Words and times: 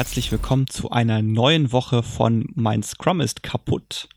herzlich 0.00 0.32
willkommen 0.32 0.66
zu 0.66 0.88
einer 0.88 1.20
neuen 1.20 1.72
Woche 1.72 2.02
von 2.02 2.46
Mein 2.54 2.82
Scrum 2.82 3.20
ist 3.20 3.42
kaputt. 3.42 4.08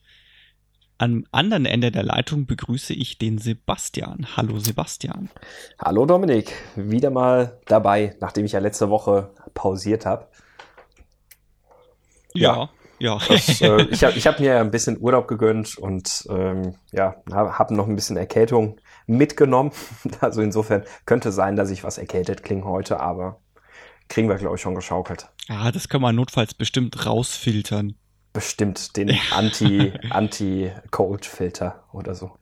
Am 0.98 1.26
anderen 1.34 1.66
Ende 1.66 1.92
der 1.92 2.04
Leitung 2.04 2.46
begrüße 2.46 2.94
ich 2.94 3.18
den 3.18 3.38
Sebastian. 3.38 4.26
Hallo 4.38 4.60
Sebastian. 4.60 5.30
Hallo 5.78 6.06
Dominik, 6.06 6.54
wieder 6.78 7.10
mal 7.10 7.60
dabei, 7.66 8.16
nachdem 8.22 8.46
ich 8.46 8.54
ja 8.54 8.62
letzte 8.62 8.90
Woche 8.90 9.32
pausiert 9.54 10.06
habe. 10.06 10.30
Ja, 12.34 12.70
ja. 12.98 13.18
Das, 13.28 13.60
äh, 13.60 13.82
ich 13.92 14.06
habe 14.06 14.18
ich 14.18 14.26
hab 14.26 14.40
mir 14.40 14.62
ein 14.62 14.72
bisschen 14.72 14.98
Urlaub 15.02 15.28
gegönnt 15.28 15.78
und 15.78 16.26
ähm, 16.30 16.76
ja, 16.94 17.18
habe 17.30 17.60
hab 17.60 17.72
noch 17.72 17.90
ein 17.90 17.96
bisschen 17.98 18.16
Erkältung 18.16 18.80
mitgenommen. 19.06 19.74
Also 20.22 20.42
insofern 20.42 20.86
könnte 21.06 21.34
sein, 21.34 21.58
dass 21.58 21.72
ich 21.72 21.84
was 21.84 21.98
erkältet 21.98 22.42
klinge 22.42 22.64
heute, 22.64 23.02
aber 23.02 23.43
kriegen 24.10 24.30
wir, 24.30 24.36
glaube 24.36 24.56
ich, 24.56 24.62
schon 24.62 24.76
geschaukelt. 24.76 25.28
Ja, 25.48 25.72
das 25.72 25.90
können 25.90 26.04
wir 26.04 26.14
notfalls 26.14 26.54
bestimmt 26.54 27.06
rausfiltern. 27.06 27.96
Bestimmt 28.32 28.98
den 28.98 29.16
Anti, 29.32 29.94
Anti-Cold-Filter 30.10 31.84
oder 31.92 32.16
so. 32.16 32.38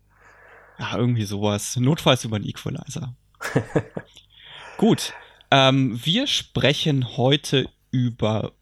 Ja, 0.80 0.98
irgendwie 0.98 1.26
sowas. 1.26 1.76
Notfalls 1.78 2.24
über 2.24 2.38
einen 2.38 2.46
Equalizer. 2.46 3.16
Gut. 4.78 5.14
Ähm, 5.52 6.00
wir 6.04 6.28
sprechen 6.28 7.18
heute 7.18 7.70
über 7.92 8.54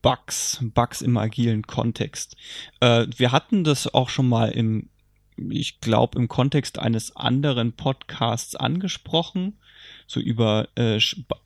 Bugs, 0.00 0.60
Bugs 0.62 1.02
im 1.02 1.16
agilen 1.16 1.66
Kontext. 1.66 2.36
Äh, 2.80 3.06
wir 3.16 3.32
hatten 3.32 3.64
das 3.64 3.92
auch 3.92 4.08
schon 4.08 4.28
mal 4.28 4.50
im, 4.50 4.88
ich 5.36 5.80
glaube, 5.80 6.18
im 6.18 6.28
Kontext 6.28 6.78
eines 6.78 7.16
anderen 7.16 7.72
Podcasts 7.72 8.54
angesprochen 8.54 9.58
so 10.06 10.20
über, 10.20 10.68
äh, 10.76 10.98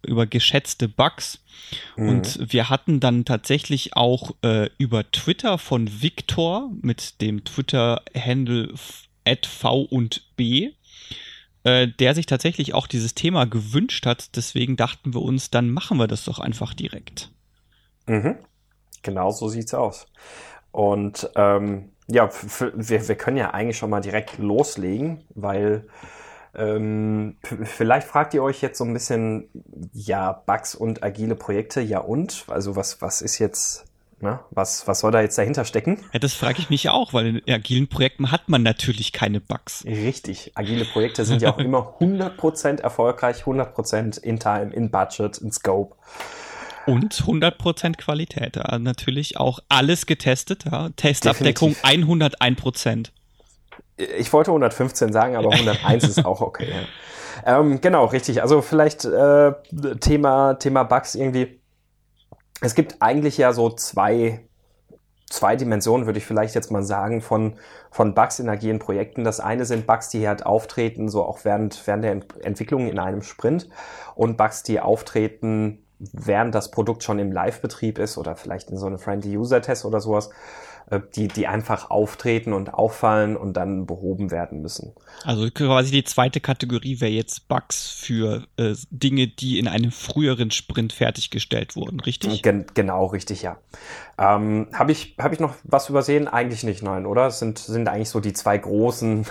über 0.06 0.26
geschätzte 0.26 0.88
Bugs. 0.88 1.42
Mhm. 1.96 2.08
Und 2.08 2.52
wir 2.52 2.68
hatten 2.68 3.00
dann 3.00 3.24
tatsächlich 3.24 3.96
auch 3.96 4.32
äh, 4.42 4.68
über 4.78 5.10
Twitter 5.10 5.58
von 5.58 6.02
Victor 6.02 6.70
mit 6.80 7.20
dem 7.20 7.44
Twitter-Handle 7.44 8.74
v 8.76 9.82
und 9.82 10.36
b, 10.36 10.72
äh, 11.64 11.88
der 11.88 12.14
sich 12.14 12.26
tatsächlich 12.26 12.74
auch 12.74 12.86
dieses 12.86 13.14
Thema 13.14 13.44
gewünscht 13.44 14.06
hat. 14.06 14.36
Deswegen 14.36 14.76
dachten 14.76 15.14
wir 15.14 15.22
uns, 15.22 15.50
dann 15.50 15.70
machen 15.70 15.98
wir 15.98 16.08
das 16.08 16.24
doch 16.24 16.38
einfach 16.38 16.74
direkt. 16.74 17.30
Mhm. 18.06 18.36
Genau 19.02 19.30
so 19.30 19.48
sieht's 19.48 19.74
aus. 19.74 20.06
Und 20.72 21.30
ähm, 21.36 21.90
ja, 22.08 22.30
wir, 22.76 23.08
wir 23.08 23.14
können 23.14 23.36
ja 23.36 23.50
eigentlich 23.50 23.78
schon 23.78 23.90
mal 23.90 24.00
direkt 24.00 24.38
loslegen, 24.38 25.24
weil 25.34 25.86
ähm, 26.54 27.36
vielleicht 27.64 28.08
fragt 28.08 28.34
ihr 28.34 28.42
euch 28.42 28.60
jetzt 28.60 28.78
so 28.78 28.84
ein 28.84 28.92
bisschen, 28.92 29.48
ja, 29.92 30.32
Bugs 30.32 30.74
und 30.74 31.02
agile 31.02 31.36
Projekte, 31.36 31.80
ja 31.80 31.98
und? 31.98 32.44
Also 32.48 32.76
was, 32.76 33.00
was 33.00 33.22
ist 33.22 33.38
jetzt, 33.38 33.84
na, 34.20 34.44
was, 34.50 34.88
was 34.88 35.00
soll 35.00 35.12
da 35.12 35.20
jetzt 35.20 35.38
dahinter 35.38 35.64
stecken? 35.64 35.98
Ja, 36.12 36.18
das 36.18 36.34
frage 36.34 36.58
ich 36.58 36.68
mich 36.68 36.88
auch, 36.88 37.12
weil 37.14 37.36
in 37.36 37.54
agilen 37.54 37.88
Projekten 37.88 38.32
hat 38.32 38.48
man 38.48 38.62
natürlich 38.62 39.12
keine 39.12 39.40
Bugs. 39.40 39.84
Richtig. 39.84 40.52
Agile 40.56 40.84
Projekte 40.84 41.24
sind 41.24 41.40
ja 41.40 41.52
auch 41.52 41.58
immer 41.60 41.96
100% 42.00 42.80
erfolgreich, 42.80 43.42
100% 43.44 44.20
in 44.20 44.40
Time, 44.40 44.72
in 44.72 44.90
Budget, 44.90 45.38
in 45.38 45.52
Scope. 45.52 45.94
Und 46.86 47.14
100% 47.14 47.96
Qualität. 47.96 48.56
Ja, 48.56 48.78
natürlich 48.78 49.36
auch 49.36 49.60
alles 49.68 50.06
getestet. 50.06 50.64
Ja. 50.64 50.88
Testabdeckung 50.96 51.74
Definitiv. 51.74 52.38
101% 52.42 53.10
ich 54.18 54.32
wollte 54.32 54.50
115 54.50 55.12
sagen, 55.12 55.36
aber 55.36 55.50
101 55.52 56.04
ist 56.04 56.24
auch 56.24 56.40
okay. 56.40 56.72
Ähm, 57.44 57.80
genau, 57.80 58.06
richtig. 58.06 58.42
Also 58.42 58.62
vielleicht 58.62 59.04
äh, 59.04 59.52
Thema, 60.00 60.54
Thema 60.54 60.82
Bugs 60.84 61.14
irgendwie. 61.14 61.60
Es 62.60 62.74
gibt 62.74 62.96
eigentlich 63.00 63.38
ja 63.38 63.52
so 63.52 63.70
zwei, 63.70 64.46
zwei 65.30 65.56
Dimensionen, 65.56 66.06
würde 66.06 66.18
ich 66.18 66.26
vielleicht 66.26 66.54
jetzt 66.54 66.70
mal 66.70 66.82
sagen, 66.82 67.22
von, 67.22 67.54
von 67.90 68.14
Bugs 68.14 68.38
in 68.38 68.48
agilen 68.48 68.78
Projekten. 68.78 69.24
Das 69.24 69.40
eine 69.40 69.64
sind 69.64 69.86
Bugs, 69.86 70.10
die 70.10 70.28
halt 70.28 70.44
auftreten, 70.44 71.08
so 71.08 71.24
auch 71.24 71.44
während, 71.44 71.86
während 71.86 72.04
der 72.04 72.20
Entwicklung 72.42 72.88
in 72.88 72.98
einem 72.98 73.22
Sprint 73.22 73.68
und 74.14 74.36
Bugs, 74.36 74.62
die 74.62 74.80
auftreten, 74.80 75.86
während 75.98 76.54
das 76.54 76.70
Produkt 76.70 77.02
schon 77.02 77.18
im 77.18 77.32
Live-Betrieb 77.32 77.98
ist 77.98 78.18
oder 78.18 78.36
vielleicht 78.36 78.70
in 78.70 78.76
so 78.76 78.86
einem 78.86 78.98
Friendly 78.98 79.36
User-Test 79.36 79.84
oder 79.84 80.00
sowas. 80.00 80.30
Äh, 80.90 81.00
die, 81.14 81.28
die 81.28 81.46
einfach 81.46 81.88
auftreten 81.90 82.52
und 82.52 82.74
auffallen 82.74 83.36
und 83.36 83.54
dann 83.54 83.86
behoben 83.86 84.32
werden 84.32 84.60
müssen. 84.60 84.92
Also 85.24 85.48
quasi 85.50 85.92
die 85.92 86.02
zweite 86.02 86.40
Kategorie 86.40 87.00
wäre 87.00 87.12
jetzt 87.12 87.46
Bugs 87.46 87.88
für 87.88 88.44
äh, 88.56 88.74
Dinge, 88.90 89.28
die 89.28 89.60
in 89.60 89.68
einem 89.68 89.92
früheren 89.92 90.50
Sprint 90.50 90.92
fertiggestellt 90.92 91.76
wurden, 91.76 92.00
richtig? 92.00 92.42
Gen 92.42 92.66
genau, 92.74 93.06
richtig, 93.06 93.42
ja. 93.42 93.58
Ähm, 94.18 94.66
Habe 94.72 94.90
ich, 94.90 95.14
hab 95.18 95.32
ich 95.32 95.38
noch 95.38 95.54
was 95.62 95.88
übersehen? 95.88 96.26
Eigentlich 96.26 96.64
nicht, 96.64 96.82
nein, 96.82 97.06
oder? 97.06 97.28
Es 97.28 97.38
sind, 97.38 97.58
sind 97.58 97.88
eigentlich 97.88 98.10
so 98.10 98.18
die 98.18 98.32
zwei 98.32 98.58
großen 98.58 99.26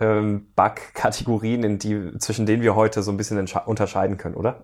ähm, 0.00 0.46
Bug-Kategorien, 0.56 1.62
in 1.62 1.78
die, 1.78 2.18
zwischen 2.18 2.46
denen 2.46 2.62
wir 2.62 2.74
heute 2.74 3.02
so 3.02 3.10
ein 3.10 3.18
bisschen 3.18 3.46
unterscheiden 3.66 4.16
können, 4.16 4.34
oder? 4.34 4.60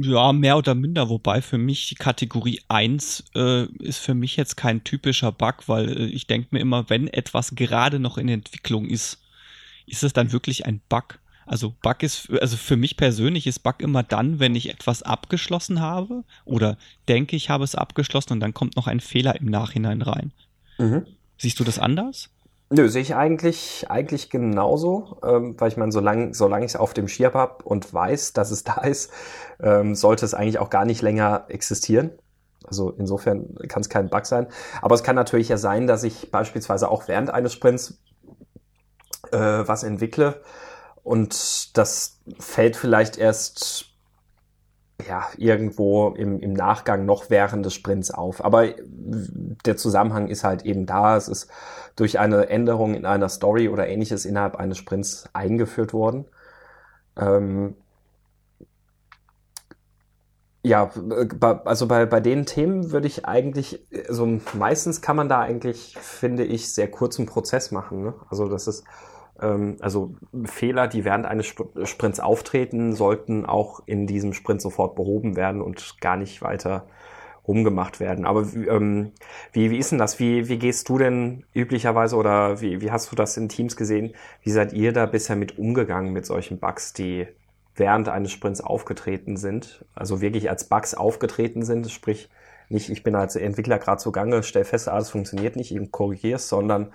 Ja, 0.00 0.32
mehr 0.32 0.58
oder 0.58 0.74
minder, 0.74 1.08
wobei 1.08 1.40
für 1.40 1.58
mich 1.58 1.96
Kategorie 1.98 2.60
1 2.68 3.24
äh, 3.34 3.64
ist 3.82 3.98
für 3.98 4.14
mich 4.14 4.36
jetzt 4.36 4.56
kein 4.56 4.84
typischer 4.84 5.32
Bug, 5.32 5.66
weil 5.66 5.88
äh, 5.88 6.04
ich 6.04 6.26
denke 6.26 6.48
mir 6.50 6.60
immer, 6.60 6.88
wenn 6.90 7.08
etwas 7.08 7.54
gerade 7.54 7.98
noch 7.98 8.18
in 8.18 8.28
Entwicklung 8.28 8.86
ist, 8.86 9.18
ist 9.86 10.02
es 10.02 10.12
dann 10.12 10.32
wirklich 10.32 10.66
ein 10.66 10.80
Bug. 10.88 11.18
Also 11.46 11.74
Bug 11.80 12.02
ist, 12.02 12.30
also 12.30 12.56
für 12.56 12.76
mich 12.76 12.96
persönlich 12.96 13.46
ist 13.46 13.62
Bug 13.62 13.80
immer 13.80 14.02
dann, 14.02 14.40
wenn 14.40 14.54
ich 14.54 14.68
etwas 14.68 15.02
abgeschlossen 15.02 15.80
habe 15.80 16.24
oder 16.44 16.76
denke, 17.08 17.36
ich 17.36 17.48
habe 17.48 17.64
es 17.64 17.74
abgeschlossen 17.74 18.34
und 18.34 18.40
dann 18.40 18.52
kommt 18.52 18.76
noch 18.76 18.88
ein 18.88 19.00
Fehler 19.00 19.40
im 19.40 19.46
Nachhinein 19.46 20.02
rein. 20.02 20.32
Mhm. 20.78 21.06
Siehst 21.38 21.58
du 21.60 21.64
das 21.64 21.78
anders? 21.78 22.30
Nö, 22.68 22.88
sehe 22.88 23.02
ich 23.02 23.14
eigentlich, 23.14 23.86
eigentlich 23.88 24.28
genauso, 24.28 25.18
ähm, 25.24 25.54
weil 25.58 25.68
ich 25.68 25.76
meine, 25.76 25.92
solange, 25.92 26.34
solange 26.34 26.64
ich 26.64 26.72
es 26.72 26.76
auf 26.76 26.94
dem 26.94 27.06
Schirm 27.06 27.34
habe 27.34 27.62
und 27.64 27.92
weiß, 27.94 28.32
dass 28.32 28.50
es 28.50 28.64
da 28.64 28.80
ist, 28.82 29.12
ähm, 29.60 29.94
sollte 29.94 30.24
es 30.24 30.34
eigentlich 30.34 30.58
auch 30.58 30.70
gar 30.70 30.84
nicht 30.84 31.02
länger 31.02 31.46
existieren. 31.48 32.10
Also 32.66 32.90
insofern 32.90 33.54
kann 33.68 33.82
es 33.82 33.88
kein 33.88 34.10
Bug 34.10 34.26
sein. 34.26 34.48
Aber 34.82 34.96
es 34.96 35.04
kann 35.04 35.14
natürlich 35.14 35.48
ja 35.48 35.56
sein, 35.56 35.86
dass 35.86 36.02
ich 36.02 36.32
beispielsweise 36.32 36.90
auch 36.90 37.06
während 37.06 37.30
eines 37.30 37.52
Sprints 37.52 38.02
äh, 39.30 39.38
was 39.38 39.84
entwickle 39.84 40.40
und 41.06 41.76
das 41.78 42.18
fällt 42.40 42.74
vielleicht 42.74 43.16
erst 43.16 43.95
ja, 45.04 45.26
irgendwo 45.36 46.10
im, 46.10 46.40
im 46.40 46.52
Nachgang 46.54 47.04
noch 47.04 47.28
während 47.28 47.66
des 47.66 47.74
Sprints 47.74 48.10
auf. 48.10 48.44
Aber 48.44 48.68
der 48.78 49.76
Zusammenhang 49.76 50.28
ist 50.28 50.44
halt 50.44 50.64
eben 50.64 50.86
da. 50.86 51.16
Es 51.16 51.28
ist 51.28 51.50
durch 51.96 52.18
eine 52.18 52.48
Änderung 52.48 52.94
in 52.94 53.04
einer 53.04 53.28
Story 53.28 53.68
oder 53.68 53.88
ähnliches 53.88 54.24
innerhalb 54.24 54.56
eines 54.56 54.78
Sprints 54.78 55.28
eingeführt 55.32 55.92
worden. 55.92 56.24
Ähm 57.16 57.76
ja, 60.62 60.90
also 61.64 61.86
bei, 61.86 62.06
bei 62.06 62.18
den 62.20 62.44
Themen 62.44 62.90
würde 62.90 63.06
ich 63.06 63.24
eigentlich, 63.24 63.86
also 64.08 64.26
meistens 64.54 65.00
kann 65.00 65.14
man 65.14 65.28
da 65.28 65.40
eigentlich, 65.40 65.96
finde 66.00 66.44
ich, 66.44 66.74
sehr 66.74 66.90
kurzen 66.90 67.26
Prozess 67.26 67.70
machen. 67.70 68.02
Ne? 68.02 68.14
Also 68.30 68.48
das 68.48 68.66
ist 68.66 68.82
also 69.38 70.14
Fehler, 70.44 70.88
die 70.88 71.04
während 71.04 71.26
eines 71.26 71.46
Sprints 71.84 72.20
auftreten, 72.20 72.92
sollten 72.92 73.44
auch 73.44 73.80
in 73.86 74.06
diesem 74.06 74.32
Sprint 74.32 74.62
sofort 74.62 74.94
behoben 74.96 75.36
werden 75.36 75.60
und 75.60 76.00
gar 76.00 76.16
nicht 76.16 76.42
weiter 76.42 76.86
rumgemacht 77.46 78.00
werden. 78.00 78.26
Aber 78.26 78.42
ähm, 78.42 79.12
wie, 79.52 79.70
wie 79.70 79.78
ist 79.78 79.92
denn 79.92 79.98
das? 79.98 80.18
Wie, 80.18 80.48
wie 80.48 80.58
gehst 80.58 80.88
du 80.88 80.98
denn 80.98 81.44
üblicherweise 81.54 82.16
oder 82.16 82.60
wie, 82.60 82.80
wie 82.80 82.90
hast 82.90 83.12
du 83.12 83.16
das 83.16 83.36
in 83.36 83.48
Teams 83.48 83.76
gesehen? 83.76 84.14
Wie 84.42 84.50
seid 84.50 84.72
ihr 84.72 84.92
da 84.92 85.06
bisher 85.06 85.36
mit 85.36 85.58
umgegangen 85.58 86.12
mit 86.12 86.26
solchen 86.26 86.58
Bugs, 86.58 86.92
die 86.92 87.26
während 87.76 88.08
eines 88.08 88.32
Sprints 88.32 88.60
aufgetreten 88.60 89.36
sind? 89.36 89.84
Also 89.94 90.20
wirklich 90.20 90.50
als 90.50 90.68
Bugs 90.68 90.94
aufgetreten 90.94 91.62
sind, 91.62 91.90
sprich 91.90 92.28
nicht, 92.68 92.90
ich 92.90 93.04
bin 93.04 93.14
als 93.14 93.36
Entwickler 93.36 93.78
gerade 93.78 93.98
zugange, 93.98 94.42
stell 94.42 94.64
fest, 94.64 94.88
alles 94.88 95.10
funktioniert 95.10 95.54
nicht, 95.54 95.72
eben 95.72 95.92
korrigierst, 95.92 96.48
sondern 96.48 96.92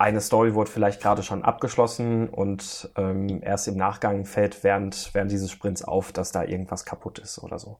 eine 0.00 0.22
Story 0.22 0.54
wurde 0.54 0.70
vielleicht 0.70 1.02
gerade 1.02 1.22
schon 1.22 1.44
abgeschlossen 1.44 2.28
und 2.30 2.90
ähm, 2.96 3.42
erst 3.42 3.68
im 3.68 3.76
Nachgang 3.76 4.24
fällt 4.24 4.64
während, 4.64 5.10
während 5.12 5.30
dieses 5.30 5.50
Sprints 5.50 5.84
auf, 5.84 6.10
dass 6.10 6.32
da 6.32 6.42
irgendwas 6.42 6.86
kaputt 6.86 7.18
ist 7.18 7.38
oder 7.38 7.58
so. 7.58 7.78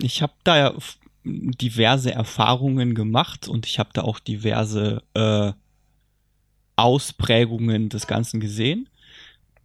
Ich 0.00 0.22
habe 0.22 0.32
da 0.44 0.56
ja 0.56 0.74
diverse 1.24 2.10
Erfahrungen 2.10 2.94
gemacht 2.94 3.48
und 3.48 3.66
ich 3.66 3.78
habe 3.78 3.90
da 3.92 4.00
auch 4.00 4.18
diverse 4.18 5.02
äh, 5.12 5.52
Ausprägungen 6.76 7.90
des 7.90 8.06
Ganzen 8.06 8.40
gesehen 8.40 8.88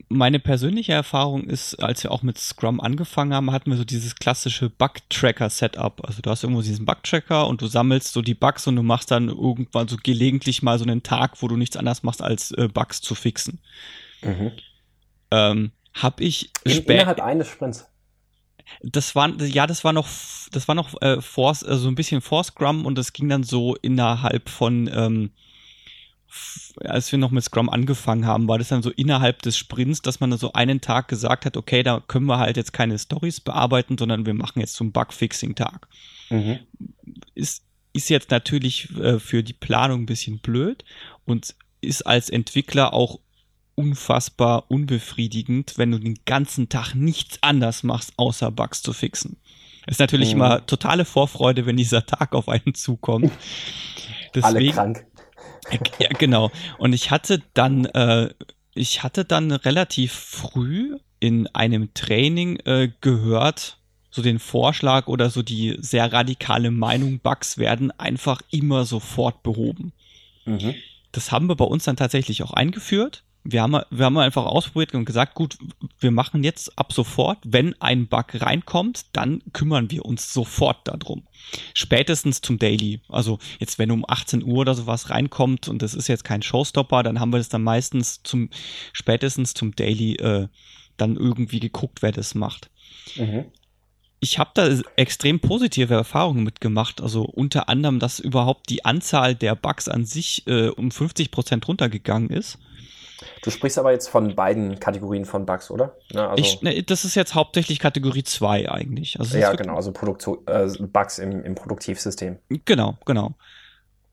meine 0.09 0.39
persönliche 0.39 0.93
Erfahrung 0.93 1.43
ist, 1.45 1.75
als 1.75 2.03
wir 2.03 2.11
auch 2.11 2.23
mit 2.23 2.37
Scrum 2.37 2.79
angefangen 2.79 3.33
haben, 3.33 3.51
hatten 3.51 3.71
wir 3.71 3.77
so 3.77 3.83
dieses 3.83 4.15
klassische 4.15 4.69
Bug-Tracker-Setup. 4.69 6.05
Also 6.05 6.21
du 6.21 6.29
hast 6.29 6.43
irgendwo 6.43 6.61
diesen 6.61 6.85
Bug-Tracker 6.85 7.47
und 7.47 7.61
du 7.61 7.67
sammelst 7.67 8.13
so 8.13 8.21
die 8.21 8.33
Bugs 8.33 8.67
und 8.67 8.75
du 8.77 8.83
machst 8.83 9.11
dann 9.11 9.27
irgendwann 9.27 9.87
so 9.87 9.97
gelegentlich 10.01 10.63
mal 10.63 10.79
so 10.79 10.85
einen 10.85 11.03
Tag, 11.03 11.41
wo 11.41 11.47
du 11.47 11.57
nichts 11.57 11.75
anderes 11.75 12.03
machst, 12.03 12.21
als 12.21 12.51
äh, 12.51 12.69
Bugs 12.69 13.01
zu 13.01 13.15
fixen. 13.15 13.59
Mhm. 14.21 14.51
Ähm, 15.31 15.71
hab 15.93 16.21
ich 16.21 16.51
In, 16.63 16.83
Innerhalb 16.83 17.21
eines 17.21 17.49
Sprints? 17.49 17.85
das 18.81 19.15
war, 19.15 19.29
ja, 19.41 19.67
das 19.67 19.83
war 19.83 19.93
noch, 19.93 20.07
das 20.51 20.67
war 20.67 20.75
noch 20.75 21.01
äh, 21.01 21.21
Force, 21.21 21.63
also 21.63 21.83
so 21.83 21.87
ein 21.87 21.95
bisschen 21.95 22.21
Force 22.21 22.47
Scrum 22.47 22.85
und 22.85 22.97
das 22.97 23.13
ging 23.13 23.29
dann 23.29 23.43
so 23.43 23.75
innerhalb 23.75 24.49
von, 24.49 24.89
ähm, 24.93 25.31
als 26.83 27.11
wir 27.11 27.19
noch 27.19 27.31
mit 27.31 27.43
Scrum 27.43 27.69
angefangen 27.69 28.25
haben, 28.25 28.47
war 28.47 28.57
das 28.57 28.69
dann 28.69 28.83
so 28.83 28.91
innerhalb 28.91 29.41
des 29.41 29.57
Sprints, 29.57 30.01
dass 30.01 30.19
man 30.19 30.29
dann 30.29 30.39
so 30.39 30.53
einen 30.53 30.81
Tag 30.81 31.07
gesagt 31.07 31.45
hat, 31.45 31.57
okay, 31.57 31.83
da 31.83 32.01
können 32.05 32.25
wir 32.25 32.39
halt 32.39 32.57
jetzt 32.57 32.73
keine 32.73 32.97
Stories 32.99 33.39
bearbeiten, 33.39 33.97
sondern 33.97 34.25
wir 34.25 34.33
machen 34.33 34.59
jetzt 34.59 34.75
so 34.75 34.83
einen 34.83 34.91
Bugfixing-Tag. 34.91 35.87
Mhm. 36.29 36.59
Ist, 37.33 37.63
ist 37.93 38.09
jetzt 38.09 38.31
natürlich 38.31 38.95
äh, 38.97 39.19
für 39.19 39.43
die 39.43 39.53
Planung 39.53 40.01
ein 40.01 40.05
bisschen 40.05 40.39
blöd 40.39 40.83
und 41.25 41.55
ist 41.81 42.03
als 42.03 42.29
Entwickler 42.29 42.93
auch 42.93 43.19
unfassbar 43.75 44.69
unbefriedigend, 44.69 45.77
wenn 45.77 45.91
du 45.91 45.99
den 45.99 46.19
ganzen 46.25 46.67
Tag 46.67 46.95
nichts 46.95 47.37
anders 47.41 47.83
machst, 47.83 48.13
außer 48.17 48.51
Bugs 48.51 48.81
zu 48.81 48.91
fixen. 48.91 49.37
Ist 49.85 49.99
natürlich 49.99 50.33
mhm. 50.33 50.41
immer 50.41 50.65
totale 50.65 51.05
Vorfreude, 51.05 51.65
wenn 51.65 51.77
dieser 51.77 52.05
Tag 52.05 52.33
auf 52.33 52.49
einen 52.49 52.73
zukommt. 52.73 53.31
Deswegen, 54.35 54.55
Alle 54.55 54.71
krank. 54.71 55.05
Ja, 55.99 56.09
genau. 56.09 56.51
Und 56.77 56.93
ich 56.93 57.11
hatte 57.11 57.41
dann, 57.53 57.85
äh, 57.85 58.29
ich 58.73 59.03
hatte 59.03 59.25
dann 59.25 59.51
relativ 59.51 60.13
früh 60.13 60.97
in 61.19 61.47
einem 61.47 61.93
Training 61.93 62.57
äh, 62.65 62.89
gehört, 63.01 63.77
so 64.11 64.21
den 64.21 64.39
Vorschlag 64.39 65.07
oder 65.07 65.29
so 65.29 65.41
die 65.41 65.77
sehr 65.79 66.11
radikale 66.11 66.71
Meinung, 66.71 67.19
Bugs 67.19 67.57
werden 67.57 67.91
einfach 67.99 68.41
immer 68.51 68.85
sofort 68.85 69.43
behoben. 69.43 69.93
Mhm. 70.45 70.75
Das 71.11 71.31
haben 71.31 71.47
wir 71.47 71.55
bei 71.55 71.65
uns 71.65 71.83
dann 71.83 71.97
tatsächlich 71.97 72.43
auch 72.43 72.51
eingeführt 72.51 73.23
wir 73.49 73.61
haben, 73.61 73.81
wir 73.89 74.05
haben 74.05 74.17
einfach 74.17 74.45
ausprobiert 74.45 74.93
und 74.93 75.05
gesagt, 75.05 75.33
gut, 75.33 75.57
wir 75.99 76.11
machen 76.11 76.43
jetzt 76.43 76.77
ab 76.77 76.91
sofort, 76.91 77.37
wenn 77.45 77.79
ein 77.81 78.07
Bug 78.07 78.25
reinkommt, 78.33 79.05
dann 79.13 79.41
kümmern 79.53 79.89
wir 79.89 80.05
uns 80.05 80.33
sofort 80.33 80.85
darum. 80.87 81.23
Spätestens 81.73 82.41
zum 82.41 82.59
Daily. 82.59 82.99
Also 83.07 83.39
jetzt, 83.59 83.79
wenn 83.79 83.91
um 83.91 84.03
18 84.07 84.43
Uhr 84.43 84.57
oder 84.57 84.75
sowas 84.75 85.09
reinkommt 85.09 85.69
und 85.69 85.81
das 85.81 85.93
ist 85.93 86.09
jetzt 86.09 86.25
kein 86.25 86.41
Showstopper, 86.41 87.03
dann 87.03 87.21
haben 87.21 87.31
wir 87.31 87.37
das 87.37 87.47
dann 87.47 87.63
meistens 87.63 88.21
zum, 88.23 88.49
spätestens 88.91 89.53
zum 89.53 89.75
Daily 89.75 90.15
äh, 90.15 90.47
dann 90.97 91.15
irgendwie 91.15 91.61
geguckt, 91.61 92.01
wer 92.01 92.11
das 92.11 92.35
macht. 92.35 92.69
Mhm. 93.15 93.45
Ich 94.19 94.39
habe 94.39 94.49
da 94.55 94.67
extrem 94.97 95.39
positive 95.39 95.93
Erfahrungen 95.93 96.43
mitgemacht. 96.43 97.01
Also 97.01 97.23
unter 97.23 97.69
anderem, 97.69 97.99
dass 97.99 98.19
überhaupt 98.19 98.69
die 98.69 98.83
Anzahl 98.83 99.35
der 99.35 99.55
Bugs 99.55 99.87
an 99.87 100.05
sich 100.05 100.45
äh, 100.47 100.67
um 100.67 100.91
50 100.91 101.31
Prozent 101.31 101.67
runtergegangen 101.67 102.29
ist. 102.29 102.57
Du 103.41 103.49
sprichst 103.49 103.79
aber 103.79 103.91
jetzt 103.91 104.07
von 104.07 104.35
beiden 104.35 104.79
Kategorien 104.79 105.25
von 105.25 105.45
Bugs, 105.45 105.71
oder? 105.71 105.95
Ja, 106.11 106.29
also 106.29 106.43
ich, 106.43 106.61
ne, 106.61 106.83
das 106.83 107.05
ist 107.05 107.15
jetzt 107.15 107.35
hauptsächlich 107.35 107.79
Kategorie 107.79 108.23
2 108.23 108.71
eigentlich. 108.71 109.19
Also 109.19 109.37
ja, 109.37 109.53
genau, 109.53 109.75
also 109.75 109.91
Produktion, 109.91 110.39
äh, 110.45 110.67
Bugs 110.79 111.17
im, 111.17 111.43
im 111.43 111.55
Produktivsystem. 111.55 112.37
Genau, 112.65 112.97
genau. 113.05 113.35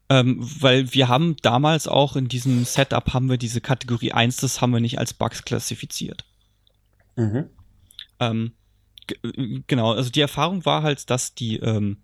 Ähm, 0.09 0.39
weil 0.61 0.93
wir 0.93 1.09
haben 1.09 1.37
damals 1.43 1.89
auch 1.89 2.17
in 2.17 2.29
diesem 2.29 2.65
Setup 2.65 3.15
haben 3.15 3.31
wir 3.31 3.39
diese 3.39 3.61
Kategorie 3.61 4.13
1, 4.13 4.37
das 4.37 4.61
haben 4.61 4.73
wir 4.73 4.81
nicht 4.81 4.99
als 4.99 5.15
Bugs 5.15 5.45
klassifiziert. 5.45 6.25
Mhm. 7.17 7.49
Ähm, 8.21 8.53
genau, 9.67 9.93
also 9.93 10.11
die 10.11 10.21
Erfahrung 10.21 10.65
war 10.65 10.83
halt, 10.83 11.09
dass 11.11 11.35
die 11.35 11.57
ähm, 11.57 11.99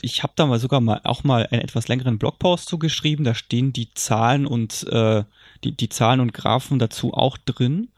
ich 0.00 0.22
habe 0.22 0.32
da 0.36 0.46
mal 0.46 0.58
sogar 0.58 0.80
mal 0.80 1.00
auch 1.04 1.24
mal 1.24 1.46
einen 1.46 1.62
etwas 1.62 1.88
längeren 1.88 2.18
Blogpost 2.18 2.68
zugeschrieben. 2.68 3.24
Da 3.24 3.34
stehen 3.34 3.72
die 3.72 3.92
Zahlen 3.94 4.46
und 4.46 4.86
äh, 4.88 5.24
die, 5.64 5.72
die 5.72 5.88
Zahlen 5.88 6.20
und 6.20 6.32
Graphen 6.32 6.78
dazu 6.78 7.14
auch 7.14 7.36
drin. 7.36 7.88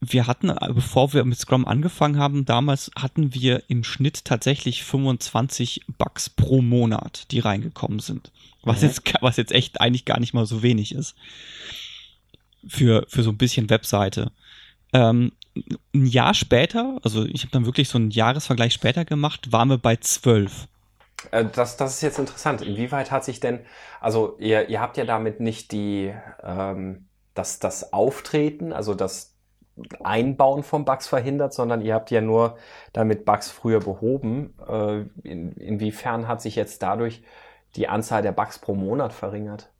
Wir 0.00 0.26
hatten, 0.26 0.50
äh, 0.50 0.72
bevor 0.72 1.12
wir 1.14 1.24
mit 1.24 1.38
Scrum 1.38 1.66
angefangen 1.66 2.18
haben, 2.18 2.44
damals 2.44 2.90
hatten 2.96 3.34
wir 3.34 3.62
im 3.68 3.84
Schnitt 3.84 4.24
tatsächlich 4.24 4.84
25 4.84 5.82
Bugs 5.98 6.28
pro 6.28 6.60
Monat, 6.60 7.30
die 7.30 7.40
reingekommen 7.40 8.00
sind. 8.00 8.30
Was 8.62 8.82
mhm. 8.82 8.88
jetzt, 8.88 9.02
was 9.20 9.36
jetzt 9.36 9.52
echt 9.52 9.80
eigentlich 9.80 10.04
gar 10.04 10.20
nicht 10.20 10.34
mal 10.34 10.46
so 10.46 10.62
wenig 10.62 10.94
ist. 10.94 11.14
Für, 12.66 13.04
für 13.08 13.22
so 13.22 13.30
ein 13.30 13.38
bisschen 13.38 13.68
Webseite. 13.68 14.32
Ähm, 14.92 15.32
ein 15.94 16.06
Jahr 16.06 16.34
später, 16.34 16.98
also 17.02 17.24
ich 17.26 17.42
habe 17.42 17.52
dann 17.52 17.66
wirklich 17.66 17.88
so 17.88 17.98
einen 17.98 18.10
Jahresvergleich 18.10 18.72
später 18.72 19.04
gemacht, 19.04 19.52
waren 19.52 19.68
wir 19.68 19.78
bei 19.78 19.96
12. 19.96 20.66
Äh, 21.30 21.46
das, 21.46 21.76
das 21.76 21.94
ist 21.94 22.02
jetzt 22.02 22.18
interessant. 22.18 22.62
Inwieweit 22.62 23.10
hat 23.10 23.24
sich 23.24 23.40
denn, 23.40 23.60
also 24.00 24.36
ihr, 24.38 24.68
ihr 24.68 24.80
habt 24.80 24.96
ja 24.96 25.04
damit 25.04 25.40
nicht 25.40 25.72
die, 25.72 26.14
ähm, 26.42 27.08
das, 27.34 27.58
das 27.58 27.92
Auftreten, 27.92 28.72
also 28.72 28.94
das 28.94 29.34
Einbauen 30.02 30.62
von 30.62 30.84
Bugs 30.84 31.08
verhindert, 31.08 31.52
sondern 31.52 31.80
ihr 31.80 31.94
habt 31.94 32.10
ja 32.10 32.20
nur 32.20 32.58
damit 32.92 33.24
Bugs 33.24 33.50
früher 33.50 33.80
behoben. 33.80 34.54
Äh, 34.68 35.04
in, 35.28 35.52
inwiefern 35.52 36.28
hat 36.28 36.42
sich 36.42 36.54
jetzt 36.54 36.82
dadurch 36.82 37.22
die 37.76 37.88
Anzahl 37.88 38.22
der 38.22 38.32
Bugs 38.32 38.58
pro 38.58 38.74
Monat 38.74 39.12
verringert? 39.12 39.70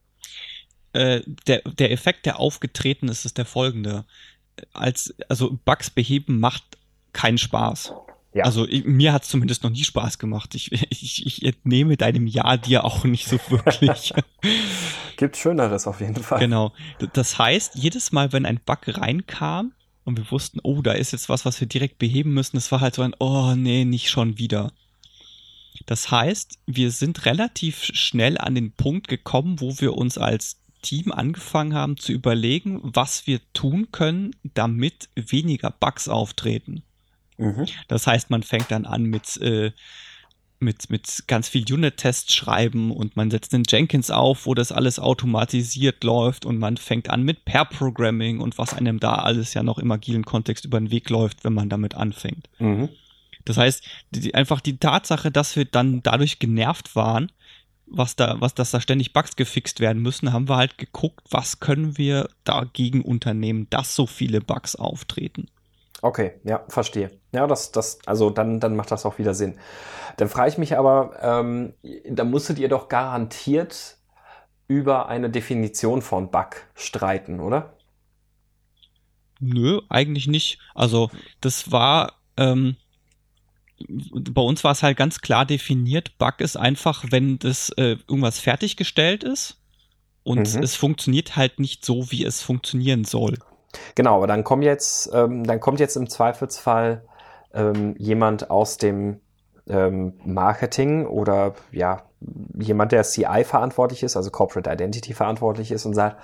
Äh, 0.93 1.23
der, 1.46 1.62
der 1.62 1.93
Effekt, 1.93 2.26
der 2.26 2.41
aufgetreten 2.41 3.08
ist, 3.08 3.25
ist 3.25 3.38
der 3.38 3.44
folgende. 3.44 4.05
Als, 4.73 5.14
also 5.29 5.58
Bugs 5.64 5.91
beheben 5.91 6.41
macht 6.41 6.79
keinen 7.12 7.38
Spaß. 7.38 7.94
Ja. 8.34 8.44
Also 8.44 8.66
ich, 8.66 8.84
mir 8.84 9.12
hat 9.12 9.22
es 9.22 9.28
zumindest 9.28 9.62
noch 9.62 9.70
nie 9.70 9.84
Spaß 9.84 10.19
gemacht. 10.19 10.56
Ich, 10.56 10.72
ich, 10.72 11.25
ich 11.25 11.44
entnehme 11.44 11.96
deinem 11.96 12.26
Jahr 12.26 12.58
dir 12.58 12.84
auch 12.84 13.04
nicht 13.04 13.28
so 13.28 13.38
wirklich. 13.48 14.12
Gibt 15.16 15.36
Schöneres 15.36 15.86
auf 15.86 16.00
jeden 16.00 16.16
Fall. 16.16 16.40
Genau. 16.40 16.72
Das 17.12 17.38
heißt, 17.38 17.76
jedes 17.76 18.10
Mal, 18.10 18.32
wenn 18.32 18.44
ein 18.44 18.58
Bug 18.58 18.81
reinkam 18.88 19.72
und 20.04 20.19
wir 20.19 20.28
wussten, 20.32 20.58
oh, 20.64 20.82
da 20.82 20.92
ist 20.92 21.12
jetzt 21.12 21.28
was, 21.28 21.44
was 21.44 21.60
wir 21.60 21.69
direkt 21.69 21.98
beheben 21.98 22.34
müssen, 22.34 22.56
es 22.56 22.72
war 22.72 22.81
halt 22.81 22.96
so 22.96 23.02
ein, 23.02 23.14
oh 23.20 23.54
nee, 23.54 23.84
nicht 23.84 24.10
schon 24.10 24.36
wieder. 24.36 24.72
Das 25.86 26.10
heißt, 26.10 26.58
wir 26.66 26.90
sind 26.90 27.26
relativ 27.26 27.84
schnell 27.84 28.36
an 28.38 28.56
den 28.56 28.72
Punkt 28.72 29.06
gekommen, 29.06 29.60
wo 29.60 29.78
wir 29.78 29.94
uns 29.94 30.19
als 30.19 30.58
Team 30.82 31.12
angefangen 31.12 31.75
haben 31.75 31.96
zu 31.96 32.10
überlegen, 32.10 32.81
was 32.82 33.28
wir 33.28 33.40
tun 33.52 33.92
können, 33.92 34.34
damit 34.54 35.08
weniger 35.14 35.70
Bugs 35.70 36.08
auftreten. 36.08 36.82
Mhm. 37.36 37.66
Das 37.88 38.06
heißt, 38.06 38.31
man 38.31 38.42
fängt 38.42 38.70
dann 38.70 38.86
an 38.86 39.04
mit, 39.04 39.36
äh, 39.38 39.72
mit, 40.60 40.90
mit 40.90 41.25
ganz 41.26 41.48
viel 41.48 41.64
Unit-Tests 41.70 42.34
schreiben 42.34 42.90
und 42.90 43.16
man 43.16 43.31
setzt 43.31 43.52
den 43.52 43.64
Jenkins 43.69 44.10
auf, 44.10 44.46
wo 44.46 44.54
das 44.54 44.72
alles 44.72 44.98
automatisiert 44.98 46.04
läuft 46.04 46.46
und 46.46 46.58
man 46.58 46.76
fängt 46.76 47.10
an 47.10 47.22
mit 47.22 47.44
Pair-Programming 47.44 48.41
und 48.41 48.58
was 48.58 48.74
einem 48.74 49.00
da 49.00 49.17
alles 49.17 49.55
ja 49.55 49.62
noch 49.62 49.79
im 49.79 49.91
agilen 49.91 50.24
Kontext 50.24 50.64
über 50.64 50.79
den 50.79 50.91
Weg 50.91 51.10
läuft, 51.10 51.44
wenn 51.44 51.55
man 51.55 51.69
damit 51.69 51.94
anfängt. 51.94 52.48
Mhm. 52.58 52.88
Das 53.44 53.58
heißt, 53.58 53.84
die, 54.10 54.34
einfach 54.34 54.60
die 54.60 54.79
Tatsache, 54.79 55.31
dass 55.31 55.55
wir 55.56 55.67
dann 55.67 56.03
dadurch 56.03 56.38
genervt 56.38 56.96
waren, 56.96 57.31
was 57.86 58.17
da, 58.17 58.41
was, 58.41 58.55
dass 58.55 58.70
da 58.70 58.81
ständig 58.81 59.12
Bugs 59.12 59.36
gefixt 59.36 59.81
werden 59.81 60.00
müssen, 60.00 60.32
haben 60.32 60.48
wir 60.48 60.56
halt 60.56 60.79
geguckt, 60.79 61.26
was 61.31 61.60
können 61.60 61.98
wir 61.98 62.29
dagegen 62.44 63.03
unternehmen, 63.03 63.67
dass 63.69 63.94
so 63.94 64.06
viele 64.06 64.41
Bugs 64.41 64.74
auftreten. 64.74 65.48
Okay, 66.05 66.32
ja, 66.44 66.63
verstehe. 66.69 67.19
Ja, 67.32 67.46
das, 67.46 67.73
das, 67.73 67.99
also 68.05 68.29
dann, 68.29 68.61
dann 68.61 68.77
macht 68.77 68.91
das 68.91 69.06
auch 69.06 69.17
wieder 69.17 69.32
Sinn. 69.32 69.58
Dann 70.19 70.29
frage 70.29 70.51
ich 70.51 70.58
mich 70.58 70.77
aber, 70.77 71.17
ähm, 71.23 71.73
da 72.11 72.25
musstet 72.25 72.58
ihr 72.58 72.69
doch 72.69 72.91
garantiert 72.91 73.96
über 74.69 75.08
eine 75.08 75.31
Definition 75.31 76.03
von 76.03 76.31
Bug 76.31 76.56
streiten, 76.75 77.41
oder? 77.41 77.79
Nö, 79.41 79.81
eigentlich 79.89 80.27
nicht. 80.27 80.58
Also 80.75 81.11
das 81.41 81.73
war, 81.73 82.13
ähm, 82.37 82.77
bei 83.89 84.43
uns 84.43 84.63
war 84.63 84.73
es 84.73 84.82
halt 84.82 84.99
ganz 84.99 85.23
klar 85.23 85.46
definiert, 85.46 86.19
Bug 86.19 86.34
ist 86.41 86.58
einfach, 86.58 87.06
wenn 87.08 87.39
das 87.39 87.70
äh, 87.79 87.96
irgendwas 88.06 88.41
fertiggestellt 88.41 89.25
ist 89.25 89.58
und 90.23 90.55
mhm. 90.55 90.63
es 90.63 90.77
funktioniert 90.77 91.37
halt 91.37 91.61
nicht 91.61 91.82
so, 91.82 92.11
wie 92.11 92.25
es 92.25 92.43
funktionieren 92.43 93.05
soll. 93.05 93.39
Genau, 93.94 94.16
aber 94.16 94.26
dann 94.26 94.44
kommt 94.44 94.64
jetzt, 94.64 95.10
ähm, 95.12 95.44
dann 95.44 95.60
kommt 95.60 95.81
jetzt 95.81 95.96
im 95.96 96.08
Zweifelsfall 96.08 97.04
ähm, 97.52 97.94
jemand 97.98 98.50
aus 98.50 98.78
dem 98.78 99.20
ähm, 99.69 100.14
Marketing 100.24 101.06
oder 101.06 101.54
ja, 101.72 102.02
jemand, 102.58 102.93
der 102.93 103.02
CI 103.02 103.44
verantwortlich 103.44 104.02
ist, 104.02 104.16
also 104.16 104.31
Corporate 104.31 104.70
Identity 104.70 105.14
verantwortlich 105.14 105.70
ist 105.70 105.86
und 105.86 105.94
sagt, 105.94 106.16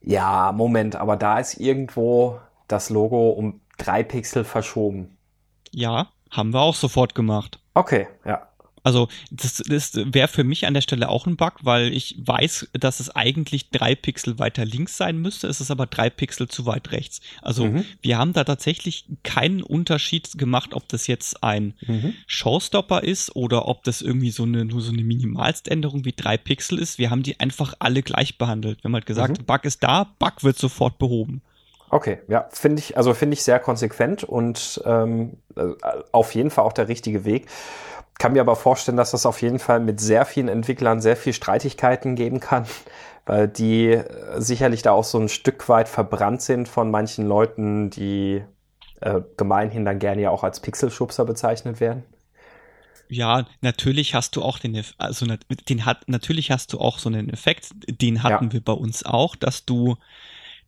ja, 0.00 0.52
Moment, 0.52 0.96
aber 0.96 1.16
da 1.16 1.38
ist 1.38 1.58
irgendwo 1.58 2.38
das 2.66 2.90
Logo 2.90 3.30
um 3.30 3.60
drei 3.78 4.02
Pixel 4.02 4.44
verschoben. 4.44 5.16
Ja, 5.72 6.08
haben 6.30 6.52
wir 6.52 6.60
auch 6.60 6.74
sofort 6.74 7.14
gemacht. 7.14 7.60
Okay, 7.74 8.08
ja. 8.24 8.47
Also 8.82 9.08
das, 9.30 9.62
das 9.66 9.92
wäre 9.94 10.28
für 10.28 10.44
mich 10.44 10.66
an 10.66 10.74
der 10.74 10.80
Stelle 10.80 11.08
auch 11.08 11.26
ein 11.26 11.36
Bug, 11.36 11.54
weil 11.62 11.92
ich 11.92 12.16
weiß, 12.18 12.68
dass 12.72 13.00
es 13.00 13.14
eigentlich 13.14 13.70
drei 13.70 13.94
Pixel 13.94 14.38
weiter 14.38 14.64
links 14.64 14.96
sein 14.96 15.18
müsste, 15.18 15.46
es 15.48 15.60
ist 15.60 15.70
aber 15.70 15.86
drei 15.86 16.10
Pixel 16.10 16.48
zu 16.48 16.66
weit 16.66 16.92
rechts. 16.92 17.20
Also 17.42 17.66
mhm. 17.66 17.84
wir 18.02 18.18
haben 18.18 18.32
da 18.32 18.44
tatsächlich 18.44 19.04
keinen 19.22 19.62
Unterschied 19.62 20.38
gemacht, 20.38 20.74
ob 20.74 20.88
das 20.88 21.06
jetzt 21.06 21.42
ein 21.42 21.74
mhm. 21.86 22.14
Showstopper 22.26 23.02
ist 23.02 23.34
oder 23.36 23.68
ob 23.68 23.84
das 23.84 24.02
irgendwie 24.02 24.30
so 24.30 24.44
eine 24.44 24.64
nur 24.64 24.80
so 24.80 24.92
eine 24.92 25.02
Minimalständerung 25.02 26.04
wie 26.04 26.12
drei 26.12 26.36
Pixel 26.36 26.78
ist. 26.78 26.98
Wir 26.98 27.10
haben 27.10 27.22
die 27.22 27.40
einfach 27.40 27.74
alle 27.78 28.02
gleich 28.02 28.38
behandelt. 28.38 28.82
Wir 28.82 28.88
haben 28.88 28.94
halt 28.94 29.06
gesagt, 29.06 29.38
mhm. 29.40 29.44
Bug 29.44 29.64
ist 29.64 29.82
da, 29.82 30.08
Bug 30.18 30.42
wird 30.42 30.58
sofort 30.58 30.98
behoben. 30.98 31.42
Okay, 31.90 32.18
ja, 32.28 32.48
finde 32.50 32.80
ich, 32.80 32.96
also 32.96 33.14
finde 33.14 33.34
ich 33.34 33.42
sehr 33.42 33.58
konsequent 33.60 34.22
und 34.22 34.82
ähm, 34.84 35.38
äh, 35.56 35.68
auf 36.12 36.34
jeden 36.34 36.50
Fall 36.50 36.64
auch 36.64 36.72
der 36.72 36.88
richtige 36.88 37.24
Weg. 37.24 37.46
Kann 38.18 38.32
mir 38.32 38.40
aber 38.40 38.56
vorstellen, 38.56 38.96
dass 38.96 39.12
das 39.12 39.26
auf 39.26 39.40
jeden 39.42 39.60
Fall 39.60 39.80
mit 39.80 40.00
sehr 40.00 40.24
vielen 40.24 40.48
Entwicklern 40.48 41.00
sehr 41.00 41.16
viel 41.16 41.32
Streitigkeiten 41.32 42.16
geben 42.16 42.40
kann, 42.40 42.66
weil 43.26 43.48
die 43.48 43.90
äh, 43.90 44.40
sicherlich 44.40 44.82
da 44.82 44.92
auch 44.92 45.04
so 45.04 45.18
ein 45.18 45.28
Stück 45.28 45.68
weit 45.68 45.88
verbrannt 45.88 46.42
sind 46.42 46.68
von 46.68 46.90
manchen 46.90 47.26
Leuten, 47.26 47.90
die 47.90 48.42
äh, 49.00 49.20
gemeinhin 49.36 49.84
dann 49.84 50.00
gerne 50.00 50.22
ja 50.22 50.30
auch 50.30 50.42
als 50.42 50.60
Pixelschubser 50.60 51.24
bezeichnet 51.24 51.80
werden. 51.80 52.02
Ja, 53.08 53.46
natürlich 53.62 54.14
hast 54.14 54.36
du 54.36 54.42
auch 54.42 54.58
den, 54.58 54.84
also 54.98 55.26
den 55.68 55.86
hat, 55.86 56.08
natürlich 56.08 56.50
hast 56.50 56.72
du 56.72 56.78
auch 56.78 56.98
so 56.98 57.08
einen 57.08 57.30
Effekt, 57.30 57.70
den 57.86 58.22
hatten 58.22 58.46
ja. 58.46 58.52
wir 58.52 58.60
bei 58.60 58.72
uns 58.72 59.04
auch, 59.06 59.34
dass 59.34 59.64
du 59.64 59.96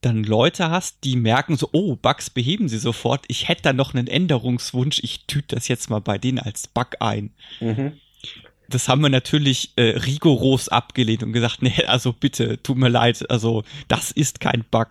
dann 0.01 0.25
Leute 0.25 0.71
hast, 0.71 1.05
die 1.05 1.17
merken 1.17 1.57
so, 1.57 1.69
oh, 1.73 1.97
Bugs 1.97 2.31
beheben 2.31 2.69
sie 2.69 2.79
sofort, 2.79 3.25
ich 3.29 3.49
hätte 3.49 3.63
da 3.63 3.73
noch 3.73 3.95
einen 3.95 4.07
Änderungswunsch, 4.07 5.01
ich 5.03 5.27
tüte 5.27 5.57
das 5.57 5.69
jetzt 5.69 5.91
mal 5.91 6.01
bei 6.01 6.19
denen 6.19 6.39
als 6.39 6.69
Bug 6.69 6.97
ein. 7.01 7.31
Mhm. 7.61 7.93
Das 8.69 8.89
haben 8.89 9.03
wir 9.03 9.09
natürlich 9.09 9.73
äh, 9.77 9.99
rigoros 9.99 10.69
abgelehnt 10.69 11.23
und 11.23 11.33
gesagt, 11.33 11.61
nee, 11.61 11.85
also 11.87 12.13
bitte, 12.13 12.63
tut 12.63 12.79
mir 12.79 12.89
leid, 12.89 13.29
also 13.31 13.65
das 13.89 14.11
ist 14.11 14.41
kein 14.41 14.65
Bug. 14.71 14.89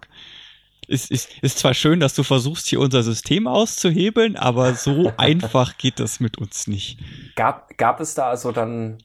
Ist, 0.88 1.12
ist, 1.12 1.30
ist 1.42 1.60
zwar 1.60 1.76
schön, 1.76 2.00
dass 2.00 2.16
du 2.16 2.24
versuchst, 2.24 2.68
hier 2.68 2.80
unser 2.80 3.04
System 3.04 3.48
auszuhebeln, 3.48 4.36
aber 4.36 4.74
so 4.76 5.14
einfach 5.18 5.78
geht 5.78 6.00
das 6.00 6.20
mit 6.20 6.38
uns 6.38 6.68
nicht. 6.68 7.00
Gab, 7.36 7.78
gab 7.78 8.00
es 8.00 8.16
da 8.16 8.30
also 8.30 8.52
dann 8.52 8.98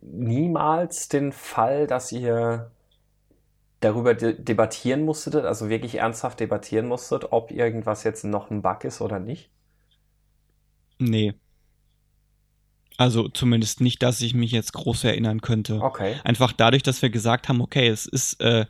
niemals 0.00 1.08
den 1.08 1.32
Fall, 1.32 1.86
dass 1.86 2.10
ihr 2.12 2.70
darüber 3.80 4.14
de 4.14 4.40
debattieren 4.42 5.04
musstet, 5.04 5.34
also 5.34 5.68
wirklich 5.68 5.96
ernsthaft 5.96 6.40
debattieren 6.40 6.86
musstet, 6.86 7.32
ob 7.32 7.50
irgendwas 7.50 8.04
jetzt 8.04 8.24
noch 8.24 8.50
ein 8.50 8.62
Bug 8.62 8.84
ist 8.84 9.00
oder 9.00 9.18
nicht? 9.18 9.50
Nee. 10.98 11.34
Also 12.96 13.28
zumindest 13.28 13.80
nicht, 13.80 14.02
dass 14.02 14.20
ich 14.22 14.32
mich 14.34 14.52
jetzt 14.52 14.72
groß 14.72 15.04
erinnern 15.04 15.42
könnte. 15.42 15.80
Okay. 15.82 16.16
Einfach 16.24 16.52
dadurch, 16.52 16.82
dass 16.82 17.02
wir 17.02 17.10
gesagt 17.10 17.48
haben, 17.48 17.60
okay, 17.60 17.88
es 17.88 18.06
ist, 18.06 18.40
äh, 18.40 18.64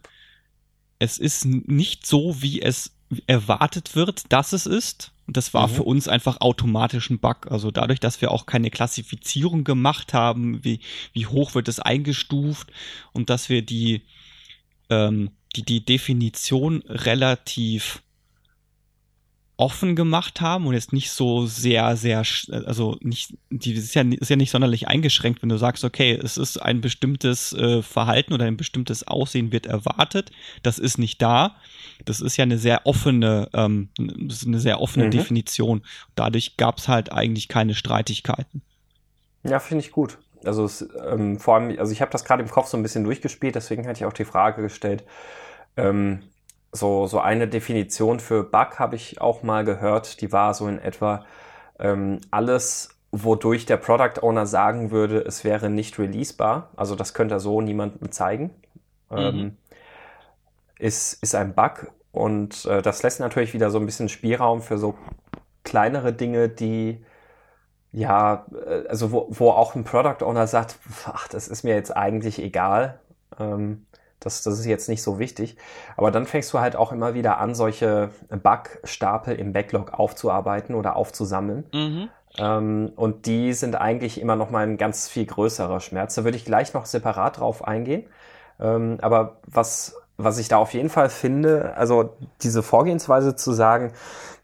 es 0.99 1.19
ist 1.19 1.45
nicht 1.45 2.07
so, 2.07 2.43
wie 2.43 2.61
es 2.61 2.97
erwartet 3.29 3.95
wird, 3.95 4.33
dass 4.33 4.53
es 4.53 4.67
ist. 4.67 5.13
Das 5.29 5.55
war 5.55 5.69
mhm. 5.69 5.73
für 5.73 5.83
uns 5.85 6.09
einfach 6.09 6.41
automatisch 6.41 7.11
ein 7.11 7.21
Bug. 7.21 7.51
Also 7.51 7.71
dadurch, 7.71 8.01
dass 8.01 8.21
wir 8.21 8.33
auch 8.33 8.47
keine 8.47 8.71
Klassifizierung 8.71 9.63
gemacht 9.63 10.13
haben, 10.13 10.65
wie, 10.65 10.81
wie 11.13 11.27
hoch 11.27 11.55
wird 11.55 11.69
es 11.69 11.79
eingestuft 11.79 12.73
und 13.13 13.31
dass 13.31 13.49
wir 13.49 13.63
die, 13.63 14.03
ähm, 14.91 15.31
die, 15.55 15.63
die 15.63 15.85
Definition 15.85 16.83
relativ 16.87 18.03
offen 19.59 19.97
gemacht 19.97 20.43
haben 20.43 20.67
und 20.67 20.75
jetzt 20.75 20.93
nicht 20.93 21.11
so 21.11 21.47
sehr, 21.47 21.97
sehr, 21.97 22.23
also 22.51 22.99
nicht, 23.01 23.39
die 23.49 23.73
ist 23.73 23.95
ja, 23.95 24.03
ist 24.03 24.29
ja 24.29 24.37
nicht 24.37 24.51
sonderlich 24.51 24.87
eingeschränkt, 24.89 25.43
wenn 25.43 25.49
du 25.49 25.57
sagst, 25.57 25.83
okay, 25.83 26.13
es 26.13 26.37
ist 26.37 26.59
ein 26.59 26.83
bestimmtes 26.83 27.55
äh, 27.55 27.81
Verhalten 27.81 28.35
oder 28.35 28.45
ein 28.45 28.59
bestimmtes 28.59 29.09
Aussehen 29.09 29.53
wird 29.53 29.65
erwartet, 29.65 30.31
das 30.63 30.79
ist 30.79 30.99
nicht 30.99 31.23
da. 31.23 31.57
Das 32.05 32.21
ist 32.21 32.37
ja 32.37 32.43
eine 32.43 32.59
sehr 32.59 32.87
offene, 32.87 33.49
ähm, 33.55 33.89
eine 33.99 34.61
sehr 34.61 34.81
offene 34.81 35.07
mhm. 35.07 35.11
Definition. 35.13 35.83
Dadurch 36.15 36.59
gab 36.59 36.77
es 36.77 36.89
halt 36.89 37.11
eigentlich 37.11 37.49
keine 37.49 37.75
Streitigkeiten. 37.75 38.61
Ja, 39.43 39.59
finde 39.59 39.85
ich 39.85 39.93
gut. 39.93 40.19
Also 40.45 40.65
es, 40.65 40.89
ähm, 41.05 41.39
vor 41.39 41.55
allem, 41.55 41.79
also 41.79 41.93
ich 41.93 42.01
habe 42.01 42.11
das 42.11 42.25
gerade 42.25 42.43
im 42.43 42.51
Kopf 42.51 42.69
so 42.69 42.77
ein 42.77 42.83
bisschen 42.83 43.05
durchgespielt, 43.05 43.55
deswegen 43.55 43.87
hatte 43.87 43.99
ich 43.99 44.05
auch 44.05 44.13
die 44.13 44.25
Frage 44.25 44.63
gestellt. 44.63 45.05
Ähm, 45.77 46.23
so, 46.73 47.07
so 47.07 47.21
eine 47.21 47.49
Definition 47.49 48.21
für 48.21 48.45
Bug 48.45 48.79
habe 48.79 48.97
ich 48.97 49.21
auch 49.21 49.43
mal 49.43 49.65
gehört, 49.65 50.21
die 50.21 50.33
war 50.33 50.55
so 50.55 50.69
in 50.69 50.79
etwa 50.79 51.25
ähm, 51.79 52.21
alles, 52.31 52.91
wodurch 53.13 53.67
der 53.67 53.79
Product 53.79 54.23
Owner 54.23 54.47
sagen 54.47 54.91
würde, 54.91 55.21
es 55.21 55.45
wäre 55.45 55.71
nicht 55.71 55.99
releasebar, 55.99 56.71
also 56.77 56.95
das 56.95 57.15
könnte 57.15 57.37
er 57.37 57.41
so 57.41 57.61
niemandem 57.61 58.13
zeigen, 58.13 58.51
mhm. 59.11 59.17
ähm, 59.17 59.57
ist, 60.79 61.23
ist 61.23 61.35
ein 61.35 61.55
Bug 61.55 61.91
und 62.13 62.65
äh, 62.67 62.83
das 62.83 63.03
lässt 63.03 63.21
natürlich 63.21 63.55
wieder 63.55 63.71
so 63.71 63.79
ein 63.79 63.87
bisschen 63.87 64.09
Spielraum 64.09 64.61
für 64.61 64.77
so 64.79 64.97
kleinere 65.65 66.13
Dinge, 66.13 66.49
die 66.49 67.05
ja, 67.97 68.45
äh, 68.67 68.87
also 68.89 69.11
wo, 69.11 69.27
wo 69.31 69.51
auch 69.51 69.75
ein 69.75 69.85
Product 69.85 70.23
Owner 70.23 70.47
sagt, 70.47 70.79
ach, 71.07 71.29
das 71.29 71.49
ist 71.49 71.65
mir 71.65 71.75
jetzt 71.75 71.97
eigentlich 71.97 72.39
egal. 72.39 73.01
Ähm, 73.41 73.87
das, 74.21 74.43
das 74.43 74.59
ist 74.59 74.67
jetzt 74.67 74.89
nicht 74.89 75.03
so 75.03 75.19
wichtig. 75.19 75.57
Aber 75.97 76.11
dann 76.11 76.27
fängst 76.27 76.53
du 76.53 76.61
halt 76.61 76.77
auch 76.77 76.93
immer 76.93 77.15
wieder 77.15 77.39
an, 77.39 77.55
solche 77.55 78.11
Bug-Stapel 78.29 79.37
im 79.37 79.53
Backlog 79.55 79.95
aufzuarbeiten 79.95 80.75
oder 80.75 80.97
aufzusammeln. 80.97 81.65
Mhm. 81.73 82.09
Ähm, 82.39 82.93
und 82.97 83.25
die 83.25 83.55
sind 83.55 83.77
eigentlich 83.77 84.21
immer 84.21 84.37
noch 84.37 84.51
mal 84.51 84.67
ein 84.67 84.77
ganz 84.77 85.09
viel 85.09 85.25
größerer 85.25 85.81
Schmerz. 85.81 86.15
Da 86.17 86.25
würde 86.25 86.37
ich 86.37 86.45
gleich 86.45 86.75
noch 86.75 86.85
separat 86.85 87.41
drauf 87.41 87.65
eingehen. 87.67 88.05
Ähm, 88.61 88.99
aber 89.01 89.39
was, 89.47 89.97
was 90.17 90.39
ich 90.39 90.49
da 90.49 90.57
auf 90.57 90.73
jeden 90.73 90.89
Fall 90.89 91.11
finde, 91.11 91.77
also 91.77 92.17
diese 92.43 92.63
Vorgehensweise 92.63 93.37
zu 93.37 93.53
sagen, 93.53 93.93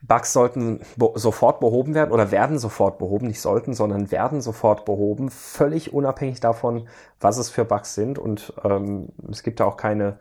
Bugs 0.02 0.32
sollten 0.32 0.80
be 0.96 1.12
sofort 1.14 1.60
behoben 1.60 1.94
werden 1.94 2.12
oder 2.12 2.30
werden 2.30 2.58
sofort 2.58 2.98
behoben, 2.98 3.28
nicht 3.28 3.40
sollten, 3.40 3.72
sondern 3.72 4.10
werden 4.10 4.40
sofort 4.40 4.84
behoben, 4.84 5.30
völlig 5.30 5.92
unabhängig 5.92 6.40
davon, 6.40 6.88
was 7.20 7.38
es 7.38 7.50
für 7.50 7.64
Bugs 7.64 7.94
sind. 7.94 8.18
Und 8.18 8.52
ähm, 8.64 9.10
es 9.30 9.42
gibt 9.42 9.60
da 9.60 9.64
auch 9.64 9.76
keine 9.76 10.18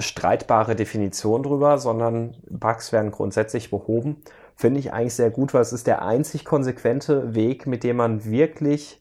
streitbare 0.00 0.76
Definition 0.76 1.42
drüber, 1.42 1.78
sondern 1.78 2.36
Bugs 2.48 2.92
werden 2.92 3.12
grundsätzlich 3.12 3.70
behoben. 3.70 4.22
Finde 4.56 4.80
ich 4.80 4.92
eigentlich 4.92 5.14
sehr 5.14 5.30
gut, 5.30 5.54
weil 5.54 5.62
es 5.62 5.72
ist 5.72 5.86
der 5.86 6.02
einzig 6.02 6.44
konsequente 6.44 7.34
Weg, 7.34 7.66
mit 7.66 7.84
dem 7.84 7.96
man 7.96 8.24
wirklich 8.24 9.00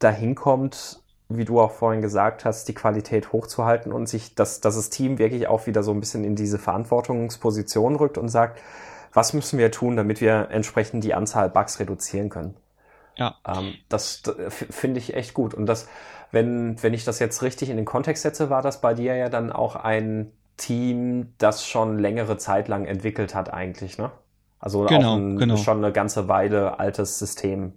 dahin 0.00 0.34
kommt, 0.34 1.03
wie 1.36 1.44
du 1.44 1.60
auch 1.60 1.72
vorhin 1.72 2.02
gesagt 2.02 2.44
hast, 2.44 2.68
die 2.68 2.74
Qualität 2.74 3.32
hochzuhalten 3.32 3.92
und 3.92 4.08
sich, 4.08 4.34
dass, 4.34 4.60
dass 4.60 4.76
das 4.76 4.90
Team 4.90 5.18
wirklich 5.18 5.48
auch 5.48 5.66
wieder 5.66 5.82
so 5.82 5.92
ein 5.92 6.00
bisschen 6.00 6.24
in 6.24 6.36
diese 6.36 6.58
Verantwortungsposition 6.58 7.96
rückt 7.96 8.18
und 8.18 8.28
sagt, 8.28 8.60
was 9.12 9.32
müssen 9.32 9.58
wir 9.58 9.70
tun, 9.70 9.96
damit 9.96 10.20
wir 10.20 10.48
entsprechend 10.50 11.04
die 11.04 11.14
Anzahl 11.14 11.48
Bugs 11.48 11.78
reduzieren 11.78 12.30
können. 12.30 12.56
Ja. 13.16 13.36
Ähm, 13.46 13.74
das, 13.88 14.22
finde 14.48 14.98
ich 14.98 15.14
echt 15.14 15.34
gut. 15.34 15.54
Und 15.54 15.66
das, 15.66 15.88
wenn, 16.32 16.82
wenn 16.82 16.94
ich 16.94 17.04
das 17.04 17.20
jetzt 17.20 17.42
richtig 17.42 17.70
in 17.70 17.76
den 17.76 17.84
Kontext 17.84 18.22
setze, 18.22 18.50
war 18.50 18.60
das 18.60 18.80
bei 18.80 18.94
dir 18.94 19.14
ja 19.14 19.28
dann 19.28 19.52
auch 19.52 19.76
ein 19.76 20.32
Team, 20.56 21.32
das 21.38 21.66
schon 21.66 21.98
längere 21.98 22.36
Zeit 22.38 22.68
lang 22.68 22.86
entwickelt 22.86 23.34
hat 23.34 23.52
eigentlich, 23.52 23.98
ne? 23.98 24.10
Also 24.58 24.84
genau, 24.84 25.12
auch 25.12 25.16
ein, 25.16 25.36
genau. 25.36 25.56
schon 25.56 25.78
eine 25.78 25.92
ganze 25.92 26.28
Weile 26.28 26.78
altes 26.78 27.18
System. 27.18 27.74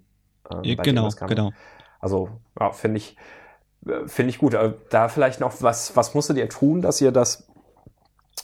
Äh, 0.50 0.76
genau, 0.78 1.10
genau. 1.28 1.52
Also 2.00 2.30
ja, 2.60 2.72
finde 2.72 2.98
ich, 2.98 3.18
Finde 4.08 4.30
ich 4.30 4.40
gut. 4.40 4.58
Da 4.90 5.08
vielleicht 5.10 5.40
noch, 5.40 5.62
was, 5.62 5.96
was 5.96 6.14
musstet 6.14 6.38
ihr 6.38 6.50
tun, 6.50 6.82
dass 6.82 7.02
ihr 7.02 7.12
das 7.12 7.48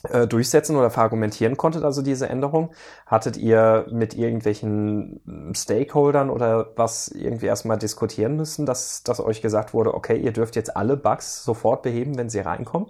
äh, 0.09 0.27
durchsetzen 0.27 0.75
oder 0.75 0.89
verargumentieren 0.89 1.57
konntet, 1.57 1.83
also 1.83 2.01
diese 2.01 2.29
Änderung? 2.29 2.71
Hattet 3.05 3.37
ihr 3.37 3.85
mit 3.91 4.13
irgendwelchen 4.15 5.53
Stakeholdern 5.55 6.29
oder 6.29 6.71
was 6.75 7.07
irgendwie 7.07 7.45
erstmal 7.45 7.77
diskutieren 7.77 8.35
müssen, 8.35 8.65
dass, 8.65 9.03
dass 9.03 9.19
euch 9.19 9.41
gesagt 9.41 9.73
wurde, 9.73 9.93
okay, 9.93 10.17
ihr 10.17 10.33
dürft 10.33 10.55
jetzt 10.55 10.75
alle 10.75 10.97
Bugs 10.97 11.43
sofort 11.43 11.83
beheben, 11.83 12.17
wenn 12.17 12.29
sie 12.29 12.39
reinkommen? 12.39 12.89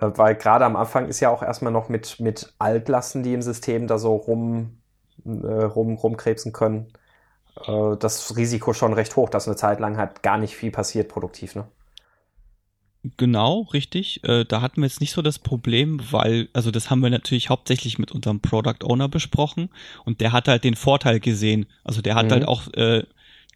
Äh, 0.00 0.10
weil 0.14 0.34
gerade 0.34 0.64
am 0.64 0.76
Anfang 0.76 1.08
ist 1.08 1.20
ja 1.20 1.30
auch 1.30 1.42
erstmal 1.42 1.72
noch 1.72 1.88
mit, 1.88 2.20
mit 2.20 2.54
Altlasten, 2.58 3.22
die 3.22 3.34
im 3.34 3.42
System 3.42 3.86
da 3.86 3.98
so 3.98 4.16
rum, 4.16 4.78
äh, 5.24 5.30
rum, 5.64 5.94
rumkrebsen 5.96 6.52
können, 6.52 6.88
äh, 7.66 7.96
das 7.98 8.36
Risiko 8.36 8.72
schon 8.72 8.92
recht 8.92 9.16
hoch, 9.16 9.28
dass 9.28 9.46
eine 9.46 9.56
Zeit 9.56 9.80
lang 9.80 9.96
halt 9.96 10.22
gar 10.22 10.38
nicht 10.38 10.54
viel 10.54 10.70
passiert 10.70 11.08
produktiv, 11.08 11.54
ne? 11.54 11.66
Genau, 13.16 13.62
richtig. 13.72 14.24
Äh, 14.24 14.44
da 14.44 14.60
hatten 14.60 14.80
wir 14.80 14.86
jetzt 14.86 15.00
nicht 15.00 15.12
so 15.12 15.22
das 15.22 15.38
Problem, 15.38 16.00
weil, 16.10 16.48
also 16.52 16.72
das 16.72 16.90
haben 16.90 17.00
wir 17.00 17.10
natürlich 17.10 17.50
hauptsächlich 17.50 17.98
mit 17.98 18.10
unserem 18.10 18.40
Product 18.40 18.84
Owner 18.84 19.08
besprochen 19.08 19.70
und 20.04 20.20
der 20.20 20.32
hat 20.32 20.48
halt 20.48 20.64
den 20.64 20.74
Vorteil 20.74 21.20
gesehen. 21.20 21.66
Also 21.84 22.02
der 22.02 22.16
hat 22.16 22.26
mhm. 22.26 22.30
halt 22.32 22.48
auch 22.48 22.72
äh, 22.74 23.04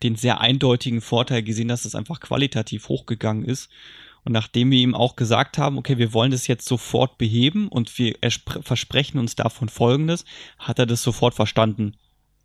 den 0.02 0.14
sehr 0.14 0.40
eindeutigen 0.40 1.00
Vorteil 1.00 1.42
gesehen, 1.42 1.68
dass 1.68 1.84
es 1.84 1.94
einfach 1.94 2.20
qualitativ 2.20 2.88
hochgegangen 2.88 3.44
ist. 3.44 3.70
Und 4.24 4.32
nachdem 4.32 4.70
wir 4.70 4.78
ihm 4.78 4.94
auch 4.94 5.16
gesagt 5.16 5.58
haben, 5.58 5.78
okay, 5.78 5.98
wir 5.98 6.12
wollen 6.12 6.30
das 6.30 6.46
jetzt 6.46 6.68
sofort 6.68 7.18
beheben 7.18 7.68
und 7.68 7.98
wir 7.98 8.16
versprechen 8.62 9.18
uns 9.18 9.34
davon 9.34 9.68
Folgendes, 9.68 10.24
hat 10.58 10.78
er 10.78 10.86
das 10.86 11.02
sofort 11.02 11.34
verstanden. 11.34 11.96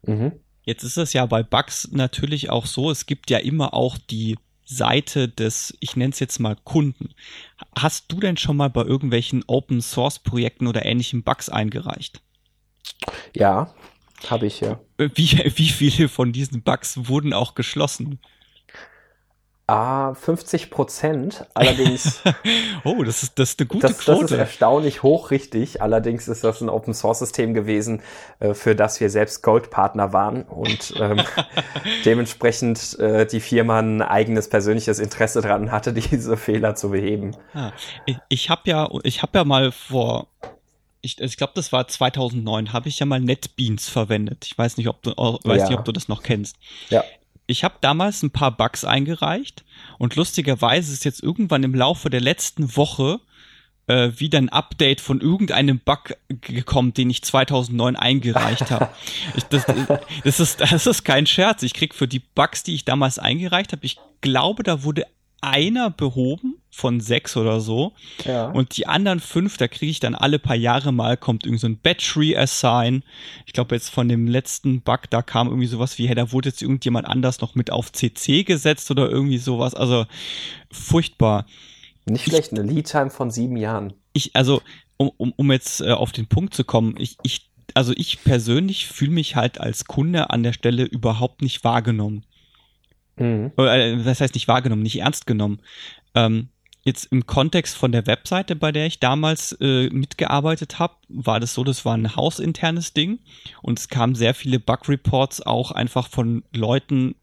Mhm. 0.04 0.32
Jetzt 0.66 0.84
ist 0.84 0.98
es 0.98 1.14
ja 1.14 1.26
bei 1.26 1.44
Bugs 1.44 1.90
natürlich 1.92 2.50
auch 2.50 2.66
so, 2.66 2.92
es 2.92 3.06
gibt 3.06 3.30
ja 3.30 3.38
immer 3.38 3.74
auch 3.74 3.98
die 3.98 4.38
Seite 4.66 5.30
des, 5.30 5.78
ich 5.80 5.96
nenne 5.96 6.12
es 6.12 6.20
jetzt 6.20 6.40
mal 6.40 6.58
Kunden. 6.64 7.14
Hast 7.78 8.12
du 8.12 8.20
denn 8.20 8.36
schon 8.36 8.58
mal 8.58 8.70
bei 8.70 8.82
irgendwelchen 8.82 9.44
Open 9.48 9.82
Source 9.82 10.20
Projekten 10.20 10.66
oder 10.68 10.86
ähnlichen 10.86 11.24
Bugs 11.24 11.50
eingereicht? 11.50 12.20
Ja, 13.36 13.74
habe 14.28 14.48
ich 14.48 14.62
ja. 14.62 14.80
Wie, 14.98 15.08
wie 15.56 15.70
viele 15.70 16.10
von 16.10 16.34
diesen 16.34 16.64
Bugs 16.64 17.08
wurden 17.08 17.34
auch 17.34 17.54
geschlossen? 17.54 18.20
Ah, 19.68 20.14
50 20.14 20.70
Prozent. 20.70 21.48
Allerdings. 21.56 22.22
oh, 22.84 23.04
das 23.04 23.24
ist, 23.24 23.40
das 23.40 23.52
ist 23.52 23.60
eine 23.60 23.68
gute 23.68 23.88
das, 23.88 23.98
Quote. 23.98 24.22
Das 24.22 24.32
ist 24.32 24.38
erstaunlich 24.38 25.02
hoch, 25.02 25.32
richtig. 25.32 25.82
Allerdings 25.82 26.28
ist 26.28 26.44
das 26.44 26.62
ein 26.62 26.70
Open 26.70 26.94
Source 26.94 27.20
System 27.20 27.56
gewesen, 27.56 28.04
äh, 28.40 28.54
für 28.54 28.76
das 28.76 29.00
wir 29.00 29.10
selbst 29.10 29.42
Gold-Partner 29.42 30.14
waren 30.14 30.44
und 30.44 30.94
ähm, 31.00 31.20
dementsprechend 32.06 33.00
äh, 33.00 33.26
die 33.26 33.40
Firma 33.40 33.80
ein 33.80 34.04
eigenes 34.04 34.50
persönliches 34.50 35.00
Interesse 35.00 35.42
daran 35.42 35.72
hatte, 35.72 35.94
diese 35.94 36.38
Fehler 36.38 36.76
zu 36.76 36.92
beheben. 36.92 37.36
Ah, 37.56 37.72
ich 38.06 38.18
ich 38.30 38.50
habe 38.52 38.62
ja, 38.66 38.88
ich 39.02 39.24
habe 39.24 39.40
ja 39.40 39.46
mal 39.46 39.72
vor 39.72 40.28
ich, 41.02 41.22
ich 41.22 41.38
glaube, 41.38 41.54
das 41.56 41.72
war 41.72 41.88
2009, 41.88 42.74
habe 42.74 42.90
ich 42.90 42.98
ja 42.98 43.06
mal 43.06 43.20
NetBeans 43.20 43.90
verwendet. 43.90 44.44
Ich 44.46 44.58
weiß 44.58 44.78
nicht, 44.78 44.88
ob 44.88 45.04
du, 45.04 45.12
weiß 45.12 45.62
ja. 45.62 45.70
nicht, 45.70 45.78
ob 45.78 45.86
du 45.86 45.92
das 45.92 46.08
noch 46.08 46.24
kennst. 46.24 46.58
Ja 46.90 47.04
ich 47.48 47.64
habe 47.64 47.76
damals 47.82 48.24
ein 48.24 48.32
paar 48.32 48.56
Bugs 48.56 48.84
eingereicht 48.86 49.64
und 49.98 50.16
lustigerweise 50.16 50.94
ist 50.94 51.06
jetzt 51.06 51.22
irgendwann 51.22 51.64
im 51.64 51.76
Laufe 51.76 52.10
der 52.10 52.22
letzten 52.22 52.76
Woche 52.76 53.20
äh, 53.88 54.12
wieder 54.18 54.40
ein 54.40 54.50
Update 54.50 55.00
von 55.00 55.22
irgendeinem 55.22 55.80
Bug 55.80 56.16
gekommen, 56.42 56.94
den 56.94 57.10
ich 57.10 57.24
2009 57.24 57.96
eingereicht 57.96 58.72
habe. 58.72 58.90
das, 59.50 59.66
das, 60.24 60.40
ist, 60.40 60.62
das 60.62 60.88
ist 60.88 61.04
kein 61.04 61.28
Scherz. 61.28 61.62
Ich 61.64 61.74
krieg 61.74 61.94
für 61.94 62.08
die 62.08 62.20
Bugs, 62.20 62.64
die 62.64 62.74
ich 62.74 62.86
damals 62.86 63.20
eingereicht 63.20 63.72
habe, 63.72 63.86
ich 63.86 63.98
glaube, 64.22 64.64
da 64.64 64.84
wurde 64.84 65.06
einer 65.46 65.90
behoben 65.90 66.58
von 66.70 67.00
sechs 67.00 67.38
oder 67.38 67.62
so. 67.62 67.94
Ja. 68.26 68.50
Und 68.50 68.76
die 68.76 68.88
anderen 68.88 69.20
fünf, 69.20 69.58
da 69.58 69.68
kriege 69.68 69.90
ich 69.90 70.00
dann 70.00 70.16
alle 70.16 70.40
paar 70.40 70.56
Jahre 70.56 70.92
mal, 70.92 71.16
kommt 71.16 71.46
irgend 71.46 71.62
so 71.62 71.68
ein 71.68 71.78
Battery 71.78 72.36
Assign. 72.36 73.04
Ich 73.46 73.54
glaube 73.54 73.76
jetzt 73.76 73.90
von 73.90 74.10
dem 74.10 74.28
letzten 74.28 74.82
Bug, 74.82 75.10
da 75.10 75.22
kam 75.22 75.48
irgendwie 75.48 75.68
sowas 75.68 75.98
wie, 75.98 76.08
hey, 76.08 76.16
da 76.16 76.32
wurde 76.32 76.50
jetzt 76.50 76.62
irgendjemand 76.62 77.08
anders 77.08 77.40
noch 77.40 77.56
mit 77.56 77.72
auf 77.72 77.92
CC 77.92 78.44
gesetzt 78.44 78.92
oder 78.92 79.10
irgendwie 79.10 79.38
sowas. 79.38 79.74
Also 79.74 80.06
furchtbar. 80.72 81.46
Nicht 82.06 82.26
schlecht, 82.26 82.52
eine 82.52 82.64
Lead-Time 82.64 83.10
von 83.10 83.32
sieben 83.32 83.58
Jahren. 83.58 83.94
Ich, 84.14 84.36
also, 84.36 84.62
um, 84.98 85.12
um, 85.18 85.34
um 85.36 85.52
jetzt 85.52 85.82
äh, 85.82 85.92
auf 85.92 86.12
den 86.12 86.28
Punkt 86.28 86.54
zu 86.54 86.64
kommen, 86.64 86.96
ich, 86.98 87.18
ich, 87.24 87.50
also 87.74 87.94
ich 87.96 88.24
persönlich 88.24 88.88
fühle 88.88 89.12
mich 89.12 89.36
halt 89.36 89.60
als 89.60 89.86
Kunde 89.86 90.30
an 90.30 90.44
der 90.44 90.54
Stelle 90.54 90.84
überhaupt 90.84 91.42
nicht 91.42 91.64
wahrgenommen. 91.64 92.26
Mhm. 93.18 93.52
Äh, 93.58 94.04
das 94.04 94.22
heißt 94.22 94.34
nicht 94.34 94.48
wahrgenommen, 94.48 94.84
nicht 94.84 95.00
ernst 95.00 95.28
genommen. 95.28 95.60
Ähm, 96.14 96.50
jetzt 96.84 97.06
im 97.12 97.26
Kontext 97.26 97.76
von 97.76 97.92
der 97.92 98.06
Webseite, 98.08 98.56
bei 98.56 98.72
der 98.72 98.86
ich 98.86 99.00
damals 99.00 99.58
äh, 99.60 99.90
mitgearbeitet 99.90 100.80
habe, 100.80 100.96
war 101.10 101.40
das 101.40 101.54
so, 101.54 101.64
das 101.64 101.84
war 101.84 101.98
ein 101.98 102.16
hausinternes 102.16 102.94
Ding 102.94 103.20
und 103.62 103.80
es 103.80 103.90
kamen 103.90 104.16
sehr 104.16 104.34
viele 104.34 104.60
Bug-Reports 104.60 105.42
auch 105.42 105.72
einfach 105.72 106.08
von 106.08 106.44
Leuten 106.54 107.16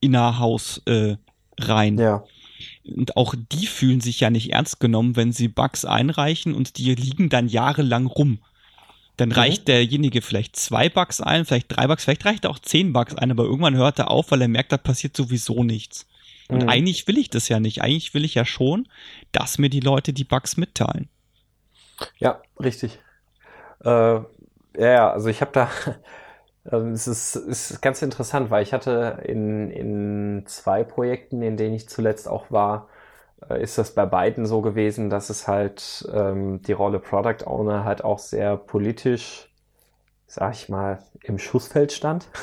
innerhaus 0.00 0.82
äh, 0.86 1.16
rein. 1.58 1.98
Ja. 1.98 2.24
Und 2.84 3.16
auch 3.16 3.34
die 3.52 3.66
fühlen 3.66 4.00
sich 4.00 4.20
ja 4.20 4.30
nicht 4.30 4.52
ernst 4.52 4.80
genommen, 4.80 5.16
wenn 5.16 5.32
sie 5.32 5.48
Bugs 5.48 5.84
einreichen 5.84 6.54
und 6.54 6.78
die 6.78 6.94
liegen 6.94 7.28
dann 7.28 7.48
jahrelang 7.48 8.06
rum. 8.06 8.38
Dann 9.20 9.28
mhm. 9.28 9.34
reicht 9.34 9.62
mhm. 9.62 9.66
derjenige 9.66 10.22
vielleicht 10.22 10.56
zwei 10.56 10.88
Bugs 10.88 11.20
ein, 11.20 11.44
vielleicht 11.44 11.76
drei 11.76 11.86
Bugs, 11.86 12.04
vielleicht 12.04 12.24
reicht 12.24 12.44
er 12.44 12.50
auch 12.50 12.58
zehn 12.58 12.94
Bugs 12.94 13.14
ein, 13.14 13.30
aber 13.30 13.44
irgendwann 13.44 13.76
hört 13.76 13.98
er 13.98 14.10
auf, 14.10 14.30
weil 14.30 14.40
er 14.40 14.48
merkt, 14.48 14.72
da 14.72 14.78
passiert 14.78 15.14
sowieso 15.14 15.62
nichts. 15.62 16.06
Und 16.48 16.62
mhm. 16.62 16.68
eigentlich 16.70 17.06
will 17.06 17.18
ich 17.18 17.28
das 17.28 17.48
ja 17.48 17.60
nicht. 17.60 17.82
Eigentlich 17.82 18.14
will 18.14 18.24
ich 18.24 18.34
ja 18.34 18.46
schon, 18.46 18.88
dass 19.32 19.58
mir 19.58 19.68
die 19.68 19.80
Leute 19.80 20.12
die 20.12 20.24
Bugs 20.24 20.56
mitteilen. 20.56 21.08
Ja, 22.18 22.40
richtig. 22.58 22.98
Äh, 23.84 24.20
ja, 24.78 25.12
also 25.12 25.28
ich 25.28 25.42
habe 25.42 25.52
da, 25.52 25.70
also 26.64 26.86
es 26.92 27.06
ist, 27.06 27.36
ist 27.36 27.82
ganz 27.82 28.00
interessant, 28.00 28.50
weil 28.50 28.62
ich 28.62 28.72
hatte 28.72 29.22
in, 29.26 29.70
in 29.70 30.44
zwei 30.46 30.82
Projekten, 30.82 31.42
in 31.42 31.58
denen 31.58 31.74
ich 31.74 31.90
zuletzt 31.90 32.26
auch 32.26 32.50
war, 32.50 32.88
ist 33.48 33.78
das 33.78 33.94
bei 33.94 34.06
beiden 34.06 34.46
so 34.46 34.60
gewesen, 34.60 35.10
dass 35.10 35.30
es 35.30 35.48
halt 35.48 36.08
ähm, 36.12 36.62
die 36.62 36.72
Rolle 36.72 36.98
Product 36.98 37.46
Owner 37.46 37.84
halt 37.84 38.04
auch 38.04 38.18
sehr 38.18 38.56
politisch, 38.56 39.50
sag 40.26 40.54
ich 40.54 40.68
mal, 40.68 41.00
im 41.22 41.38
Schussfeld 41.38 41.92
stand. 41.92 42.28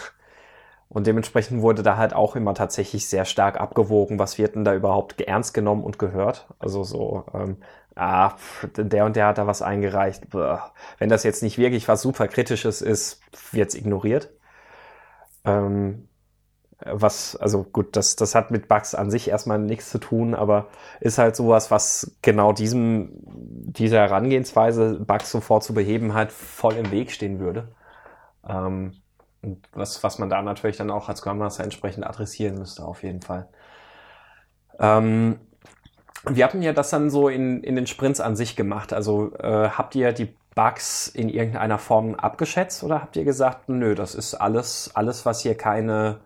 Und 0.89 1.05
dementsprechend 1.05 1.61
wurde 1.61 1.83
da 1.83 1.97
halt 1.97 2.13
auch 2.13 2.37
immer 2.37 2.53
tatsächlich 2.53 3.09
sehr 3.09 3.25
stark 3.25 3.59
abgewogen, 3.59 4.19
was 4.19 4.37
wird 4.37 4.55
denn 4.55 4.63
da 4.63 4.73
überhaupt 4.73 5.19
ernst 5.19 5.53
genommen 5.53 5.83
und 5.83 5.99
gehört. 5.99 6.47
Also 6.59 6.85
so, 6.85 7.25
ähm, 7.33 7.57
ah, 7.95 8.35
der 8.77 9.03
und 9.03 9.17
der 9.17 9.27
hat 9.27 9.37
da 9.37 9.47
was 9.47 9.61
eingereicht. 9.61 10.23
Wenn 10.31 11.09
das 11.09 11.23
jetzt 11.23 11.43
nicht 11.43 11.57
wirklich 11.57 11.89
was 11.89 12.01
super 12.01 12.29
Kritisches 12.29 12.81
ist, 12.81 13.21
wird's 13.51 13.75
ignoriert. 13.75 14.29
Ähm, 15.43 16.07
was, 16.85 17.35
also 17.35 17.63
gut, 17.63 17.95
das, 17.95 18.15
das 18.15 18.35
hat 18.35 18.51
mit 18.51 18.67
Bugs 18.67 18.93
an 18.93 19.09
sich 19.09 19.29
erstmal 19.29 19.57
nichts 19.57 19.89
zu 19.89 19.97
tun, 19.97 20.35
aber 20.35 20.67
ist 20.99 21.17
halt 21.17 21.35
sowas, 21.35 21.71
was 21.71 22.15
genau 22.21 22.53
diesem, 22.53 23.09
dieser 23.23 23.99
Herangehensweise, 23.99 24.99
Bugs 24.99 25.31
sofort 25.31 25.63
zu 25.63 25.73
beheben, 25.73 26.13
halt 26.13 26.31
voll 26.31 26.75
im 26.75 26.91
Weg 26.91 27.11
stehen 27.11 27.39
würde. 27.39 27.69
Ähm, 28.47 28.93
und 29.41 29.67
was, 29.73 30.03
was 30.03 30.19
man 30.19 30.29
da 30.29 30.41
natürlich 30.41 30.77
dann 30.77 30.91
auch 30.91 31.09
als 31.09 31.19
Scrum 31.19 31.41
entsprechend 31.41 32.05
adressieren 32.05 32.57
müsste, 32.57 32.83
auf 32.83 33.03
jeden 33.03 33.21
Fall. 33.21 33.47
Ähm, 34.79 35.39
wir 36.29 36.43
hatten 36.43 36.61
ja 36.61 36.73
das 36.73 36.89
dann 36.89 37.09
so 37.09 37.29
in, 37.29 37.63
in 37.63 37.75
den 37.75 37.87
Sprints 37.87 38.19
an 38.19 38.35
sich 38.35 38.55
gemacht. 38.55 38.93
Also 38.93 39.33
äh, 39.35 39.69
habt 39.69 39.95
ihr 39.95 40.11
die 40.11 40.35
Bugs 40.55 41.07
in 41.07 41.29
irgendeiner 41.29 41.77
Form 41.77 42.15
abgeschätzt 42.15 42.83
oder 42.83 43.01
habt 43.01 43.15
ihr 43.15 43.23
gesagt, 43.23 43.69
nö, 43.69 43.95
das 43.95 44.15
ist 44.15 44.33
alles, 44.33 44.91
alles, 44.93 45.25
was 45.25 45.41
hier 45.41 45.55
keine 45.55 46.19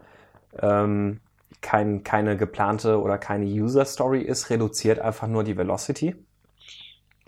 ähm, 0.59 1.19
kein, 1.61 2.03
keine 2.03 2.37
geplante 2.37 2.99
oder 2.99 3.17
keine 3.17 3.45
User 3.45 3.85
Story 3.85 4.21
ist, 4.21 4.49
reduziert 4.49 4.99
einfach 4.99 5.27
nur 5.27 5.43
die 5.43 5.57
Velocity? 5.57 6.15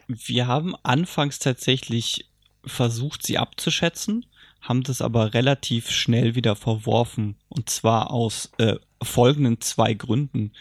Wir 0.08 0.48
haben 0.48 0.76
anfangs 0.84 1.40
tatsächlich 1.40 2.30
versucht, 2.66 3.26
sie 3.26 3.38
abzuschätzen, 3.38 4.26
haben 4.62 4.84
das 4.84 5.02
aber 5.02 5.34
relativ 5.34 5.90
schnell 5.92 6.36
wieder 6.36 6.56
verworfen. 6.56 7.36
Und 7.50 7.70
zwar 7.70 8.12
aus 8.12 8.52
äh, 8.58 8.76
folgenden 9.02 9.62
zwei 9.62 9.94
Gründen. 9.94 10.52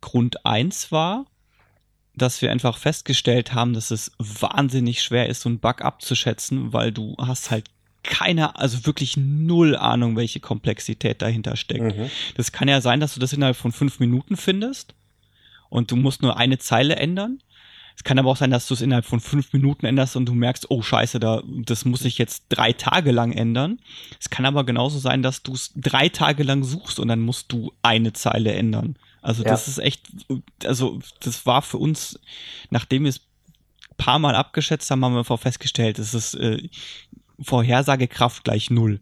Grund 0.00 0.44
eins 0.44 0.92
war, 0.92 1.26
dass 2.14 2.42
wir 2.42 2.50
einfach 2.50 2.78
festgestellt 2.78 3.54
haben, 3.54 3.74
dass 3.74 3.90
es 3.90 4.12
wahnsinnig 4.18 5.02
schwer 5.02 5.28
ist, 5.28 5.42
so 5.42 5.48
einen 5.48 5.60
Bug 5.60 5.82
abzuschätzen, 5.82 6.72
weil 6.72 6.92
du 6.92 7.14
hast 7.18 7.50
halt 7.50 7.70
keine, 8.06 8.56
also 8.56 8.86
wirklich 8.86 9.16
null 9.16 9.76
Ahnung, 9.76 10.16
welche 10.16 10.40
Komplexität 10.40 11.22
dahinter 11.22 11.56
steckt. 11.56 11.96
Mhm. 11.96 12.10
Das 12.36 12.52
kann 12.52 12.68
ja 12.68 12.80
sein, 12.80 13.00
dass 13.00 13.14
du 13.14 13.20
das 13.20 13.32
innerhalb 13.32 13.56
von 13.56 13.72
fünf 13.72 14.00
Minuten 14.00 14.36
findest 14.36 14.94
und 15.68 15.90
du 15.90 15.96
musst 15.96 16.22
nur 16.22 16.36
eine 16.36 16.58
Zeile 16.58 16.96
ändern. 16.96 17.40
Es 17.96 18.04
kann 18.04 18.18
aber 18.18 18.30
auch 18.30 18.36
sein, 18.36 18.50
dass 18.50 18.68
du 18.68 18.74
es 18.74 18.82
innerhalb 18.82 19.06
von 19.06 19.20
fünf 19.20 19.52
Minuten 19.54 19.86
änderst 19.86 20.16
und 20.16 20.26
du 20.26 20.34
merkst, 20.34 20.70
oh 20.70 20.82
scheiße, 20.82 21.18
da, 21.18 21.42
das 21.46 21.86
muss 21.86 22.04
ich 22.04 22.18
jetzt 22.18 22.44
drei 22.50 22.72
Tage 22.72 23.10
lang 23.10 23.32
ändern. 23.32 23.80
Es 24.20 24.28
kann 24.28 24.44
aber 24.44 24.64
genauso 24.64 24.98
sein, 24.98 25.22
dass 25.22 25.42
du 25.42 25.54
es 25.54 25.72
drei 25.74 26.10
Tage 26.10 26.42
lang 26.42 26.62
suchst 26.62 27.00
und 27.00 27.08
dann 27.08 27.20
musst 27.20 27.50
du 27.52 27.72
eine 27.82 28.12
Zeile 28.12 28.52
ändern. 28.52 28.96
Also 29.22 29.42
ja. 29.42 29.50
das 29.50 29.66
ist 29.66 29.78
echt, 29.78 30.06
also 30.64 31.00
das 31.20 31.46
war 31.46 31.62
für 31.62 31.78
uns, 31.78 32.20
nachdem 32.70 33.04
wir 33.04 33.08
es 33.08 33.22
paar 33.96 34.18
Mal 34.18 34.34
abgeschätzt 34.34 34.90
haben, 34.90 35.04
haben 35.04 35.14
wir 35.14 35.38
festgestellt, 35.38 35.98
es 35.98 36.14
ist 36.14 36.34
äh, 36.34 36.68
Vorhersagekraft 37.40 38.44
gleich 38.44 38.70
null. 38.70 39.00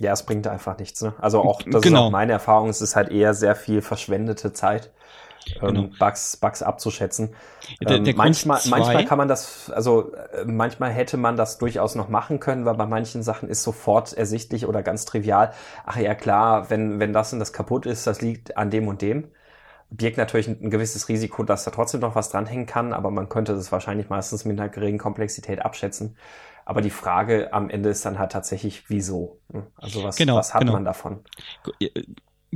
Ja, 0.00 0.12
es 0.12 0.24
bringt 0.24 0.46
einfach 0.46 0.78
nichts. 0.78 1.02
Ne? 1.02 1.14
Also 1.18 1.40
auch, 1.42 1.62
das 1.62 1.82
genau. 1.82 2.00
ist 2.00 2.06
auch 2.06 2.10
meine 2.10 2.32
Erfahrung, 2.32 2.68
es 2.68 2.80
ist 2.80 2.96
halt 2.96 3.10
eher 3.10 3.34
sehr 3.34 3.56
viel 3.56 3.82
verschwendete 3.82 4.52
Zeit. 4.52 4.90
Ähm, 5.60 5.68
genau. 5.68 5.88
Bugs, 5.98 6.36
Bugs 6.36 6.62
abzuschätzen. 6.62 7.34
Der, 7.80 7.96
ähm, 7.96 8.04
der 8.04 8.14
manchmal, 8.16 8.60
manchmal 8.68 9.04
kann 9.04 9.18
man 9.18 9.28
das, 9.28 9.70
also 9.70 10.12
äh, 10.12 10.44
manchmal 10.44 10.90
hätte 10.90 11.16
man 11.16 11.36
das 11.36 11.58
durchaus 11.58 11.94
noch 11.94 12.08
machen 12.08 12.40
können, 12.40 12.64
weil 12.64 12.74
bei 12.74 12.86
manchen 12.86 13.22
Sachen 13.22 13.48
ist 13.48 13.62
sofort 13.62 14.12
ersichtlich 14.12 14.66
oder 14.66 14.82
ganz 14.82 15.04
trivial. 15.04 15.52
Ach 15.86 15.96
ja, 15.96 16.14
klar, 16.14 16.70
wenn, 16.70 17.00
wenn 17.00 17.12
das 17.12 17.32
und 17.32 17.38
das 17.38 17.52
kaputt 17.52 17.86
ist, 17.86 18.06
das 18.06 18.20
liegt 18.20 18.56
an 18.56 18.70
dem 18.70 18.88
und 18.88 19.02
dem. 19.02 19.28
Birgt 19.90 20.18
natürlich 20.18 20.48
ein, 20.48 20.58
ein 20.62 20.70
gewisses 20.70 21.08
Risiko, 21.08 21.44
dass 21.44 21.64
da 21.64 21.70
trotzdem 21.70 22.00
noch 22.00 22.14
was 22.14 22.28
dranhängen 22.28 22.66
kann, 22.66 22.92
aber 22.92 23.10
man 23.10 23.28
könnte 23.30 23.54
das 23.54 23.72
wahrscheinlich 23.72 24.10
meistens 24.10 24.44
mit 24.44 24.60
einer 24.60 24.68
geringen 24.68 24.98
Komplexität 24.98 25.64
abschätzen. 25.64 26.16
Aber 26.68 26.82
die 26.82 26.90
Frage 26.90 27.50
am 27.54 27.70
Ende 27.70 27.88
ist 27.88 28.04
dann 28.04 28.18
halt 28.18 28.30
tatsächlich, 28.30 28.90
wieso? 28.90 29.40
Ne? 29.50 29.66
Also 29.76 30.02
was, 30.04 30.16
genau, 30.16 30.36
was 30.36 30.52
hat 30.52 30.60
genau. 30.60 30.74
man 30.74 30.84
davon? 30.84 31.24
Äh, 31.80 31.88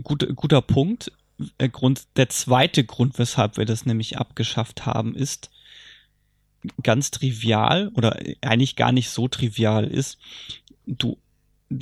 gut, 0.03 0.29
guter 0.37 0.61
Punkt. 0.61 1.11
Der, 1.59 1.71
Grund, 1.71 2.07
der 2.17 2.29
zweite 2.29 2.85
Grund, 2.85 3.19
weshalb 3.19 3.57
wir 3.57 3.65
das 3.65 3.87
nämlich 3.87 4.19
abgeschafft 4.19 4.85
haben, 4.85 5.15
ist 5.15 5.51
ganz 6.83 7.11
trivial 7.11 7.91
oder 7.95 8.19
eigentlich 8.43 8.77
gar 8.77 8.93
nicht 8.93 9.09
so 9.09 9.29
trivial 9.29 9.87
ist, 9.87 10.19
du 10.85 11.17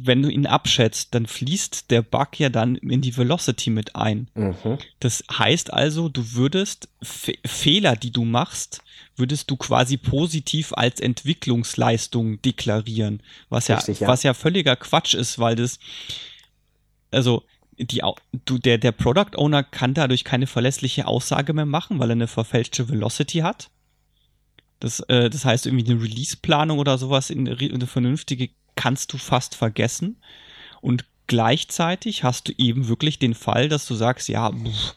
wenn 0.03 0.22
du 0.22 0.29
ihn 0.29 0.46
abschätzt, 0.46 1.14
dann 1.14 1.26
fließt 1.26 1.90
der 1.90 2.03
Bug 2.03 2.38
ja 2.38 2.48
dann 2.48 2.76
in 2.76 3.00
die 3.00 3.16
Velocity 3.16 3.70
mit 3.70 3.96
ein. 3.96 4.29
Mhm. 4.35 4.79
Das 5.00 5.24
heißt 5.33 5.72
also, 5.72 6.09
du 6.09 6.33
würdest 6.33 6.88
Fe 7.03 7.35
Fehler, 7.44 7.96
die 7.96 8.11
du 8.11 8.24
machst, 8.24 8.83
würdest 9.16 9.50
du 9.50 9.57
quasi 9.57 9.96
positiv 9.96 10.72
als 10.74 11.00
Entwicklungsleistung 11.00 12.40
deklarieren, 12.42 13.22
was 13.48 13.68
ja, 13.68 13.76
Richtig, 13.76 14.00
ja, 14.00 14.09
was 14.09 14.22
ja 14.22 14.35
völliger 14.35 14.76
Quatsch 14.76 15.14
ist, 15.14 15.38
weil 15.38 15.57
das 15.57 15.79
also 17.11 17.44
die, 17.79 18.03
du, 18.44 18.59
der, 18.59 18.79
der 18.79 18.92
Product 18.92 19.37
Owner 19.37 19.62
kann 19.62 19.94
dadurch 19.94 20.24
keine 20.24 20.46
verlässliche 20.46 21.07
Aussage 21.07 21.53
mehr 21.53 21.66
machen, 21.66 21.98
weil 21.98 22.11
er 22.11 22.12
eine 22.12 22.26
verfälschte 22.26 22.88
Velocity 22.88 23.38
hat. 23.38 23.70
Das, 24.81 25.00
äh, 25.00 25.31
das 25.31 25.44
heißt, 25.44 25.66
irgendwie 25.66 25.90
eine 25.90 26.03
Release-Planung 26.03 26.79
oder 26.79 26.98
sowas 26.98 27.31
in 27.31 27.48
eine 27.48 27.87
vernünftige 27.87 28.50
kannst 28.76 29.12
du 29.12 29.18
fast 29.18 29.54
vergessen. 29.54 30.20
Und 30.80 31.04
gleichzeitig 31.26 32.24
hast 32.24 32.48
du 32.48 32.52
eben 32.59 32.88
wirklich 32.88 33.18
den 33.18 33.35
Fall, 33.35 33.68
dass 33.68 33.87
du 33.87 33.94
sagst, 33.94 34.28
ja, 34.28 34.50
pff, 34.50 34.94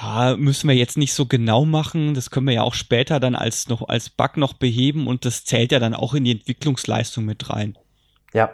ja, 0.00 0.36
müssen 0.36 0.68
wir 0.68 0.74
jetzt 0.74 0.96
nicht 0.96 1.12
so 1.12 1.26
genau 1.26 1.64
machen. 1.64 2.14
Das 2.14 2.30
können 2.30 2.46
wir 2.46 2.54
ja 2.54 2.62
auch 2.62 2.74
später 2.74 3.20
dann 3.20 3.34
als 3.34 3.68
noch 3.68 3.88
als 3.88 4.08
Bug 4.08 4.36
noch 4.36 4.54
beheben 4.54 5.06
und 5.06 5.24
das 5.24 5.44
zählt 5.44 5.72
ja 5.72 5.78
dann 5.78 5.94
auch 5.94 6.14
in 6.14 6.24
die 6.24 6.32
Entwicklungsleistung 6.32 7.24
mit 7.24 7.50
rein. 7.50 7.76
Ja. 8.32 8.50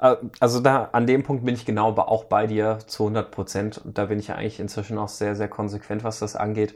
Äh, 0.00 0.16
also 0.40 0.60
da 0.60 0.88
an 0.92 1.06
dem 1.06 1.22
Punkt 1.22 1.44
bin 1.44 1.54
ich 1.54 1.64
genau 1.64 1.94
auch 1.96 2.24
bei 2.24 2.46
dir 2.46 2.80
zu 2.86 3.04
100 3.04 3.30
Prozent. 3.30 3.80
Da 3.84 4.06
bin 4.06 4.18
ich 4.18 4.28
ja 4.28 4.34
eigentlich 4.34 4.60
inzwischen 4.60 4.98
auch 4.98 5.08
sehr, 5.08 5.36
sehr 5.36 5.48
konsequent, 5.48 6.04
was 6.04 6.18
das 6.18 6.36
angeht, 6.36 6.74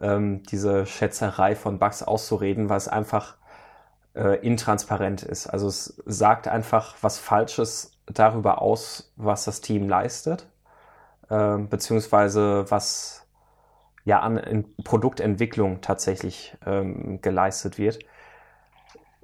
ähm, 0.00 0.42
diese 0.44 0.86
Schätzerei 0.86 1.56
von 1.56 1.78
Bugs 1.78 2.02
auszureden, 2.02 2.68
weil 2.68 2.78
es 2.78 2.88
einfach 2.88 3.36
äh, 4.16 4.36
intransparent 4.40 5.22
ist. 5.22 5.46
Also 5.46 5.68
es 5.68 6.02
sagt 6.06 6.48
einfach 6.48 6.96
was 7.02 7.18
Falsches 7.18 7.92
darüber 8.06 8.62
aus, 8.62 9.12
was 9.16 9.44
das 9.44 9.60
Team 9.60 9.88
leistet 9.88 10.48
äh, 11.28 11.58
beziehungsweise 11.58 12.64
was 12.68 13.26
ja 14.04 14.20
an 14.20 14.64
Produktentwicklung 14.84 15.80
tatsächlich 15.80 16.56
ähm, 16.64 17.20
geleistet 17.22 17.78
wird. 17.78 17.98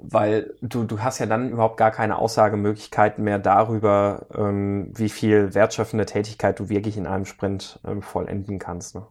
Weil 0.05 0.55
du, 0.61 0.83
du 0.83 1.01
hast 1.01 1.21
ja 1.21 1.27
dann 1.27 1.51
überhaupt 1.51 1.77
gar 1.77 1.93
keine 1.93 2.19
Aussagemöglichkeiten 2.19 3.23
mehr 3.23 3.39
darüber, 3.39 4.27
ähm, 4.35 4.91
wie 4.97 5.09
viel 5.09 5.55
wertschöpfende 5.55 6.07
Tätigkeit 6.07 6.59
du 6.59 6.69
wirklich 6.69 6.97
in 6.97 7.07
einem 7.07 7.25
Sprint 7.25 7.79
ähm, 7.87 8.03
vollenden 8.03 8.59
kannst. 8.59 8.97
Ne? 8.97 9.07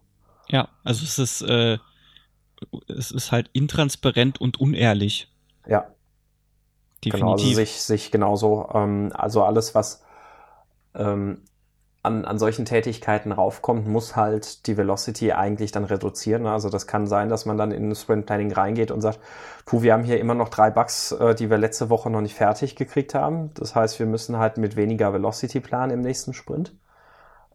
Ja, 0.48 0.68
also 0.84 1.02
es 1.04 1.18
ist, 1.18 1.40
äh, 1.48 1.78
es 2.88 3.10
ist 3.10 3.32
halt 3.32 3.48
intransparent 3.54 4.38
und 4.38 4.60
unehrlich. 4.60 5.31
Ja. 5.66 5.88
Definitiv. 7.04 7.20
Genau, 7.20 7.32
also 7.32 7.54
sich, 7.54 7.82
sich 7.82 8.10
genauso, 8.10 8.68
ähm, 8.74 9.10
also 9.14 9.42
alles, 9.42 9.74
was 9.74 10.04
ähm, 10.94 11.42
an, 12.02 12.24
an 12.24 12.38
solchen 12.38 12.64
Tätigkeiten 12.64 13.30
raufkommt, 13.30 13.86
muss 13.86 14.16
halt 14.16 14.66
die 14.66 14.76
Velocity 14.76 15.32
eigentlich 15.32 15.70
dann 15.70 15.84
reduzieren. 15.84 16.46
Also 16.46 16.68
das 16.68 16.86
kann 16.86 17.06
sein, 17.06 17.28
dass 17.28 17.46
man 17.46 17.56
dann 17.56 17.70
in 17.70 17.94
Sprint 17.94 18.26
Planning 18.26 18.52
reingeht 18.52 18.90
und 18.90 19.00
sagt, 19.00 19.20
puh, 19.66 19.82
wir 19.82 19.92
haben 19.92 20.02
hier 20.02 20.18
immer 20.18 20.34
noch 20.34 20.48
drei 20.48 20.70
Bugs, 20.70 21.12
äh, 21.12 21.34
die 21.34 21.48
wir 21.48 21.58
letzte 21.58 21.90
Woche 21.90 22.10
noch 22.10 22.20
nicht 22.20 22.34
fertig 22.34 22.74
gekriegt 22.74 23.14
haben. 23.14 23.52
Das 23.54 23.74
heißt, 23.76 23.98
wir 24.00 24.06
müssen 24.06 24.38
halt 24.38 24.58
mit 24.58 24.74
weniger 24.76 25.12
Velocity 25.12 25.60
planen 25.60 25.92
im 25.92 26.00
nächsten 26.00 26.34
Sprint. 26.34 26.76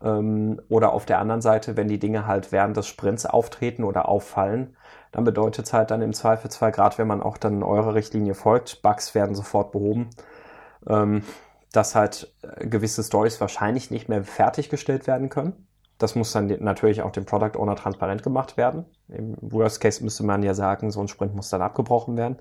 Ähm, 0.02 0.62
oder 0.70 0.94
auf 0.94 1.06
der 1.06 1.20
anderen 1.20 1.42
Seite, 1.42 1.76
wenn 1.76 1.90
die 1.90 2.00
Dinge 2.00 2.26
halt 2.26 2.52
während 2.54 2.78
des 2.78 2.88
Sprints 2.88 3.26
auftreten 3.26 3.84
oder 3.84 4.08
auffallen, 4.08 4.78
dann 5.12 5.24
bedeutet 5.24 5.66
es 5.66 5.74
halt 5.74 5.92
dann 5.92 6.02
im 6.02 6.14
Zweifelsfall, 6.14 6.72
gerade 6.72 6.98
wenn 6.98 7.08
man 7.08 7.22
auch 7.22 7.38
dann 7.38 7.64
eurer 7.64 7.94
Richtlinie 7.94 8.36
folgt, 8.36 8.82
Bugs 8.82 9.16
werden 9.16 9.36
sofort 9.36 9.72
behoben. 9.72 10.10
Ähm, 10.88 11.24
dass 11.72 11.96
halt 11.96 12.34
äh, 12.42 12.68
gewisse 12.68 13.04
Stories 13.04 13.40
wahrscheinlich 13.42 13.92
nicht 13.92 14.10
mehr 14.10 14.24
fertiggestellt 14.24 15.08
werden 15.08 15.30
können. 15.30 15.68
Das 15.98 16.16
muss 16.16 16.32
dann 16.32 16.48
natürlich 16.60 17.02
auch 17.02 17.12
dem 17.12 17.26
Product 17.26 17.58
Owner 17.58 17.76
transparent 17.76 18.22
gemacht 18.24 18.56
werden. 18.56 18.86
Im 19.08 19.36
Worst 19.42 19.82
Case 19.82 20.04
müsste 20.04 20.24
man 20.24 20.44
ja 20.44 20.54
sagen, 20.54 20.92
so 20.92 21.02
ein 21.02 21.08
Sprint 21.08 21.36
muss 21.36 21.50
dann 21.50 21.62
abgebrochen 21.62 22.18
werden. 22.18 22.38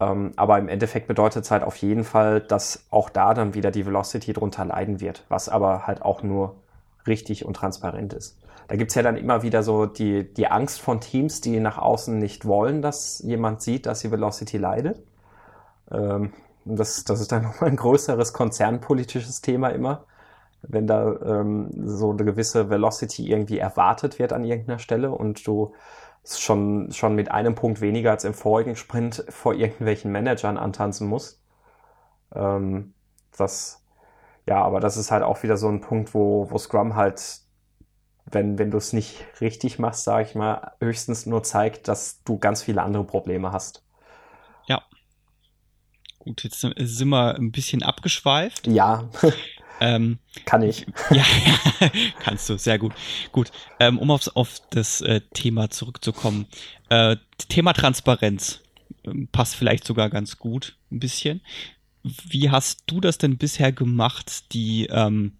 Ähm, 0.00 0.32
aber 0.36 0.58
im 0.58 0.68
Endeffekt 0.68 1.08
bedeutet 1.08 1.44
es 1.44 1.50
halt 1.50 1.62
auf 1.62 1.76
jeden 1.76 2.04
Fall, 2.04 2.40
dass 2.40 2.86
auch 2.90 3.10
da 3.10 3.34
dann 3.34 3.54
wieder 3.54 3.70
die 3.70 3.84
Velocity 3.84 4.32
drunter 4.32 4.64
leiden 4.64 5.00
wird, 5.00 5.24
was 5.28 5.48
aber 5.48 5.86
halt 5.86 6.02
auch 6.02 6.22
nur 6.22 6.56
richtig 7.08 7.44
und 7.44 7.54
transparent 7.54 8.12
ist. 8.12 8.38
Da 8.68 8.76
gibt's 8.76 8.94
ja 8.94 9.02
dann 9.02 9.16
immer 9.16 9.42
wieder 9.42 9.62
so 9.62 9.86
die, 9.86 10.32
die 10.32 10.48
Angst 10.48 10.80
von 10.80 11.00
Teams, 11.00 11.40
die 11.40 11.58
nach 11.58 11.78
außen 11.78 12.18
nicht 12.18 12.44
wollen, 12.44 12.82
dass 12.82 13.20
jemand 13.20 13.62
sieht, 13.62 13.86
dass 13.86 14.00
die 14.00 14.10
Velocity 14.10 14.58
leidet. 14.58 15.02
Ähm, 15.90 16.32
das, 16.64 17.04
das 17.04 17.20
ist 17.20 17.32
dann 17.32 17.42
nochmal 17.44 17.70
ein 17.70 17.76
größeres 17.76 18.32
konzernpolitisches 18.32 19.40
Thema 19.40 19.70
immer, 19.70 20.04
wenn 20.62 20.86
da 20.86 21.16
ähm, 21.24 21.70
so 21.86 22.10
eine 22.10 22.24
gewisse 22.24 22.68
Velocity 22.68 23.30
irgendwie 23.30 23.58
erwartet 23.58 24.18
wird 24.18 24.32
an 24.32 24.44
irgendeiner 24.44 24.78
Stelle 24.78 25.10
und 25.10 25.46
du 25.46 25.72
schon, 26.26 26.92
schon 26.92 27.14
mit 27.14 27.30
einem 27.30 27.54
Punkt 27.54 27.80
weniger 27.80 28.10
als 28.10 28.24
im 28.24 28.34
vorigen 28.34 28.76
Sprint 28.76 29.24
vor 29.28 29.54
irgendwelchen 29.54 30.12
Managern 30.12 30.58
antanzen 30.58 31.08
musst. 31.08 31.40
Ähm, 32.34 32.92
das, 33.36 33.80
ja, 34.48 34.62
aber 34.62 34.80
das 34.80 34.96
ist 34.96 35.10
halt 35.10 35.22
auch 35.22 35.42
wieder 35.42 35.56
so 35.56 35.68
ein 35.68 35.80
Punkt, 35.80 36.14
wo, 36.14 36.50
wo 36.50 36.58
Scrum 36.58 36.96
halt, 36.96 37.20
wenn, 38.26 38.58
wenn 38.58 38.70
du 38.70 38.78
es 38.78 38.92
nicht 38.92 39.24
richtig 39.40 39.78
machst, 39.78 40.04
sage 40.04 40.28
ich 40.28 40.34
mal, 40.34 40.72
höchstens 40.80 41.26
nur 41.26 41.42
zeigt, 41.42 41.88
dass 41.88 42.22
du 42.24 42.38
ganz 42.38 42.62
viele 42.62 42.82
andere 42.82 43.04
Probleme 43.04 43.52
hast. 43.52 43.82
Gut, 46.28 46.44
jetzt 46.44 46.60
sind 46.60 47.08
wir 47.08 47.36
ein 47.36 47.52
bisschen 47.52 47.82
abgeschweift. 47.82 48.66
Ja. 48.66 49.08
Ähm, 49.80 50.18
Kann 50.44 50.62
ich. 50.62 50.86
Ja, 51.10 51.22
kannst 52.18 52.48
du, 52.48 52.58
sehr 52.58 52.80
gut. 52.80 52.92
Gut, 53.30 53.52
ähm, 53.78 54.00
um 54.00 54.10
aufs, 54.10 54.28
auf 54.28 54.60
das 54.70 55.00
äh, 55.02 55.20
Thema 55.32 55.70
zurückzukommen. 55.70 56.46
Äh, 56.88 57.14
Thema 57.48 57.74
Transparenz 57.74 58.60
ähm, 59.04 59.28
passt 59.30 59.54
vielleicht 59.54 59.84
sogar 59.84 60.10
ganz 60.10 60.36
gut 60.36 60.76
ein 60.90 60.98
bisschen. 60.98 61.42
Wie 62.28 62.50
hast 62.50 62.84
du 62.86 63.00
das 63.00 63.18
denn 63.18 63.38
bisher 63.38 63.72
gemacht, 63.72 64.52
die, 64.52 64.86
ähm, 64.90 65.36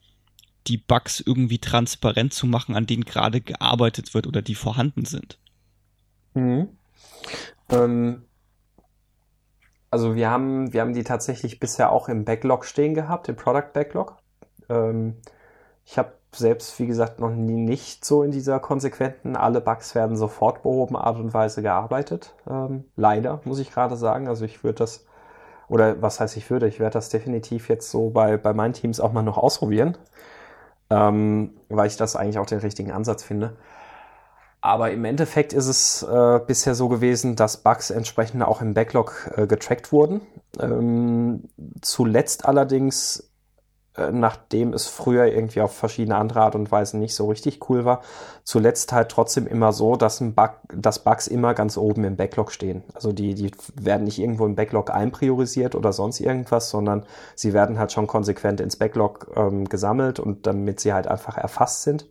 die 0.67 0.79
Bugs 0.79 1.21
irgendwie 1.21 1.59
transparent 1.59 2.33
zu 2.33 2.47
machen, 2.47 2.75
an 2.75 2.87
denen 2.87 3.05
gerade 3.05 3.41
gearbeitet 3.41 4.15
wird 4.15 4.27
oder 4.27 4.43
die 4.43 4.55
vorhanden 4.55 5.05
sind? 5.05 5.39
Mhm. 6.35 6.69
Ähm, 7.71 8.23
also 9.91 10.15
wir 10.15 10.31
haben, 10.31 10.73
wir 10.73 10.83
haben 10.83 10.93
die 10.93 11.05
tatsächlich 11.05 11.61
bisher 11.61 11.93
auch 11.93 12.09
im 12.09 12.25
Backlog 12.25 12.65
stehen 12.65 12.95
gehabt, 12.95 13.29
im 13.29 13.37
Product 13.37 13.73
Backlog. 13.73 14.17
Ähm, 14.69 15.17
ich 15.85 15.97
habe 15.97 16.13
selbst, 16.35 16.79
wie 16.79 16.87
gesagt, 16.87 17.21
noch 17.21 17.31
nie 17.31 17.57
nicht 17.57 18.05
so 18.05 18.23
in 18.23 18.31
dieser 18.31 18.61
konsequenten, 18.61 19.35
alle 19.35 19.63
Bugs 19.63 19.95
werden 19.95 20.17
sofort 20.17 20.63
behoben 20.63 20.97
Art 20.97 21.19
und 21.19 21.33
Weise 21.33 21.63
gearbeitet. 21.63 22.35
Ähm, 22.49 22.85
leider, 22.97 23.41
muss 23.45 23.59
ich 23.59 23.71
gerade 23.71 23.97
sagen. 23.97 24.29
Also 24.29 24.45
ich 24.45 24.63
würde 24.63 24.79
das, 24.81 25.07
oder 25.69 26.01
was 26.03 26.21
heißt 26.21 26.37
ich 26.37 26.51
würde, 26.51 26.69
ich 26.69 26.81
werde 26.81 26.95
das 26.95 27.09
definitiv 27.09 27.69
jetzt 27.69 27.91
so 27.91 28.11
bei, 28.11 28.37
bei 28.37 28.53
meinen 28.53 28.73
Teams 28.73 29.01
auch 29.01 29.13
mal 29.13 29.23
noch 29.23 29.39
ausprobieren, 29.39 29.97
ähm, 30.91 31.53
weil 31.69 31.87
ich 31.87 31.97
das 31.97 32.17
eigentlich 32.17 32.39
auch 32.39 32.47
den 32.47 32.61
richtigen 32.61 32.93
Ansatz 32.93 33.23
finde. 33.23 33.57
Aber 34.61 34.91
im 34.91 35.05
Endeffekt 35.05 35.53
ist 35.53 35.69
es 35.69 36.03
äh, 36.03 36.41
bisher 36.45 36.75
so 36.75 36.89
gewesen, 36.89 37.37
dass 37.37 37.59
Bugs 37.59 37.91
entsprechend 37.91 38.43
auch 38.43 38.61
im 38.61 38.75
Backlog 38.75 39.31
äh, 39.37 39.47
getrackt 39.47 39.93
wurden. 39.93 40.21
Ähm, 40.59 41.45
zuletzt 41.81 42.45
allerdings, 42.45 43.28
nachdem 44.13 44.73
es 44.73 44.87
früher 44.87 45.27
irgendwie 45.27 45.61
auf 45.61 45.75
verschiedene 45.75 46.17
andere 46.17 46.41
Art 46.41 46.55
und 46.55 46.71
Weisen 46.71 47.01
nicht 47.01 47.15
so 47.15 47.29
richtig 47.29 47.69
cool 47.69 47.85
war, 47.85 48.03
zuletzt 48.45 48.93
halt 48.93 49.11
trotzdem 49.11 49.47
immer 49.47 49.73
so, 49.73 49.97
dass, 49.97 50.21
ein 50.21 50.35
Bug, 50.35 50.51
dass 50.75 51.05
Bugs 51.05 51.27
immer 51.27 51.55
ganz 51.55 51.77
oben 51.77 52.05
im 52.05 52.17
Backlog 52.17 52.53
stehen. 52.53 52.83
Also 52.95 53.13
die, 53.13 53.35
die 53.35 53.51
werden 53.75 54.05
nicht 54.05 54.19
irgendwo 54.19 54.47
im 54.47 54.55
Backlog 54.55 54.91
einpriorisiert 54.91 55.75
oder 55.75 55.93
sonst 55.93 56.21
irgendwas, 56.21 56.71
sondern 56.71 57.05
sie 57.35 57.53
werden 57.53 57.79
halt 57.79 57.93
schon 57.93 58.07
konsequent 58.07 58.61
ins 58.61 58.77
Backlog 58.77 59.31
ähm, 59.37 59.69
gesammelt 59.69 60.21
und 60.21 60.47
damit 60.47 60.81
sie 60.81 60.93
halt 60.93 61.07
einfach 61.07 61.37
erfasst 61.37 61.83
sind 61.83 62.07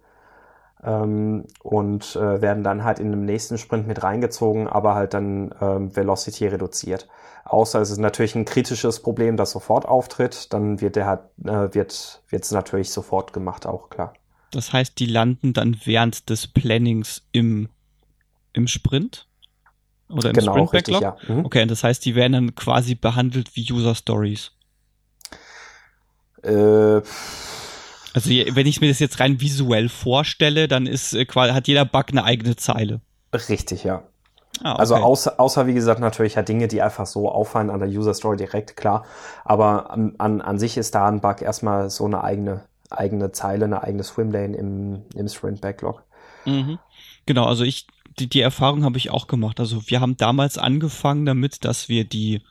ähm, 0.83 1.45
und 1.63 2.15
äh, 2.15 2.41
werden 2.41 2.63
dann 2.63 2.83
halt 2.83 2.99
in 2.99 3.07
einem 3.07 3.25
nächsten 3.25 3.57
Sprint 3.57 3.87
mit 3.87 4.03
reingezogen, 4.03 4.67
aber 4.67 4.95
halt 4.95 5.13
dann 5.13 5.53
ähm, 5.61 5.95
Velocity 5.95 6.47
reduziert. 6.47 7.07
Außer 7.49 7.81
es 7.81 7.91
ist 7.91 7.97
natürlich 7.97 8.35
ein 8.35 8.45
kritisches 8.45 9.01
Problem, 9.01 9.37
das 9.37 9.51
sofort 9.51 9.85
auftritt, 9.85 10.51
dann 10.53 10.81
wird 10.81 10.95
der 10.95 11.05
halt, 11.05 11.21
äh, 11.43 11.73
wird 11.73 12.21
es 12.31 12.51
natürlich 12.51 12.91
sofort 12.91 13.33
gemacht, 13.33 13.65
auch 13.65 13.89
klar. 13.89 14.13
Das 14.51 14.73
heißt, 14.73 14.99
die 14.99 15.05
landen 15.05 15.53
dann 15.53 15.77
während 15.83 16.29
des 16.29 16.47
Plannings 16.47 17.23
im, 17.31 17.69
im 18.53 18.67
Sprint? 18.67 19.27
Oder 20.09 20.29
im 20.29 20.35
genau, 20.35 20.53
Sprint 20.53 20.71
Backlog? 20.71 21.01
Richtig, 21.01 21.27
ja. 21.27 21.35
Mhm. 21.35 21.45
Okay, 21.45 21.61
und 21.63 21.71
das 21.71 21.83
heißt, 21.83 22.03
die 22.05 22.15
werden 22.15 22.33
dann 22.33 22.55
quasi 22.55 22.95
behandelt 22.95 23.55
wie 23.55 23.71
User 23.71 23.95
Stories. 23.95 24.51
Äh, 26.43 27.01
also 28.13 28.29
wenn 28.29 28.67
ich 28.67 28.81
mir 28.81 28.89
das 28.89 28.99
jetzt 28.99 29.19
rein 29.19 29.41
visuell 29.41 29.89
vorstelle, 29.89 30.67
dann 30.67 30.87
ist 30.87 31.13
äh, 31.13 31.25
hat 31.25 31.67
jeder 31.67 31.85
Bug 31.85 32.05
eine 32.09 32.23
eigene 32.23 32.55
Zeile. 32.55 33.01
Richtig, 33.33 33.83
ja. 33.83 34.03
Ah, 34.63 34.73
also 34.73 34.95
okay. 34.95 35.03
Also 35.03 35.11
außer, 35.11 35.39
außer, 35.39 35.67
wie 35.67 35.73
gesagt, 35.73 35.99
natürlich 35.99 36.37
hat 36.37 36.49
Dinge, 36.49 36.67
die 36.67 36.81
einfach 36.81 37.05
so 37.05 37.29
auffallen 37.29 37.69
an 37.69 37.79
der 37.79 37.89
User 37.89 38.13
Story 38.13 38.37
direkt, 38.37 38.75
klar. 38.75 39.05
Aber 39.45 39.91
an, 39.91 40.15
an, 40.17 40.41
an 40.41 40.59
sich 40.59 40.77
ist 40.77 40.95
da 40.95 41.07
ein 41.07 41.21
Bug 41.21 41.41
erstmal 41.41 41.89
so 41.89 42.05
eine 42.05 42.23
eigene, 42.23 42.65
eigene 42.89 43.31
Zeile, 43.31 43.65
eine 43.65 43.83
eigene 43.83 44.03
Swimlane 44.03 44.55
im, 44.57 45.03
im 45.15 45.27
Sprint 45.27 45.61
Backlog. 45.61 46.03
Mhm. 46.45 46.79
Genau, 47.25 47.45
also 47.45 47.63
ich, 47.63 47.87
die, 48.19 48.27
die 48.27 48.41
Erfahrung 48.41 48.83
habe 48.83 48.97
ich 48.97 49.11
auch 49.11 49.27
gemacht. 49.27 49.59
Also 49.59 49.81
wir 49.87 50.01
haben 50.01 50.17
damals 50.17 50.57
angefangen 50.57 51.25
damit, 51.25 51.65
dass 51.65 51.89
wir 51.89 52.05
die 52.05 52.41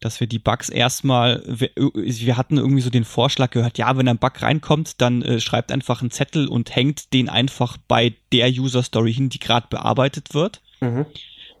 dass 0.00 0.20
wir 0.20 0.26
die 0.26 0.38
Bugs 0.38 0.68
erstmal, 0.68 1.42
wir, 1.46 1.70
wir, 1.74 2.36
hatten 2.36 2.58
irgendwie 2.58 2.82
so 2.82 2.90
den 2.90 3.04
Vorschlag 3.04 3.50
gehört, 3.50 3.78
ja, 3.78 3.96
wenn 3.96 4.08
ein 4.08 4.18
Bug 4.18 4.42
reinkommt, 4.42 5.00
dann 5.00 5.22
äh, 5.22 5.40
schreibt 5.40 5.72
einfach 5.72 6.00
einen 6.00 6.10
Zettel 6.10 6.48
und 6.48 6.74
hängt 6.74 7.12
den 7.12 7.28
einfach 7.28 7.78
bei 7.88 8.14
der 8.32 8.48
User 8.48 8.82
Story 8.82 9.14
hin, 9.14 9.30
die 9.30 9.38
gerade 9.38 9.68
bearbeitet 9.68 10.34
wird. 10.34 10.60
Mhm. 10.80 11.06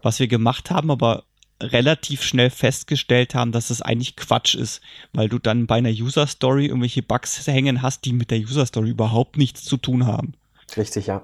Was 0.02 0.20
wir 0.20 0.28
gemacht 0.28 0.70
haben, 0.70 0.90
aber 0.90 1.24
relativ 1.60 2.22
schnell 2.22 2.50
festgestellt 2.50 3.34
haben, 3.34 3.52
dass 3.52 3.70
es 3.70 3.80
eigentlich 3.82 4.16
Quatsch 4.16 4.54
ist, 4.54 4.80
weil 5.12 5.28
du 5.28 5.38
dann 5.38 5.66
bei 5.66 5.76
einer 5.76 5.90
User 5.90 6.26
Story 6.26 6.66
irgendwelche 6.66 7.02
Bugs 7.02 7.46
hängen 7.46 7.82
hast, 7.82 8.04
die 8.04 8.12
mit 8.12 8.30
der 8.30 8.38
User 8.38 8.66
Story 8.66 8.90
überhaupt 8.90 9.36
nichts 9.38 9.64
zu 9.64 9.76
tun 9.76 10.06
haben. 10.06 10.34
Richtig, 10.76 11.06
ja. 11.06 11.22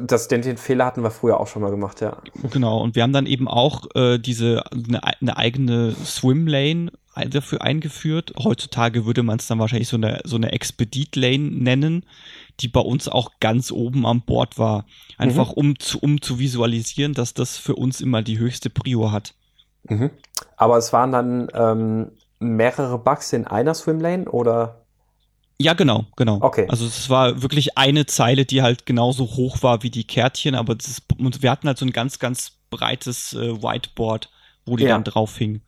Das, 0.00 0.28
den, 0.28 0.40
den 0.40 0.56
Fehler 0.56 0.86
hatten 0.86 1.02
wir 1.02 1.10
früher 1.10 1.38
auch 1.38 1.46
schon 1.46 1.62
mal 1.62 1.70
gemacht, 1.70 2.00
ja. 2.00 2.16
Genau, 2.50 2.80
und 2.80 2.94
wir 2.94 3.02
haben 3.02 3.12
dann 3.12 3.26
eben 3.26 3.48
auch 3.48 3.84
äh, 3.94 4.18
diese 4.18 4.64
eine, 4.72 5.02
eine 5.02 5.36
eigene 5.36 5.92
Swim-Lane 5.92 6.90
dafür 7.28 7.62
eingeführt. 7.62 8.32
Heutzutage 8.42 9.06
würde 9.06 9.22
man 9.22 9.38
es 9.38 9.46
dann 9.46 9.58
wahrscheinlich 9.58 9.88
so 9.88 9.96
eine, 9.96 10.20
so 10.24 10.36
eine 10.36 10.52
Expedit-Lane 10.52 11.50
nennen, 11.50 12.04
die 12.60 12.68
bei 12.68 12.80
uns 12.80 13.08
auch 13.08 13.32
ganz 13.40 13.70
oben 13.72 14.06
am 14.06 14.22
Bord 14.22 14.58
war. 14.58 14.86
Einfach 15.18 15.48
mhm. 15.48 15.54
um, 15.54 15.78
zu, 15.78 15.98
um 15.98 16.20
zu 16.20 16.38
visualisieren, 16.38 17.14
dass 17.14 17.34
das 17.34 17.56
für 17.56 17.74
uns 17.74 18.00
immer 18.00 18.22
die 18.22 18.38
höchste 18.38 18.70
Prio 18.70 19.12
hat. 19.12 19.34
Mhm. 19.84 20.10
Aber 20.56 20.78
es 20.78 20.92
waren 20.92 21.12
dann 21.12 21.48
ähm, 21.54 22.12
mehrere 22.38 22.98
Bugs 22.98 23.32
in 23.32 23.46
einer 23.46 23.74
Swimlane 23.74 24.26
oder? 24.26 24.86
Ja, 25.58 25.74
genau, 25.74 26.06
genau. 26.16 26.38
Okay. 26.40 26.66
Also 26.68 26.86
es 26.86 27.08
war 27.10 27.42
wirklich 27.42 27.78
eine 27.78 28.06
Zeile, 28.06 28.44
die 28.44 28.62
halt 28.62 28.86
genauso 28.86 29.24
hoch 29.36 29.62
war 29.62 29.82
wie 29.82 29.90
die 29.90 30.04
Kärtchen, 30.04 30.54
aber 30.54 30.74
das, 30.74 31.02
wir 31.18 31.50
hatten 31.50 31.68
halt 31.68 31.78
so 31.78 31.86
ein 31.86 31.92
ganz, 31.92 32.18
ganz 32.18 32.58
breites 32.70 33.34
äh, 33.34 33.62
Whiteboard, 33.62 34.30
wo 34.66 34.76
die 34.76 34.84
ja. 34.84 34.90
dann 34.90 35.04
drauf 35.04 35.36
hingen. 35.36 35.62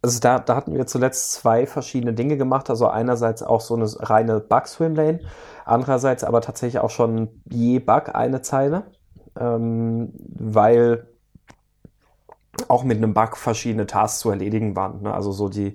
Also 0.00 0.20
da, 0.20 0.38
da 0.38 0.54
hatten 0.54 0.74
wir 0.74 0.86
zuletzt 0.86 1.32
zwei 1.32 1.66
verschiedene 1.66 2.14
Dinge 2.14 2.36
gemacht. 2.36 2.70
Also 2.70 2.88
einerseits 2.88 3.42
auch 3.42 3.60
so 3.60 3.74
eine 3.74 3.86
reine 3.98 4.40
Bug-Swimlane, 4.40 5.20
andererseits 5.64 6.24
aber 6.24 6.40
tatsächlich 6.40 6.80
auch 6.80 6.90
schon 6.90 7.42
je 7.50 7.80
Bug 7.80 8.14
eine 8.14 8.42
Zeile, 8.42 8.84
ähm, 9.38 10.12
weil 10.14 11.08
auch 12.68 12.84
mit 12.84 12.96
einem 12.98 13.14
Bug 13.14 13.36
verschiedene 13.36 13.86
Tasks 13.86 14.20
zu 14.20 14.30
erledigen 14.30 14.74
waren. 14.74 15.02
Ne? 15.02 15.14
Also 15.14 15.32
so 15.32 15.48
die 15.48 15.74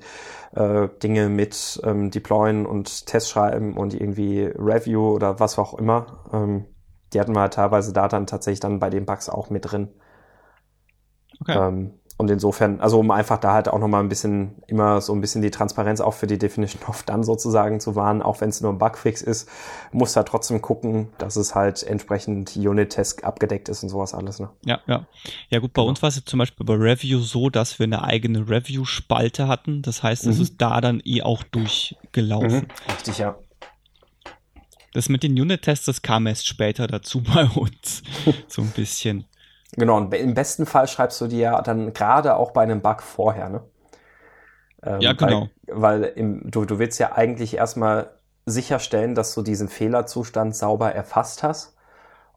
äh, 0.53 0.89
Dinge 1.01 1.29
mit 1.29 1.81
ähm, 1.83 2.11
Deployen 2.11 2.65
und 2.65 3.05
Testschreiben 3.05 3.77
und 3.77 3.93
irgendwie 3.93 4.43
Review 4.43 5.11
oder 5.11 5.39
was 5.39 5.57
auch 5.57 5.73
immer. 5.75 6.25
Ähm, 6.33 6.65
die 7.13 7.19
hatten 7.19 7.33
wir 7.33 7.41
halt 7.41 7.53
teilweise 7.53 7.93
da 7.93 8.07
dann 8.07 8.27
tatsächlich 8.27 8.59
dann 8.59 8.79
bei 8.79 8.89
den 8.89 9.05
Bugs 9.05 9.29
auch 9.29 9.49
mit 9.49 9.71
drin. 9.71 9.89
Okay. 11.41 11.57
Ähm, 11.57 11.99
und 12.23 12.29
insofern, 12.29 12.79
also 12.79 12.99
um 12.99 13.11
einfach 13.11 13.37
da 13.37 13.51
halt 13.51 13.67
auch 13.67 13.79
nochmal 13.79 14.01
ein 14.01 14.07
bisschen, 14.07 14.55
immer 14.67 15.01
so 15.01 15.13
ein 15.13 15.19
bisschen 15.19 15.41
die 15.41 15.51
Transparenz 15.51 15.99
auch 15.99 16.13
für 16.13 16.25
die 16.25 16.37
Definition 16.37 16.81
of 16.87 17.03
Done 17.03 17.25
sozusagen 17.25 17.81
zu 17.81 17.95
wahren, 17.95 18.21
auch 18.21 18.39
wenn 18.39 18.47
es 18.47 18.61
nur 18.61 18.71
ein 18.71 18.77
Bugfix 18.77 19.21
ist, 19.21 19.49
muss 19.91 20.13
da 20.13 20.23
trotzdem 20.23 20.61
gucken, 20.61 21.09
dass 21.17 21.35
es 21.35 21.53
halt 21.53 21.83
entsprechend 21.83 22.55
Unit-Test 22.55 23.25
abgedeckt 23.25 23.67
ist 23.67 23.83
und 23.83 23.89
sowas 23.89 24.13
alles. 24.13 24.39
Ne? 24.39 24.49
Ja, 24.63 24.79
ja. 24.87 25.05
Ja 25.49 25.59
gut, 25.59 25.73
bei 25.73 25.81
genau. 25.81 25.89
uns 25.89 26.01
war 26.01 26.07
es 26.07 26.15
jetzt 26.15 26.29
zum 26.29 26.39
Beispiel 26.39 26.65
bei 26.65 26.75
Review 26.75 27.19
so, 27.19 27.49
dass 27.49 27.77
wir 27.77 27.83
eine 27.83 28.05
eigene 28.05 28.47
Review-Spalte 28.47 29.49
hatten. 29.49 29.81
Das 29.81 30.01
heißt, 30.01 30.25
es 30.25 30.37
mhm. 30.37 30.41
ist 30.43 30.55
da 30.59 30.79
dann 30.79 31.01
eh 31.03 31.23
auch 31.23 31.43
durchgelaufen. 31.43 32.61
Mhm. 32.61 32.93
Richtig, 32.93 33.17
ja. 33.17 33.35
Das 34.93 35.09
mit 35.09 35.23
den 35.23 35.33
Unit-Tests, 35.33 35.87
das 35.87 36.01
kam 36.01 36.25
erst 36.25 36.47
später 36.47 36.87
dazu 36.87 37.21
bei 37.33 37.45
uns. 37.45 38.01
so 38.47 38.61
ein 38.61 38.71
bisschen. 38.71 39.25
Genau, 39.75 39.97
und 39.97 40.13
im 40.13 40.33
besten 40.33 40.65
Fall 40.65 40.87
schreibst 40.87 41.19
du 41.21 41.27
dir 41.27 41.39
ja 41.39 41.61
dann 41.61 41.93
gerade 41.93 42.35
auch 42.35 42.51
bei 42.51 42.61
einem 42.61 42.81
Bug 42.81 43.01
vorher, 43.01 43.49
ne? 43.49 43.63
Ähm, 44.83 45.01
ja, 45.01 45.13
genau. 45.13 45.49
Weil, 45.67 46.01
weil 46.01 46.03
im, 46.15 46.51
du, 46.51 46.65
du 46.65 46.77
willst 46.79 46.99
ja 46.99 47.13
eigentlich 47.13 47.55
erstmal 47.55 48.11
sicherstellen, 48.45 49.15
dass 49.15 49.33
du 49.33 49.41
diesen 49.41 49.69
Fehlerzustand 49.69 50.55
sauber 50.55 50.93
erfasst 50.93 51.43
hast 51.43 51.75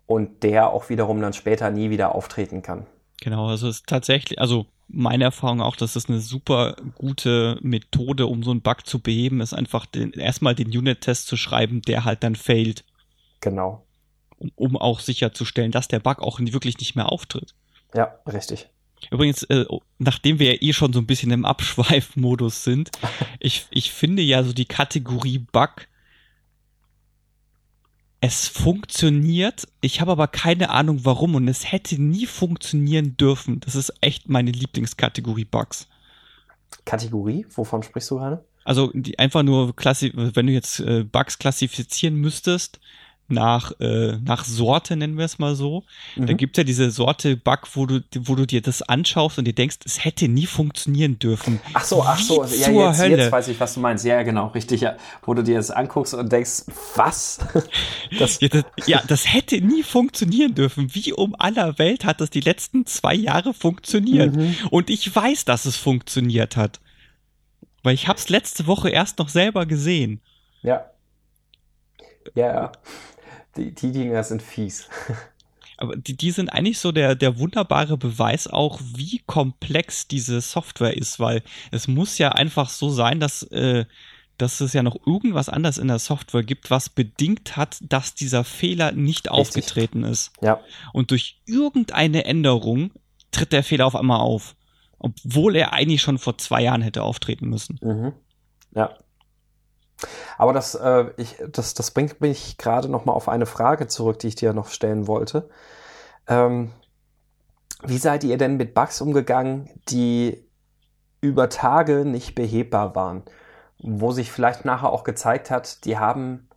und 0.06 0.44
der 0.44 0.70
auch 0.70 0.88
wiederum 0.88 1.20
dann 1.20 1.32
später 1.32 1.70
nie 1.70 1.90
wieder 1.90 2.14
auftreten 2.14 2.62
kann. 2.62 2.86
Genau, 3.20 3.48
also 3.48 3.68
es 3.68 3.78
ist 3.78 3.86
tatsächlich, 3.86 4.40
also 4.40 4.66
meine 4.88 5.24
Erfahrung 5.24 5.60
auch, 5.60 5.74
dass 5.74 5.96
es 5.96 6.08
eine 6.08 6.20
super 6.20 6.76
gute 6.94 7.58
Methode, 7.60 8.26
um 8.26 8.44
so 8.44 8.52
einen 8.52 8.60
Bug 8.60 8.86
zu 8.86 9.00
beheben, 9.00 9.40
ist 9.40 9.52
einfach 9.52 9.84
den, 9.84 10.12
erstmal 10.12 10.54
den 10.54 10.68
Unit-Test 10.68 11.26
zu 11.26 11.36
schreiben, 11.36 11.82
der 11.82 12.04
halt 12.04 12.22
dann 12.22 12.36
failt. 12.36 12.84
Genau 13.40 13.85
um, 14.38 14.50
um 14.54 14.76
auch 14.76 15.00
sicherzustellen, 15.00 15.72
dass 15.72 15.88
der 15.88 16.00
Bug 16.00 16.20
auch 16.20 16.38
wirklich 16.40 16.78
nicht 16.78 16.96
mehr 16.96 17.10
auftritt. 17.10 17.54
Ja, 17.94 18.18
richtig. 18.26 18.68
Übrigens, 19.10 19.42
äh, 19.44 19.66
nachdem 19.98 20.38
wir 20.38 20.54
ja 20.54 20.58
eh 20.60 20.72
schon 20.72 20.92
so 20.92 20.98
ein 21.00 21.06
bisschen 21.06 21.30
im 21.30 21.44
Abschweifmodus 21.44 22.64
sind, 22.64 22.90
ich, 23.40 23.66
ich 23.70 23.92
finde 23.92 24.22
ja 24.22 24.42
so 24.42 24.52
die 24.52 24.64
Kategorie 24.64 25.38
Bug, 25.38 25.86
es 28.20 28.48
funktioniert, 28.48 29.68
ich 29.80 30.00
habe 30.00 30.12
aber 30.12 30.26
keine 30.26 30.70
Ahnung 30.70 31.04
warum 31.04 31.34
und 31.34 31.48
es 31.48 31.70
hätte 31.70 32.00
nie 32.00 32.26
funktionieren 32.26 33.16
dürfen. 33.16 33.60
Das 33.60 33.74
ist 33.74 33.92
echt 34.00 34.28
meine 34.28 34.50
Lieblingskategorie 34.50 35.44
Bugs. 35.44 35.86
Kategorie? 36.84 37.46
Wovon 37.54 37.82
sprichst 37.82 38.10
du 38.10 38.16
gerade? 38.16 38.44
Also 38.64 38.90
die, 38.94 39.18
einfach 39.18 39.42
nur, 39.42 39.74
wenn 39.76 40.46
du 40.46 40.52
jetzt 40.52 40.80
äh, 40.80 41.04
Bugs 41.04 41.38
klassifizieren 41.38 42.16
müsstest, 42.16 42.80
nach, 43.28 43.72
äh, 43.80 44.18
nach 44.18 44.44
Sorte, 44.44 44.96
nennen 44.96 45.18
wir 45.18 45.24
es 45.24 45.38
mal 45.38 45.56
so. 45.56 45.84
Mhm. 46.14 46.26
Da 46.26 46.32
gibt 46.32 46.56
ja 46.56 46.64
diese 46.64 46.90
Sorte 46.90 47.36
Bug, 47.36 47.68
wo 47.74 47.86
du, 47.86 48.00
wo 48.20 48.34
du 48.34 48.46
dir 48.46 48.62
das 48.62 48.82
anschaust 48.82 49.38
und 49.38 49.46
dir 49.46 49.54
denkst, 49.54 49.78
es 49.84 50.04
hätte 50.04 50.28
nie 50.28 50.46
funktionieren 50.46 51.18
dürfen. 51.18 51.60
Ach 51.74 51.84
so, 51.84 52.02
ach 52.02 52.18
so, 52.18 52.44
Wie 52.44 52.56
ja, 52.56 52.88
jetzt, 52.88 53.00
Hölle. 53.00 53.16
jetzt 53.16 53.32
weiß 53.32 53.48
ich, 53.48 53.58
was 53.58 53.74
du 53.74 53.80
meinst. 53.80 54.04
Ja, 54.04 54.22
genau, 54.22 54.48
richtig, 54.48 54.80
ja. 54.80 54.96
Wo 55.22 55.34
du 55.34 55.42
dir 55.42 55.56
das 55.56 55.70
anguckst 55.70 56.14
und 56.14 56.30
denkst, 56.30 56.64
was? 56.94 57.38
das 58.18 58.40
ja, 58.40 58.48
das, 58.48 58.64
ja, 58.86 59.02
das 59.06 59.32
hätte 59.32 59.60
nie 59.60 59.82
funktionieren 59.82 60.54
dürfen. 60.54 60.94
Wie 60.94 61.12
um 61.12 61.34
aller 61.38 61.78
Welt 61.78 62.04
hat 62.04 62.20
das 62.20 62.30
die 62.30 62.40
letzten 62.40 62.86
zwei 62.86 63.14
Jahre 63.14 63.54
funktioniert? 63.54 64.36
Mhm. 64.36 64.56
Und 64.70 64.90
ich 64.90 65.14
weiß, 65.14 65.44
dass 65.44 65.64
es 65.64 65.76
funktioniert 65.76 66.56
hat. 66.56 66.80
Weil 67.82 67.94
ich 67.94 68.08
hab's 68.08 68.28
letzte 68.28 68.66
Woche 68.66 68.90
erst 68.90 69.18
noch 69.18 69.28
selber 69.28 69.66
gesehen. 69.66 70.20
Ja. 70.62 70.90
Ja, 72.34 72.46
ja. 72.46 72.72
Die, 73.56 73.74
die 73.74 73.92
Dinger 73.92 74.22
sind 74.22 74.42
fies. 74.42 74.88
Aber 75.78 75.96
die, 75.96 76.16
die 76.16 76.30
sind 76.30 76.48
eigentlich 76.48 76.78
so 76.78 76.90
der, 76.92 77.14
der 77.14 77.38
wunderbare 77.38 77.98
Beweis 77.98 78.46
auch, 78.48 78.80
wie 78.94 79.20
komplex 79.26 80.08
diese 80.08 80.40
Software 80.40 80.96
ist, 80.96 81.20
weil 81.20 81.42
es 81.70 81.86
muss 81.86 82.18
ja 82.18 82.32
einfach 82.32 82.70
so 82.70 82.88
sein, 82.88 83.20
dass, 83.20 83.42
äh, 83.44 83.84
dass 84.38 84.60
es 84.60 84.72
ja 84.72 84.82
noch 84.82 84.96
irgendwas 85.06 85.48
anderes 85.48 85.78
in 85.78 85.88
der 85.88 85.98
Software 85.98 86.42
gibt, 86.42 86.70
was 86.70 86.88
bedingt 86.88 87.56
hat, 87.56 87.78
dass 87.82 88.14
dieser 88.14 88.44
Fehler 88.44 88.92
nicht 88.92 89.26
Richtig. 89.26 89.30
aufgetreten 89.30 90.04
ist. 90.04 90.32
Ja. 90.40 90.60
Und 90.92 91.10
durch 91.10 91.42
irgendeine 91.44 92.24
Änderung 92.24 92.92
tritt 93.30 93.52
der 93.52 93.62
Fehler 93.62 93.86
auf 93.86 93.96
einmal 93.96 94.20
auf. 94.20 94.56
Obwohl 94.98 95.56
er 95.56 95.74
eigentlich 95.74 96.00
schon 96.00 96.16
vor 96.16 96.38
zwei 96.38 96.62
Jahren 96.62 96.80
hätte 96.80 97.02
auftreten 97.02 97.50
müssen. 97.50 97.78
Mhm. 97.82 98.14
Ja. 98.74 98.96
Aber 100.38 100.52
das, 100.52 100.74
äh, 100.74 101.06
ich, 101.16 101.36
das, 101.52 101.74
das 101.74 101.90
bringt 101.90 102.20
mich 102.20 102.58
gerade 102.58 102.88
noch 102.88 103.04
mal 103.04 103.12
auf 103.12 103.28
eine 103.28 103.46
Frage 103.46 103.86
zurück, 103.86 104.18
die 104.18 104.28
ich 104.28 104.34
dir 104.34 104.52
noch 104.52 104.68
stellen 104.68 105.06
wollte. 105.06 105.48
Ähm, 106.28 106.72
wie 107.82 107.98
seid 107.98 108.24
ihr 108.24 108.38
denn 108.38 108.56
mit 108.56 108.74
Bugs 108.74 109.00
umgegangen, 109.00 109.70
die 109.88 110.44
über 111.20 111.48
Tage 111.48 112.04
nicht 112.04 112.34
behebbar 112.34 112.94
waren? 112.94 113.22
Wo 113.78 114.12
sich 114.12 114.32
vielleicht 114.32 114.64
nachher 114.64 114.90
auch 114.90 115.04
gezeigt 115.04 115.50
hat, 115.50 115.84
die 115.84 115.98
haben 115.98 116.48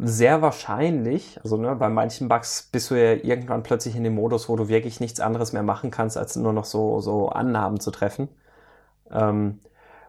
sehr 0.00 0.42
wahrscheinlich, 0.42 1.40
also 1.42 1.56
ne, 1.56 1.74
bei 1.74 1.88
manchen 1.88 2.28
Bugs 2.28 2.68
bist 2.70 2.90
du 2.90 2.94
ja 2.94 3.14
irgendwann 3.14 3.64
plötzlich 3.64 3.96
in 3.96 4.04
dem 4.04 4.14
Modus, 4.14 4.48
wo 4.48 4.54
du 4.54 4.68
wirklich 4.68 5.00
nichts 5.00 5.18
anderes 5.18 5.52
mehr 5.52 5.64
machen 5.64 5.90
kannst, 5.90 6.16
als 6.16 6.36
nur 6.36 6.52
noch 6.52 6.64
so, 6.64 7.00
so 7.00 7.30
Annahmen 7.30 7.80
zu 7.80 7.90
treffen. 7.90 8.28
Ähm, 9.10 9.60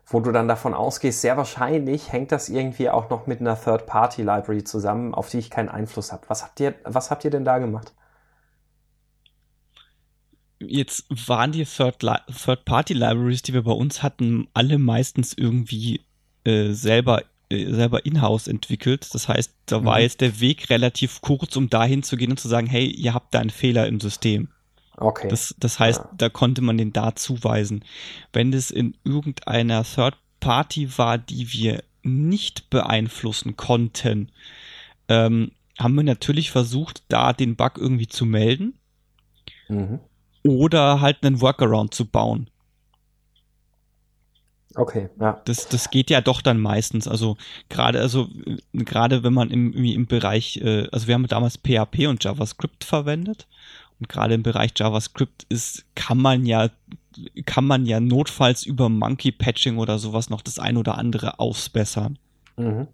wo 0.10 0.20
du 0.20 0.32
dann 0.32 0.48
davon 0.48 0.74
ausgehst, 0.74 1.22
sehr 1.22 1.38
wahrscheinlich 1.38 2.12
hängt 2.12 2.32
das 2.32 2.50
irgendwie 2.50 2.90
auch 2.90 3.10
noch 3.10 3.28
mit 3.28 3.40
einer 3.40 3.60
Third-Party-Library 3.62 4.64
zusammen, 4.64 5.14
auf 5.14 5.30
die 5.30 5.38
ich 5.38 5.50
keinen 5.50 5.70
Einfluss 5.70 6.12
habe. 6.12 6.24
Was 6.28 6.44
habt 6.44 6.60
ihr, 6.60 6.74
was 6.84 7.12
habt 7.12 7.24
ihr 7.26 7.32
denn 7.32 7.46
da 7.46 7.60
gemacht? 7.60 7.94
Jetzt 10.60 11.06
waren 11.28 11.52
die 11.52 11.64
Third-Party-Libraries, 11.64 13.44
die 13.44 13.54
wir 13.54 13.64
bei 13.64 13.72
uns 13.72 14.04
hatten, 14.04 14.50
alle 14.54 14.78
meistens 14.78 15.34
irgendwie 15.38 16.02
äh, 16.44 16.72
selber 16.72 17.22
äh, 17.50 17.74
selber 17.74 18.06
in-house 18.06 18.48
entwickelt. 18.48 19.14
Das 19.14 19.28
heißt, 19.28 19.54
da 19.66 19.84
war 19.84 19.98
mhm. 19.98 20.04
jetzt 20.04 20.22
der 20.22 20.40
Weg 20.40 20.70
relativ 20.70 21.22
kurz, 21.22 21.56
um 21.56 21.70
dahin 21.70 22.04
zu 22.04 22.16
gehen 22.16 22.32
und 22.32 22.40
zu 22.40 22.48
sagen, 22.48 22.68
hey, 22.68 22.86
ihr 22.86 23.14
habt 23.14 23.34
da 23.34 23.40
einen 23.40 23.50
Fehler 23.50 23.88
im 23.88 24.00
System. 24.00 24.50
Okay. 25.00 25.30
Das, 25.30 25.56
das 25.58 25.80
heißt, 25.80 26.00
ja. 26.00 26.10
da 26.18 26.30
konnte 26.30 26.62
man 26.62 26.78
den 26.78 26.92
da 26.92 27.16
zuweisen. 27.16 27.86
Wenn 28.34 28.52
das 28.52 28.70
in 28.70 28.98
irgendeiner 29.06 29.84
Third 29.84 30.18
Party 30.42 30.98
war, 30.98 31.18
die 31.18 31.52
wir 31.54 31.84
nicht 32.04 32.70
beeinflussen 32.70 33.56
konnten, 33.56 34.32
ähm, 35.08 35.52
haben 35.78 35.96
wir 35.96 36.04
natürlich 36.04 36.52
versucht, 36.52 37.04
da 37.08 37.32
den 37.32 37.56
Bug 37.56 37.78
irgendwie 37.78 38.08
zu 38.08 38.26
melden. 38.26 38.78
Mhm. 39.70 40.00
Oder 40.44 41.00
halt 41.00 41.24
einen 41.24 41.40
Workaround 41.40 41.94
zu 41.94 42.06
bauen. 42.06 42.50
Okay, 44.76 45.10
ja. 45.20 45.42
Das, 45.46 45.68
das 45.68 45.90
geht 45.90 46.10
ja 46.10 46.22
doch 46.22 46.42
dann 46.42 46.60
meistens. 46.60 47.08
Also 47.08 47.38
gerade, 47.70 48.00
also 48.02 48.28
gerade 48.74 49.24
wenn 49.24 49.34
man 49.34 49.50
im, 49.50 49.74
im 49.74 50.06
Bereich, 50.08 50.58
äh, 50.58 50.88
also 50.92 51.08
wir 51.08 51.16
haben 51.16 51.28
damals 51.28 51.58
PHP 51.58 52.08
und 52.08 52.24
JavaScript 52.24 52.84
verwendet 52.84 53.48
und 54.00 54.10
gerade 54.10 54.34
im 54.34 54.44
Bereich 54.44 54.72
JavaScript 54.76 55.46
ist, 55.50 55.86
kann 55.96 56.18
man 56.18 56.46
ja, 56.46 56.70
kann 57.46 57.66
man 57.66 57.86
ja 57.86 58.00
notfalls 58.00 58.66
über 58.66 58.90
Monkey 58.90 59.32
Patching 59.32 59.78
oder 59.78 60.00
sowas 60.00 60.30
noch 60.30 60.42
das 60.42 60.60
ein 60.60 60.78
oder 60.78 60.98
andere 60.98 61.40
ausbessern. 61.40 62.18
Mhm. 62.58 62.88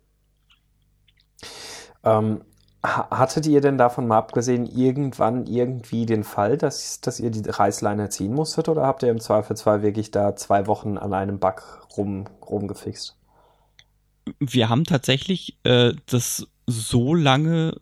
Ähm, 2.04 2.41
Hattet 2.86 3.48
ihr 3.48 3.62
denn 3.62 3.80
davon 3.80 4.08
mal 4.08 4.18
abgesehen 4.18 4.68
irgendwann 4.68 5.48
irgendwie 5.48 6.06
den 6.06 6.24
Fall, 6.24 6.58
dass, 6.58 7.02
dass 7.02 7.20
ihr 7.20 7.32
die 7.32 7.50
Reißleine 7.50 8.10
ziehen 8.10 8.34
musstet 8.34 8.70
oder 8.70 8.84
habt 8.84 9.02
ihr 9.02 9.10
im 9.10 9.20
Zweifelsfall 9.20 9.82
wirklich 9.82 10.12
da 10.12 10.36
zwei 10.36 10.68
Wochen 10.68 10.98
an 10.98 11.13
einem 11.13 11.39
Bug 11.39 11.88
rum, 11.98 12.26
rumgefixt? 12.48 13.18
Wir 14.39 14.70
haben 14.70 14.84
tatsächlich 14.84 15.58
äh, 15.63 15.94
das 16.06 16.48
so 16.68 17.15
lange 17.15 17.76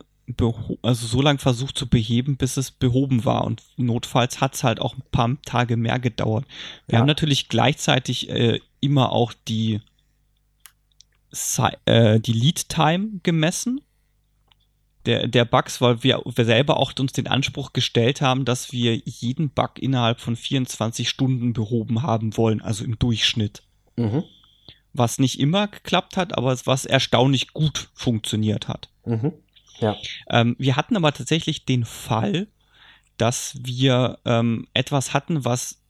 also 0.82 1.06
so 1.06 1.20
lange 1.20 1.38
versucht 1.38 1.76
zu 1.76 1.88
beheben, 1.88 2.36
bis 2.36 2.56
es 2.56 2.70
behoben 2.70 3.24
war. 3.24 3.44
Und 3.44 3.62
notfalls 3.76 4.40
hat 4.40 4.54
es 4.54 4.64
halt 4.64 4.80
auch 4.80 4.96
ein 4.96 5.02
paar 5.12 5.36
Tage 5.42 5.76
mehr 5.76 5.98
gedauert. 5.98 6.46
Wir 6.86 6.94
ja. 6.94 7.00
haben 7.00 7.06
natürlich 7.06 7.48
gleichzeitig 7.48 8.30
äh, 8.30 8.60
immer 8.80 9.12
auch 9.12 9.32
die, 9.48 9.80
äh, 11.84 12.20
die 12.20 12.32
Lead 12.32 12.68
Time 12.68 13.20
gemessen 13.22 13.80
der, 15.06 15.28
der 15.28 15.44
Bugs, 15.44 15.80
weil 15.80 16.02
wir, 16.02 16.22
wir 16.24 16.44
selber 16.44 16.78
auch 16.78 16.92
uns 16.98 17.12
den 17.12 17.26
Anspruch 17.26 17.72
gestellt 17.72 18.20
haben, 18.20 18.44
dass 18.44 18.72
wir 18.72 18.96
jeden 18.96 19.50
Bug 19.50 19.78
innerhalb 19.78 20.20
von 20.20 20.36
24 20.36 21.08
Stunden 21.08 21.52
behoben 21.52 22.02
haben 22.02 22.36
wollen, 22.36 22.62
also 22.62 22.84
im 22.84 22.98
Durchschnitt. 22.98 23.62
Mhm. 23.96 24.24
Was 24.92 25.18
nicht 25.18 25.40
immer 25.40 25.68
geklappt 25.68 26.16
hat, 26.16 26.36
aber 26.36 26.56
was 26.64 26.84
erstaunlich 26.86 27.52
gut 27.52 27.90
funktioniert 27.94 28.68
hat. 28.68 28.88
Mhm. 29.04 29.32
Ja. 29.80 29.96
Ähm, 30.28 30.56
wir 30.58 30.76
hatten 30.76 30.96
aber 30.96 31.12
tatsächlich 31.12 31.64
den 31.64 31.84
Fall, 31.84 32.48
dass 33.16 33.54
wir 33.60 34.18
ähm, 34.24 34.66
etwas 34.74 35.14
hatten, 35.14 35.44
was 35.44 35.80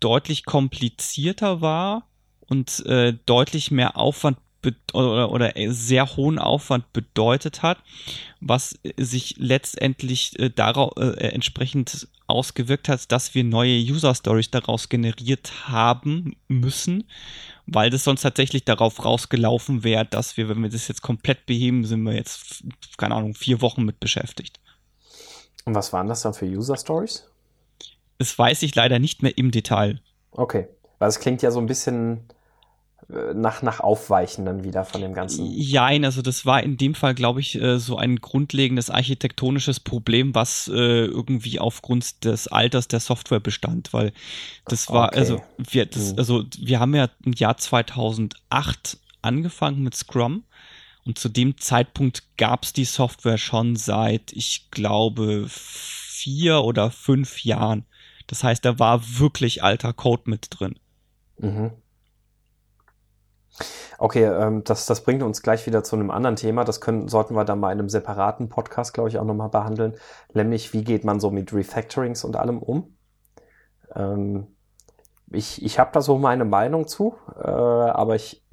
deutlich 0.00 0.44
komplizierter 0.44 1.60
war 1.60 2.06
und 2.40 2.84
äh, 2.86 3.14
deutlich 3.26 3.70
mehr 3.70 3.96
Aufwand 3.96 4.38
oder, 4.92 5.32
oder 5.32 5.52
sehr 5.68 6.16
hohen 6.16 6.38
Aufwand 6.38 6.92
bedeutet 6.92 7.62
hat, 7.62 7.78
was 8.40 8.78
sich 8.98 9.36
letztendlich 9.38 10.38
äh, 10.38 10.50
darauf 10.50 10.92
äh, 10.98 11.28
entsprechend 11.28 12.08
ausgewirkt 12.30 12.88
hat, 12.88 13.10
dass 13.12 13.34
wir 13.34 13.44
neue 13.44 13.78
User 13.78 14.14
Stories 14.14 14.50
daraus 14.50 14.88
generiert 14.88 15.68
haben 15.68 16.36
müssen, 16.48 17.04
weil 17.66 17.90
das 17.90 18.04
sonst 18.04 18.22
tatsächlich 18.22 18.64
darauf 18.64 19.04
rausgelaufen 19.04 19.84
wäre, 19.84 20.06
dass 20.06 20.36
wir, 20.36 20.48
wenn 20.48 20.62
wir 20.62 20.70
das 20.70 20.88
jetzt 20.88 21.02
komplett 21.02 21.46
beheben, 21.46 21.84
sind 21.84 22.02
wir 22.02 22.14
jetzt, 22.14 22.64
keine 22.96 23.14
Ahnung, 23.14 23.34
vier 23.34 23.60
Wochen 23.60 23.84
mit 23.84 24.00
beschäftigt. 24.00 24.60
Und 25.64 25.74
was 25.74 25.92
waren 25.92 26.08
das 26.08 26.22
dann 26.22 26.34
für 26.34 26.46
User 26.46 26.76
Stories? 26.76 27.26
Das 28.18 28.38
weiß 28.38 28.62
ich 28.62 28.74
leider 28.74 28.98
nicht 28.98 29.22
mehr 29.22 29.36
im 29.38 29.50
Detail. 29.50 30.00
Okay, 30.32 30.68
weil 30.98 31.08
es 31.08 31.18
klingt 31.18 31.42
ja 31.42 31.50
so 31.50 31.58
ein 31.58 31.66
bisschen 31.66 32.24
nach, 33.34 33.62
nach 33.62 33.80
Aufweichen 33.80 34.44
dann 34.44 34.64
wieder 34.64 34.84
von 34.84 35.00
dem 35.00 35.14
Ganzen. 35.14 35.46
Jein, 35.46 36.04
also 36.04 36.22
das 36.22 36.46
war 36.46 36.62
in 36.62 36.76
dem 36.76 36.94
Fall, 36.94 37.14
glaube 37.14 37.40
ich, 37.40 37.60
äh, 37.60 37.78
so 37.78 37.96
ein 37.96 38.16
grundlegendes 38.16 38.90
architektonisches 38.90 39.80
Problem, 39.80 40.34
was 40.34 40.68
äh, 40.68 41.04
irgendwie 41.04 41.58
aufgrund 41.58 42.24
des 42.24 42.48
Alters 42.48 42.88
der 42.88 43.00
Software 43.00 43.40
bestand, 43.40 43.92
weil 43.92 44.12
das 44.66 44.88
war, 44.88 45.08
okay. 45.08 45.18
also 45.18 45.42
wir, 45.58 45.86
das, 45.86 46.10
hm. 46.10 46.18
also 46.18 46.44
wir 46.58 46.80
haben 46.80 46.94
ja 46.94 47.08
im 47.24 47.32
Jahr 47.32 47.56
2008 47.56 48.98
angefangen 49.22 49.82
mit 49.82 49.94
Scrum 49.94 50.44
und 51.04 51.18
zu 51.18 51.28
dem 51.28 51.56
Zeitpunkt 51.58 52.36
gab 52.36 52.64
es 52.64 52.72
die 52.72 52.84
Software 52.84 53.38
schon 53.38 53.76
seit, 53.76 54.32
ich 54.32 54.70
glaube, 54.70 55.46
vier 55.48 56.62
oder 56.62 56.90
fünf 56.90 57.44
Jahren. 57.44 57.84
Das 58.26 58.44
heißt, 58.44 58.64
da 58.64 58.78
war 58.78 59.18
wirklich 59.18 59.64
alter 59.64 59.92
Code 59.92 60.22
mit 60.26 60.48
drin. 60.50 60.78
Mhm. 61.38 61.72
Okay, 63.98 64.24
ähm, 64.24 64.64
das, 64.64 64.86
das 64.86 65.02
bringt 65.02 65.22
uns 65.22 65.42
gleich 65.42 65.66
wieder 65.66 65.84
zu 65.84 65.96
einem 65.96 66.10
anderen 66.10 66.36
Thema. 66.36 66.64
Das 66.64 66.80
können, 66.80 67.08
sollten 67.08 67.34
wir 67.34 67.44
dann 67.44 67.60
mal 67.60 67.72
in 67.72 67.78
einem 67.78 67.88
separaten 67.88 68.48
Podcast, 68.48 68.94
glaube 68.94 69.08
ich, 69.08 69.18
auch 69.18 69.24
nochmal 69.24 69.50
behandeln. 69.50 69.94
Nämlich, 70.32 70.72
wie 70.72 70.84
geht 70.84 71.04
man 71.04 71.20
so 71.20 71.30
mit 71.30 71.52
Refactorings 71.52 72.24
und 72.24 72.36
allem 72.36 72.58
um? 72.58 72.96
Ähm, 73.94 74.46
ich 75.32 75.62
ich 75.64 75.78
habe 75.78 75.90
da 75.92 76.00
so 76.00 76.18
meine 76.18 76.44
Meinung 76.44 76.88
zu, 76.88 77.14
äh, 77.38 77.46
aber 77.46 78.16
ich, 78.16 78.44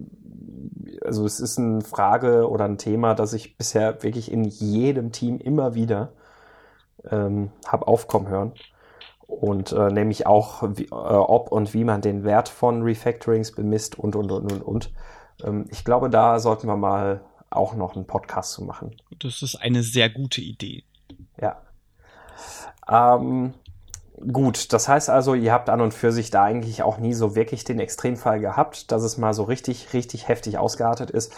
also 1.03 1.25
es 1.25 1.39
ist 1.39 1.57
eine 1.57 1.81
Frage 1.81 2.49
oder 2.49 2.65
ein 2.65 2.77
Thema, 2.77 3.15
das 3.15 3.33
ich 3.33 3.57
bisher 3.57 4.03
wirklich 4.03 4.31
in 4.31 4.43
jedem 4.43 5.11
Team 5.11 5.39
immer 5.39 5.73
wieder 5.73 6.13
ähm, 7.09 7.51
habe 7.65 7.87
aufkommen 7.87 8.27
hören 8.27 8.53
und 9.27 9.73
äh, 9.73 9.91
nämlich 9.91 10.25
auch, 10.25 10.63
wie, 10.75 10.85
äh, 10.85 10.91
ob 10.91 11.51
und 11.51 11.73
wie 11.73 11.83
man 11.83 12.01
den 12.01 12.23
Wert 12.23 12.49
von 12.49 12.81
Refactorings 12.81 13.51
bemisst 13.51 13.99
und, 13.99 14.15
und, 14.15 14.31
und, 14.31 14.51
und, 14.51 14.61
und. 14.61 14.91
Ähm, 15.43 15.65
ich 15.69 15.83
glaube, 15.83 16.09
da 16.09 16.39
sollten 16.39 16.67
wir 16.67 16.77
mal 16.77 17.21
auch 17.49 17.75
noch 17.75 17.95
einen 17.95 18.07
Podcast 18.07 18.53
zu 18.53 18.63
machen. 18.63 18.95
Das 19.19 19.41
ist 19.41 19.55
eine 19.55 19.83
sehr 19.83 20.09
gute 20.09 20.41
Idee. 20.41 20.83
Ja. 21.39 21.61
Ähm, 22.89 23.53
gut, 24.19 24.73
das 24.73 24.87
heißt 24.87 25.09
also, 25.09 25.33
ihr 25.33 25.51
habt 25.51 25.69
an 25.69 25.81
und 25.81 25.93
für 25.93 26.11
sich 26.11 26.31
da 26.31 26.43
eigentlich 26.43 26.83
auch 26.83 26.97
nie 26.97 27.13
so 27.13 27.35
wirklich 27.35 27.63
den 27.63 27.79
Extremfall 27.79 28.39
gehabt, 28.39 28.91
dass 28.91 29.03
es 29.03 29.17
mal 29.17 29.33
so 29.33 29.43
richtig, 29.43 29.93
richtig 29.93 30.27
heftig 30.27 30.57
ausgeartet 30.57 31.11
ist. 31.11 31.33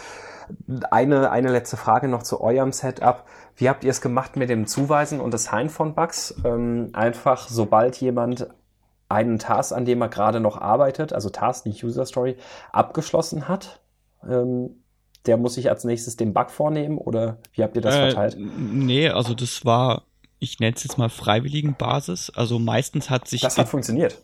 Eine, 0.90 1.30
eine 1.30 1.50
letzte 1.50 1.76
Frage 1.76 2.08
noch 2.08 2.22
zu 2.22 2.40
eurem 2.40 2.72
Setup. 2.72 3.24
Wie 3.56 3.68
habt 3.68 3.84
ihr 3.84 3.90
es 3.90 4.00
gemacht 4.00 4.36
mit 4.36 4.50
dem 4.50 4.66
Zuweisen 4.66 5.20
und 5.20 5.32
das 5.32 5.52
Heilen 5.52 5.70
von 5.70 5.94
Bugs? 5.94 6.34
Ähm, 6.44 6.90
einfach, 6.92 7.48
sobald 7.48 7.96
jemand 7.96 8.48
einen 9.08 9.38
Task, 9.38 9.72
an 9.72 9.84
dem 9.84 10.00
er 10.00 10.08
gerade 10.08 10.40
noch 10.40 10.60
arbeitet, 10.60 11.12
also 11.12 11.30
Task, 11.30 11.66
nicht 11.66 11.84
User 11.84 12.06
Story, 12.06 12.36
abgeschlossen 12.72 13.48
hat, 13.48 13.80
ähm, 14.28 14.82
der 15.26 15.36
muss 15.36 15.54
sich 15.54 15.68
als 15.68 15.84
nächstes 15.84 16.16
den 16.16 16.32
Bug 16.32 16.50
vornehmen 16.50 16.96
oder 16.96 17.38
wie 17.52 17.62
habt 17.62 17.76
ihr 17.76 17.82
das 17.82 17.94
äh, 17.94 18.10
verteilt? 18.10 18.36
Nee, 18.38 19.10
also 19.10 19.34
das 19.34 19.64
war 19.64 20.04
ich 20.40 20.58
nenne 20.58 20.74
es 20.74 20.82
jetzt 20.82 20.96
mal 20.96 21.10
freiwilligen 21.10 21.74
Basis. 21.76 22.30
Also 22.30 22.58
meistens 22.58 23.10
hat 23.10 23.28
sich. 23.28 23.42
Das 23.42 23.58
hat 23.58 23.68
funktioniert. 23.68 24.18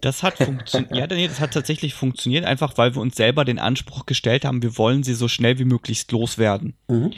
Das 0.00 0.22
hat 0.22 0.38
funktioniert. 0.42 0.96
ja, 0.96 1.06
nee, 1.06 1.28
das 1.28 1.38
hat 1.38 1.52
tatsächlich 1.52 1.94
funktioniert, 1.94 2.46
einfach 2.46 2.76
weil 2.78 2.94
wir 2.94 3.02
uns 3.02 3.14
selber 3.14 3.44
den 3.44 3.58
Anspruch 3.58 4.06
gestellt 4.06 4.44
haben, 4.44 4.62
wir 4.62 4.78
wollen 4.78 5.02
sie 5.02 5.14
so 5.14 5.28
schnell 5.28 5.58
wie 5.58 5.66
möglichst 5.66 6.10
loswerden. 6.12 6.74
Mhm. 6.88 7.12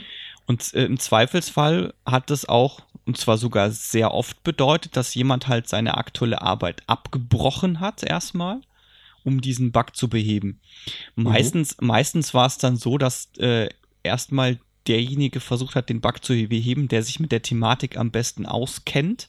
Und 0.47 0.75
äh, 0.75 0.85
im 0.85 0.99
Zweifelsfall 0.99 1.95
hat 2.05 2.31
das 2.31 2.49
auch, 2.49 2.81
und 3.07 3.17
zwar 3.17 3.39
sogar 3.39 3.71
sehr 3.71 4.13
oft 4.13 4.43
bedeutet, 4.43 4.97
dass 4.97 5.15
jemand 5.15 5.47
halt 5.47 5.69
seine 5.69 5.97
aktuelle 5.97 6.43
Arbeit 6.43 6.83
abgebrochen 6.89 7.79
hat 7.79 8.03
erstmal, 8.03 8.61
um 9.23 9.41
diesen 9.41 9.71
Bug 9.71 9.95
zu 9.95 10.09
beheben. 10.09 10.61
Mhm. 11.15 11.25
Meistens, 11.25 11.77
meistens 11.81 12.35
war 12.35 12.47
es 12.47 12.59
dann 12.59 12.77
so, 12.77 12.99
dass 12.99 13.29
äh, 13.39 13.69
erstmal 14.03 14.59
derjenige 14.89 15.41
versucht 15.41 15.75
hat, 15.75 15.89
den 15.89 16.01
Bug 16.01 16.25
zu 16.25 16.33
beheben, 16.49 16.89
der 16.89 17.03
sich 17.03 17.21
mit 17.21 17.33
der 17.33 17.43
Thematik 17.43 17.97
am 17.97 18.11
besten 18.11 18.47
auskennt. 18.47 19.29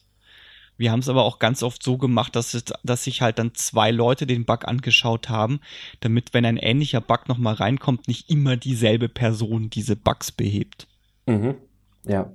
Wir 0.76 0.90
haben 0.90 1.00
es 1.00 1.08
aber 1.08 1.24
auch 1.24 1.38
ganz 1.38 1.62
oft 1.62 1.82
so 1.82 1.98
gemacht, 1.98 2.34
dass, 2.34 2.54
es, 2.54 2.64
dass 2.82 3.04
sich 3.04 3.22
halt 3.22 3.38
dann 3.38 3.54
zwei 3.54 3.90
Leute 3.90 4.26
den 4.26 4.44
Bug 4.44 4.66
angeschaut 4.66 5.28
haben, 5.28 5.60
damit, 6.00 6.34
wenn 6.34 6.44
ein 6.44 6.56
ähnlicher 6.56 7.00
Bug 7.00 7.28
nochmal 7.28 7.54
reinkommt, 7.54 8.08
nicht 8.08 8.28
immer 8.28 8.56
dieselbe 8.56 9.08
Person 9.08 9.70
diese 9.70 9.94
Bugs 9.94 10.32
behebt. 10.32 10.88
Mhm. 11.26 11.54
Ja. 12.04 12.32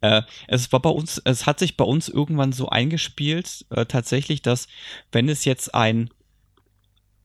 Äh, 0.00 0.22
es 0.46 0.72
war 0.72 0.80
bei 0.80 0.90
uns, 0.90 1.20
es 1.24 1.46
hat 1.46 1.58
sich 1.58 1.76
bei 1.76 1.84
uns 1.84 2.08
irgendwann 2.08 2.52
so 2.52 2.68
eingespielt, 2.68 3.66
äh, 3.70 3.86
tatsächlich, 3.86 4.42
dass 4.42 4.68
wenn 5.10 5.28
es 5.28 5.44
jetzt 5.44 5.74
ein 5.74 6.10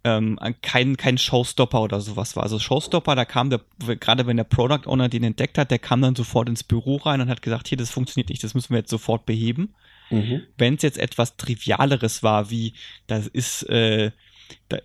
ähm, 0.05 0.39
kein, 0.61 0.97
kein 0.97 1.17
Showstopper 1.17 1.81
oder 1.81 1.99
sowas 1.99 2.35
war. 2.35 2.43
Also 2.43 2.59
Showstopper, 2.59 3.15
da 3.15 3.25
kam 3.25 3.49
der, 3.49 3.61
gerade 3.99 4.27
wenn 4.27 4.37
der 4.37 4.43
Product 4.43 4.85
Owner 4.85 5.09
den 5.09 5.23
entdeckt 5.23 5.57
hat, 5.57 5.71
der 5.71 5.79
kam 5.79 6.01
dann 6.01 6.15
sofort 6.15 6.47
ins 6.47 6.63
Büro 6.63 6.97
rein 6.97 7.21
und 7.21 7.29
hat 7.29 7.41
gesagt, 7.41 7.67
hier, 7.67 7.77
das 7.77 7.89
funktioniert 7.89 8.29
nicht, 8.29 8.43
das 8.43 8.53
müssen 8.53 8.69
wir 8.69 8.77
jetzt 8.77 8.91
sofort 8.91 9.25
beheben. 9.25 9.73
Mhm. 10.11 10.43
Wenn 10.59 10.75
es 10.75 10.83
jetzt 10.83 10.99
etwas 10.99 11.37
Trivialeres 11.37 12.21
war, 12.21 12.51
wie 12.51 12.73
das 13.07 13.25
ist, 13.25 13.63
äh, 13.63 14.11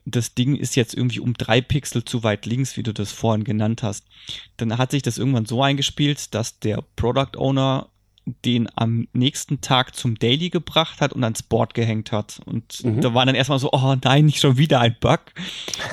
das 0.06 0.34
Ding 0.34 0.56
ist 0.56 0.74
jetzt 0.74 0.94
irgendwie 0.94 1.20
um 1.20 1.34
drei 1.34 1.60
Pixel 1.60 2.02
zu 2.02 2.22
weit 2.22 2.46
links, 2.46 2.78
wie 2.78 2.82
du 2.82 2.94
das 2.94 3.12
vorhin 3.12 3.44
genannt 3.44 3.82
hast, 3.82 4.06
dann 4.56 4.78
hat 4.78 4.90
sich 4.90 5.02
das 5.02 5.18
irgendwann 5.18 5.44
so 5.44 5.62
eingespielt, 5.62 6.34
dass 6.34 6.60
der 6.60 6.82
Product 6.96 7.36
Owner 7.36 7.90
den 8.44 8.68
am 8.76 9.08
nächsten 9.12 9.60
Tag 9.60 9.94
zum 9.94 10.18
Daily 10.18 10.50
gebracht 10.50 11.00
hat 11.00 11.12
und 11.12 11.24
ans 11.24 11.42
Board 11.42 11.74
gehängt 11.74 12.12
hat. 12.12 12.40
Und 12.44 12.84
mhm. 12.84 13.00
da 13.00 13.14
war 13.14 13.26
dann 13.26 13.34
erstmal 13.34 13.58
so, 13.58 13.70
oh 13.72 13.96
nein, 14.02 14.26
nicht 14.26 14.40
schon 14.40 14.56
wieder 14.56 14.80
ein 14.80 14.96
Bug. 15.00 15.20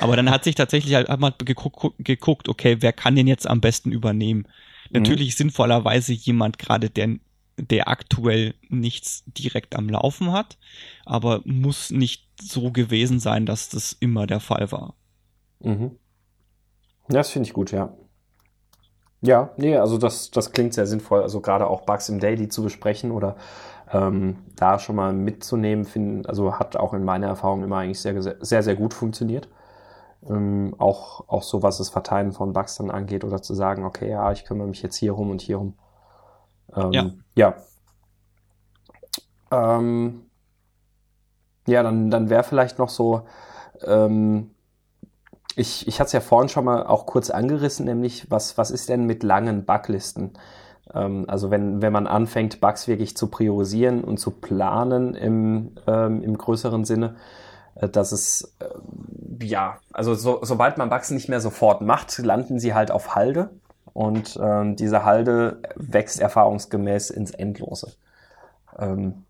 Aber 0.01 0.15
dann 0.15 0.29
hat 0.29 0.43
sich 0.43 0.55
tatsächlich 0.55 0.95
halt 0.95 1.09
einmal 1.09 1.33
geguckt, 1.37 1.95
geguckt, 1.99 2.49
okay, 2.49 2.77
wer 2.79 2.93
kann 2.93 3.15
den 3.15 3.27
jetzt 3.27 3.47
am 3.47 3.61
besten 3.61 3.91
übernehmen? 3.91 4.47
Mhm. 4.89 5.01
Natürlich 5.01 5.35
sinnvollerweise 5.35 6.13
jemand 6.13 6.59
gerade, 6.59 6.89
der 6.89 7.17
der 7.59 7.87
aktuell 7.87 8.53
nichts 8.69 9.23
direkt 9.25 9.75
am 9.75 9.89
Laufen 9.89 10.31
hat, 10.31 10.57
aber 11.05 11.41
muss 11.45 11.89
nicht 11.89 12.27
so 12.39 12.71
gewesen 12.71 13.19
sein, 13.19 13.47
dass 13.47 13.69
das 13.69 13.93
immer 13.99 14.27
der 14.27 14.39
Fall 14.39 14.71
war. 14.71 14.93
Mhm. 15.59 15.91
Das 17.09 17.31
finde 17.31 17.47
ich 17.47 17.53
gut, 17.53 17.71
ja. 17.71 17.95
Ja, 19.21 19.49
nee, 19.57 19.75
also 19.77 19.97
das, 19.97 20.29
das 20.31 20.51
klingt 20.51 20.73
sehr 20.73 20.85
sinnvoll. 20.85 21.21
Also 21.23 21.41
gerade 21.41 21.67
auch 21.67 21.81
Bugs 21.81 22.09
im 22.09 22.19
Daily 22.19 22.49
zu 22.49 22.63
besprechen 22.63 23.11
oder 23.11 23.35
ähm, 23.91 24.37
da 24.55 24.79
schon 24.79 24.95
mal 24.95 25.13
mitzunehmen, 25.13 25.85
finden, 25.85 26.25
also 26.25 26.59
hat 26.59 26.75
auch 26.75 26.93
in 26.93 27.03
meiner 27.03 27.27
Erfahrung 27.27 27.63
immer 27.63 27.77
eigentlich 27.77 27.99
sehr, 28.01 28.21
sehr, 28.21 28.63
sehr 28.63 28.75
gut 28.75 28.93
funktioniert. 28.93 29.47
Ähm, 30.29 30.75
auch, 30.77 31.27
auch 31.29 31.43
so, 31.43 31.63
was 31.63 31.77
das 31.77 31.89
Verteilen 31.89 32.31
von 32.31 32.53
Bugs 32.53 32.75
dann 32.75 32.91
angeht 32.91 33.23
oder 33.23 33.41
zu 33.41 33.53
sagen, 33.53 33.85
okay, 33.85 34.09
ja, 34.09 34.31
ich 34.31 34.45
kümmere 34.45 34.67
mich 34.67 34.81
jetzt 34.83 34.97
hier 34.97 35.13
rum 35.13 35.31
und 35.31 35.41
hier 35.41 35.57
rum. 35.57 35.73
Ähm, 36.75 36.91
ja. 36.91 37.11
Ja, 37.35 37.55
ähm, 39.51 40.25
ja 41.65 41.83
dann, 41.83 42.09
dann 42.11 42.29
wäre 42.29 42.43
vielleicht 42.43 42.79
noch 42.79 42.89
so, 42.89 43.23
ähm, 43.85 44.51
ich, 45.57 45.87
ich 45.87 45.99
hatte 45.99 46.07
es 46.07 46.13
ja 46.13 46.19
vorhin 46.19 46.49
schon 46.49 46.65
mal 46.65 46.85
auch 46.85 47.05
kurz 47.07 47.29
angerissen, 47.29 47.85
nämlich 47.85 48.29
was, 48.29 48.57
was 48.57 48.71
ist 48.71 48.89
denn 48.89 49.05
mit 49.05 49.23
langen 49.23 49.65
Buglisten? 49.65 50.33
Ähm, 50.93 51.25
also 51.27 51.49
wenn, 51.49 51.81
wenn 51.81 51.91
man 51.91 52.05
anfängt, 52.05 52.61
Bugs 52.61 52.87
wirklich 52.87 53.17
zu 53.17 53.27
priorisieren 53.27 54.03
und 54.03 54.17
zu 54.19 54.31
planen 54.31 55.15
im, 55.15 55.71
ähm, 55.87 56.21
im 56.21 56.37
größeren 56.37 56.85
Sinne, 56.85 57.15
dass 57.75 58.11
es, 58.11 58.55
äh, 58.59 59.45
ja, 59.45 59.77
also 59.93 60.13
so, 60.13 60.39
sobald 60.43 60.77
man 60.77 60.89
Bugs 60.89 61.09
nicht 61.11 61.27
mehr 61.27 61.41
sofort 61.41 61.81
macht, 61.81 62.17
landen 62.19 62.59
sie 62.59 62.73
halt 62.73 62.91
auf 62.91 63.15
Halde 63.15 63.49
und 63.93 64.39
ähm, 64.41 64.75
diese 64.75 65.05
Halde 65.05 65.59
wächst 65.75 66.19
erfahrungsgemäß 66.19 67.09
ins 67.09 67.31
Endlose. 67.31 67.93
Ähm, 68.77 69.25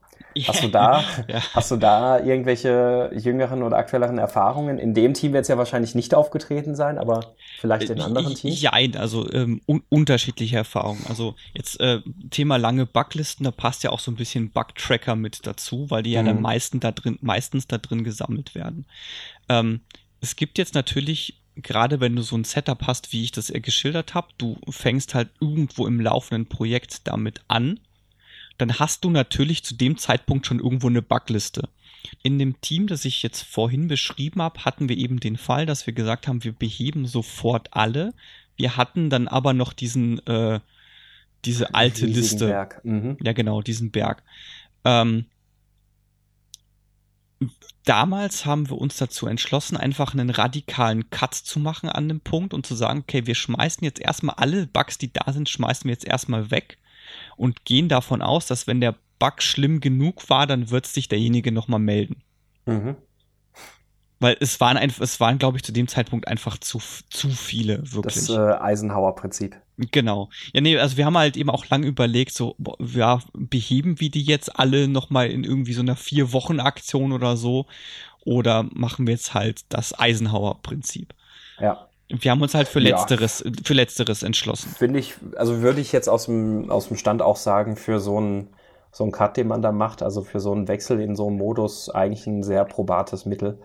Hast 0.46 0.64
du 0.64 0.68
da, 0.68 1.04
ja. 1.28 1.42
hast 1.54 1.72
du 1.72 1.78
da 1.78 2.20
irgendwelche 2.20 3.12
jüngeren 3.16 3.64
oder 3.64 3.78
aktuelleren 3.78 4.18
Erfahrungen? 4.18 4.78
In 4.78 4.94
dem 4.94 5.14
Team 5.14 5.34
wird 5.34 5.44
es 5.44 5.48
ja 5.48 5.58
wahrscheinlich 5.58 5.96
nicht 5.96 6.14
aufgetreten 6.14 6.76
sein, 6.76 6.98
aber 6.98 7.36
vielleicht 7.60 7.90
in 7.90 8.02
anderen 8.02 8.36
Teams? 8.36 8.62
Ja, 8.62 8.72
also 8.72 9.32
ähm, 9.32 9.62
un 9.66 9.84
unterschiedliche 9.90 10.58
Erfahrungen. 10.58 11.06
Also 11.08 11.36
jetzt 11.54 11.80
äh, 11.80 12.02
Thema 12.30 12.58
lange 12.58 12.86
Buglisten, 12.86 13.44
da 13.44 13.52
passt 13.52 13.84
ja 13.84 13.92
auch 13.92 14.00
so 14.00 14.12
ein 14.12 14.16
bisschen 14.16 14.52
Bugtracker 14.52 15.16
mit 15.16 15.46
dazu, 15.48 15.90
weil 15.90 16.04
die 16.04 16.12
ja 16.12 16.22
mhm. 16.22 16.28
dann 16.28 16.42
meistens 16.42 16.82
da 16.82 16.92
drin, 16.92 17.18
meistens 17.22 17.68
da 17.68 17.78
drin 17.78 18.04
gesammelt 18.04 18.56
werden. 18.56 18.86
Ähm, 19.50 19.82
es 20.20 20.36
gibt 20.36 20.58
jetzt 20.58 20.74
natürlich 20.74 21.42
gerade 21.62 22.00
wenn 22.00 22.16
du 22.16 22.22
so 22.22 22.38
ein 22.38 22.44
Setup 22.44 22.86
hast, 22.86 23.12
wie 23.12 23.24
ich 23.24 23.32
das 23.32 23.52
geschildert 23.52 24.14
habe, 24.14 24.28
du 24.38 24.58
fängst 24.70 25.16
halt 25.16 25.30
irgendwo 25.40 25.88
im 25.88 26.00
laufenden 26.00 26.48
Projekt 26.48 27.08
damit 27.08 27.42
an 27.48 27.80
dann 28.58 28.80
hast 28.80 29.04
du 29.04 29.10
natürlich 29.10 29.64
zu 29.64 29.76
dem 29.76 29.98
Zeitpunkt 29.98 30.46
schon 30.46 30.60
irgendwo 30.60 30.88
eine 30.88 31.02
Bugliste. 31.02 31.70
In 32.24 32.40
dem 32.40 32.60
Team, 32.62 32.88
das 32.88 33.06
ich 33.06 33.22
jetzt 33.24 33.44
vorhin 33.44 33.88
beschrieben 33.88 34.42
habe, 34.42 34.66
hatten 34.66 34.90
wir 34.90 34.98
eben 34.98 35.20
den 35.20 35.38
Fall, 35.38 35.66
dass 35.66 35.86
wir 35.86 35.94
gesagt 35.94 36.28
haben, 36.28 36.44
wir 36.44 36.54
beheben 36.54 37.06
sofort 37.06 37.70
alle. 37.74 38.14
Wir 38.56 38.78
hatten 38.78 39.10
dann 39.10 39.28
aber 39.28 39.54
noch 39.54 39.74
diesen, 39.74 40.26
äh, 40.26 40.60
diese 41.46 41.76
alte 41.76 42.06
Liste. 42.06 42.48
Berg. 42.48 42.82
Mhm. 42.84 43.18
Ja, 43.22 43.34
genau, 43.34 43.62
diesen 43.62 43.92
Berg. 43.92 44.24
Ähm, 44.86 45.26
damals 47.84 48.46
haben 48.46 48.70
wir 48.70 48.78
uns 48.78 48.98
dazu 48.98 49.28
entschlossen, 49.28 49.78
einfach 49.78 50.14
einen 50.14 50.32
radikalen 50.32 51.10
Cut 51.10 51.36
zu 51.36 51.60
machen 51.60 51.90
an 51.90 52.08
dem 52.08 52.22
Punkt 52.22 52.54
und 52.54 52.66
zu 52.66 52.74
sagen, 52.74 53.02
okay, 53.02 53.28
wir 53.28 53.36
schmeißen 53.36 53.84
jetzt 53.84 54.00
erstmal 54.00 54.36
alle 54.36 54.66
Bugs, 54.66 54.98
die 54.98 55.12
da 55.12 55.32
sind, 55.32 55.50
schmeißen 55.50 55.86
wir 55.86 55.92
jetzt 55.92 56.06
erstmal 56.06 56.50
weg 56.50 56.80
und 57.38 57.66
gehen 57.66 57.88
davon 57.88 58.22
aus, 58.22 58.48
dass 58.48 58.68
wenn 58.68 58.82
der 58.82 58.96
Bug 59.20 59.42
schlimm 59.42 59.80
genug 59.80 60.30
war, 60.30 60.48
dann 60.48 60.70
wird 60.70 60.86
sich 60.86 61.08
derjenige 61.08 61.52
nochmal 61.52 61.80
melden. 61.80 62.22
Mhm. 62.66 62.98
Weil 64.20 64.36
es 64.40 64.60
waren 64.60 64.78
einfach, 64.78 65.02
es 65.02 65.20
waren, 65.20 65.38
glaube 65.38 65.58
ich, 65.58 65.64
zu 65.64 65.72
dem 65.72 65.88
Zeitpunkt 65.88 66.28
einfach 66.28 66.58
zu, 66.58 66.80
zu 67.10 67.30
viele, 67.30 67.84
wirklich. 67.94 68.16
Das 68.16 68.30
äh, 68.30 68.54
Eisenhower-Prinzip. 68.60 69.56
Genau. 69.78 70.30
Ja, 70.54 70.62
nee, 70.62 70.78
also 70.78 70.98
wir 70.98 71.06
haben 71.06 71.18
halt 71.18 71.38
eben 71.38 71.52
auch 71.52 71.70
lang 71.70 71.84
überlegt, 71.84 72.34
so, 72.34 72.56
ja, 72.80 73.20
beheben 73.34 74.00
wir 74.00 74.10
die 74.10 74.24
jetzt 74.24 74.58
alle 74.58 74.88
nochmal 74.88 75.30
in 75.30 75.44
irgendwie 75.44 75.74
so 75.74 75.82
einer 75.82 75.96
Vier-Wochen-Aktion 75.96 77.12
oder 77.12 77.38
so? 77.38 77.68
Oder 78.26 78.64
machen 78.74 79.06
wir 79.06 79.14
jetzt 79.14 79.36
halt 79.36 79.62
das 79.70 79.98
Eisenhower-Prinzip? 79.98 81.14
Ja. 81.60 81.87
Wir 82.10 82.32
haben 82.32 82.42
uns 82.42 82.54
halt 82.54 82.68
für 82.68 82.80
Letzteres, 82.80 83.44
ja. 83.46 83.52
für 83.64 83.74
Letzteres 83.74 84.24
entschlossen. 84.24 84.70
Finde 84.70 85.00
ich, 85.00 85.16
also 85.36 85.62
würde 85.62 85.82
ich 85.82 85.92
jetzt 85.92 86.08
aus 86.08 86.26
dem, 86.26 86.70
aus 86.70 86.88
dem 86.88 86.98
Stand 86.98 87.22
auch 87.22 87.36
sagen, 87.36 87.76
für 87.76 88.00
so 88.00 88.18
einen, 88.18 88.50
so 88.92 89.04
einen 89.04 89.12
Cut, 89.12 89.36
den 89.36 89.48
man 89.48 89.62
da 89.62 89.72
macht, 89.72 90.02
also 90.02 90.24
für 90.24 90.40
so 90.40 90.54
einen 90.54 90.68
Wechsel 90.68 91.02
in 91.02 91.16
so 91.16 91.28
einem 91.28 91.38
Modus 91.38 91.90
eigentlich 91.90 92.26
ein 92.28 92.44
sehr 92.44 92.64
probates 92.66 93.26
Mittel. 93.26 93.60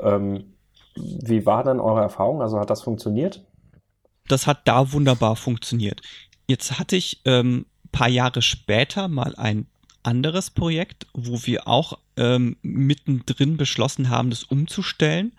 Ähm, 0.00 0.54
wie 0.94 1.44
war 1.44 1.64
dann 1.64 1.80
eure 1.80 2.00
Erfahrung? 2.00 2.40
Also 2.40 2.60
hat 2.60 2.70
das 2.70 2.82
funktioniert? 2.82 3.44
Das 4.28 4.46
hat 4.46 4.60
da 4.66 4.92
wunderbar 4.92 5.36
funktioniert. 5.36 6.02
Jetzt 6.46 6.78
hatte 6.78 6.96
ich 6.96 7.22
ähm, 7.24 7.66
paar 7.92 8.08
Jahre 8.08 8.42
später 8.42 9.08
mal 9.08 9.34
ein 9.36 9.66
anderes 10.02 10.50
Projekt, 10.50 11.06
wo 11.12 11.40
wir 11.44 11.66
auch 11.66 11.98
ähm, 12.16 12.56
mittendrin 12.62 13.56
beschlossen 13.56 14.10
haben, 14.10 14.30
das 14.30 14.44
umzustellen, 14.44 15.32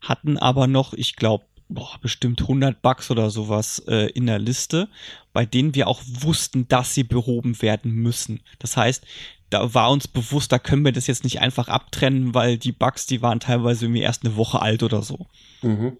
hatten 0.00 0.38
aber 0.38 0.66
noch, 0.66 0.94
ich 0.94 1.16
glaube, 1.16 1.44
boah, 1.68 1.98
bestimmt 2.00 2.42
100 2.42 2.80
Bugs 2.82 3.10
oder 3.10 3.30
sowas 3.30 3.78
äh, 3.88 4.10
in 4.10 4.26
der 4.26 4.38
Liste, 4.38 4.88
bei 5.32 5.44
denen 5.44 5.74
wir 5.74 5.88
auch 5.88 6.02
wussten, 6.04 6.66
dass 6.68 6.94
sie 6.94 7.04
behoben 7.04 7.60
werden 7.62 7.92
müssen. 7.92 8.40
Das 8.58 8.76
heißt, 8.76 9.04
da 9.50 9.72
war 9.74 9.90
uns 9.90 10.08
bewusst, 10.08 10.52
da 10.52 10.58
können 10.58 10.84
wir 10.84 10.92
das 10.92 11.06
jetzt 11.06 11.24
nicht 11.24 11.40
einfach 11.40 11.68
abtrennen, 11.68 12.34
weil 12.34 12.58
die 12.58 12.72
Bugs, 12.72 13.06
die 13.06 13.22
waren 13.22 13.40
teilweise 13.40 13.86
irgendwie 13.86 14.02
erst 14.02 14.24
eine 14.24 14.36
Woche 14.36 14.60
alt 14.60 14.82
oder 14.82 15.02
so. 15.02 15.26
Mhm. 15.62 15.96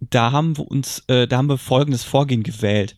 Da 0.00 0.32
haben 0.32 0.56
wir 0.56 0.70
uns, 0.70 1.04
äh, 1.08 1.26
da 1.26 1.38
haben 1.38 1.48
wir 1.48 1.58
folgendes 1.58 2.04
Vorgehen 2.04 2.42
gewählt. 2.42 2.96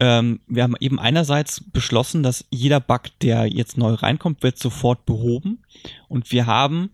Ähm, 0.00 0.40
wir 0.46 0.62
haben 0.62 0.74
eben 0.80 0.98
einerseits 0.98 1.62
beschlossen, 1.70 2.22
dass 2.22 2.44
jeder 2.50 2.80
Bug, 2.80 3.02
der 3.20 3.46
jetzt 3.46 3.78
neu 3.78 3.94
reinkommt, 3.94 4.42
wird 4.42 4.58
sofort 4.58 5.06
behoben. 5.06 5.62
Und 6.08 6.32
wir 6.32 6.46
haben 6.46 6.90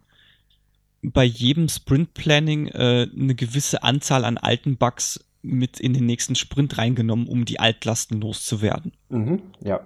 bei 1.02 1.24
jedem 1.24 1.68
Sprint 1.68 2.14
Planning 2.14 2.68
äh, 2.68 3.08
eine 3.14 3.34
gewisse 3.34 3.82
Anzahl 3.82 4.24
an 4.24 4.38
alten 4.38 4.76
Bugs 4.76 5.24
mit 5.42 5.80
in 5.80 5.94
den 5.94 6.06
nächsten 6.06 6.34
Sprint 6.34 6.78
reingenommen, 6.78 7.28
um 7.28 7.44
die 7.44 7.60
Altlasten 7.60 8.20
loszuwerden. 8.20 8.92
Mhm, 9.08 9.42
ja. 9.60 9.80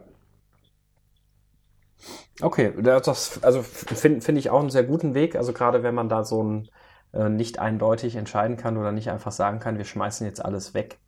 Okay, 2.41 2.73
das 2.83 3.43
also 3.45 3.63
finde 3.63 4.23
find 4.23 4.39
ich 4.39 4.51
auch 4.51 4.61
einen 4.61 4.71
sehr 4.71 4.85
guten 4.85 5.15
Weg. 5.15 5.37
Also 5.37 5.53
gerade 5.53 5.83
wenn 5.83 5.95
man 5.95 6.09
da 6.09 6.25
so 6.25 6.43
ein 6.43 6.69
äh, 7.13 7.29
nicht 7.29 7.59
eindeutig 7.59 8.17
entscheiden 8.17 8.57
kann 8.57 8.77
oder 8.77 8.91
nicht 8.91 9.11
einfach 9.11 9.33
sagen 9.33 9.61
kann, 9.61 9.79
wir 9.79 9.85
schmeißen 9.85 10.27
jetzt 10.27 10.45
alles 10.45 10.75
weg. 10.75 10.99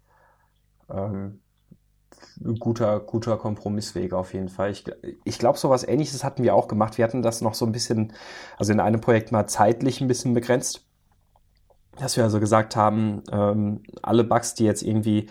Ähm, 0.91 1.41
guter, 2.59 3.01
guter 3.01 3.37
Kompromissweg 3.37 4.13
auf 4.13 4.35
jeden 4.35 4.49
Fall. 4.49 4.71
Ich, 4.71 4.85
ich 5.25 5.39
glaube, 5.39 5.59
so 5.59 5.71
was 5.71 5.87
ähnliches 5.87 6.25
hatten 6.25 6.43
wir 6.43 6.55
auch 6.55 6.69
gemacht. 6.69 6.99
Wir 6.99 7.05
hatten 7.05 7.23
das 7.23 7.41
noch 7.41 7.55
so 7.55 7.65
ein 7.67 7.73
bisschen, 7.73 8.13
also 8.57 8.73
in 8.73 8.81
einem 8.81 9.01
Projekt 9.01 9.33
mal 9.33 9.47
zeitlich 9.47 10.01
ein 10.01 10.09
bisschen 10.09 10.35
begrenzt. 10.35 10.85
Dass 11.99 12.17
wir 12.17 12.25
also 12.25 12.41
gesagt 12.41 12.75
haben, 12.75 13.23
ähm, 13.31 13.83
alle 14.03 14.25
Bugs, 14.25 14.55
die 14.55 14.65
jetzt 14.65 14.83
irgendwie 14.83 15.29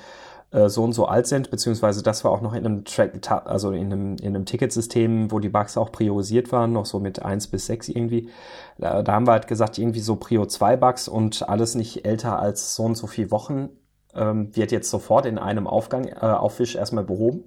äh, 0.51 0.69
so 0.69 0.83
und 0.83 0.93
so 0.93 1.07
alt 1.07 1.27
sind, 1.27 1.51
beziehungsweise 1.51 2.03
das 2.03 2.23
war 2.23 2.31
auch 2.31 2.41
noch 2.41 2.53
in 2.53 2.65
einem 2.65 2.85
Track, 2.85 3.29
also 3.29 3.71
in 3.71 3.91
einem, 3.91 4.15
in 4.17 4.35
einem 4.35 4.45
Ticketsystem, 4.45 5.31
wo 5.31 5.39
die 5.39 5.49
Bugs 5.49 5.77
auch 5.77 5.91
priorisiert 5.91 6.51
waren, 6.51 6.71
noch 6.71 6.85
so 6.85 6.99
mit 6.99 7.21
eins 7.21 7.47
bis 7.47 7.65
sechs 7.65 7.89
irgendwie. 7.89 8.29
Da, 8.77 9.01
da 9.01 9.11
haben 9.11 9.27
wir 9.27 9.33
halt 9.33 9.47
gesagt, 9.47 9.77
irgendwie 9.77 9.99
so 9.99 10.15
Prio 10.15 10.45
2 10.45 10.77
Bugs 10.77 11.07
und 11.09 11.49
alles 11.49 11.75
nicht 11.75 12.05
älter 12.05 12.39
als 12.39 12.75
so 12.75 12.83
und 12.83 12.95
so 12.95 13.07
viele 13.07 13.31
Wochen 13.31 13.69
ähm, 14.15 14.55
wird 14.55 14.71
jetzt 14.71 14.89
sofort 14.89 15.25
in 15.25 15.37
einem 15.37 15.67
Aufgang, 15.67 16.05
äh, 16.07 16.19
Aufwisch 16.19 16.75
erstmal 16.75 17.03
behoben. 17.03 17.43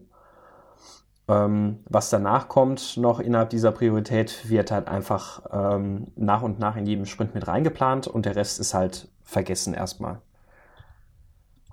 Ähm, 1.29 1.81
was 1.89 2.11
danach 2.11 2.49
kommt, 2.49 2.97
noch 2.97 3.19
innerhalb 3.19 3.51
dieser 3.51 3.73
Priorität, 3.73 4.49
wird 4.49 4.71
halt 4.71 4.87
einfach 4.87 5.43
ähm, 5.53 6.09
nach 6.15 6.43
und 6.43 6.61
nach 6.61 6.77
in 6.77 6.87
jedem 6.87 7.05
Sprint 7.05 7.35
mit 7.35 7.49
reingeplant 7.49 8.07
und 8.07 8.27
der 8.27 8.37
Rest 8.37 8.61
ist 8.61 8.75
halt 8.75 9.09
vergessen 9.25 9.75
erstmal. 9.75 10.21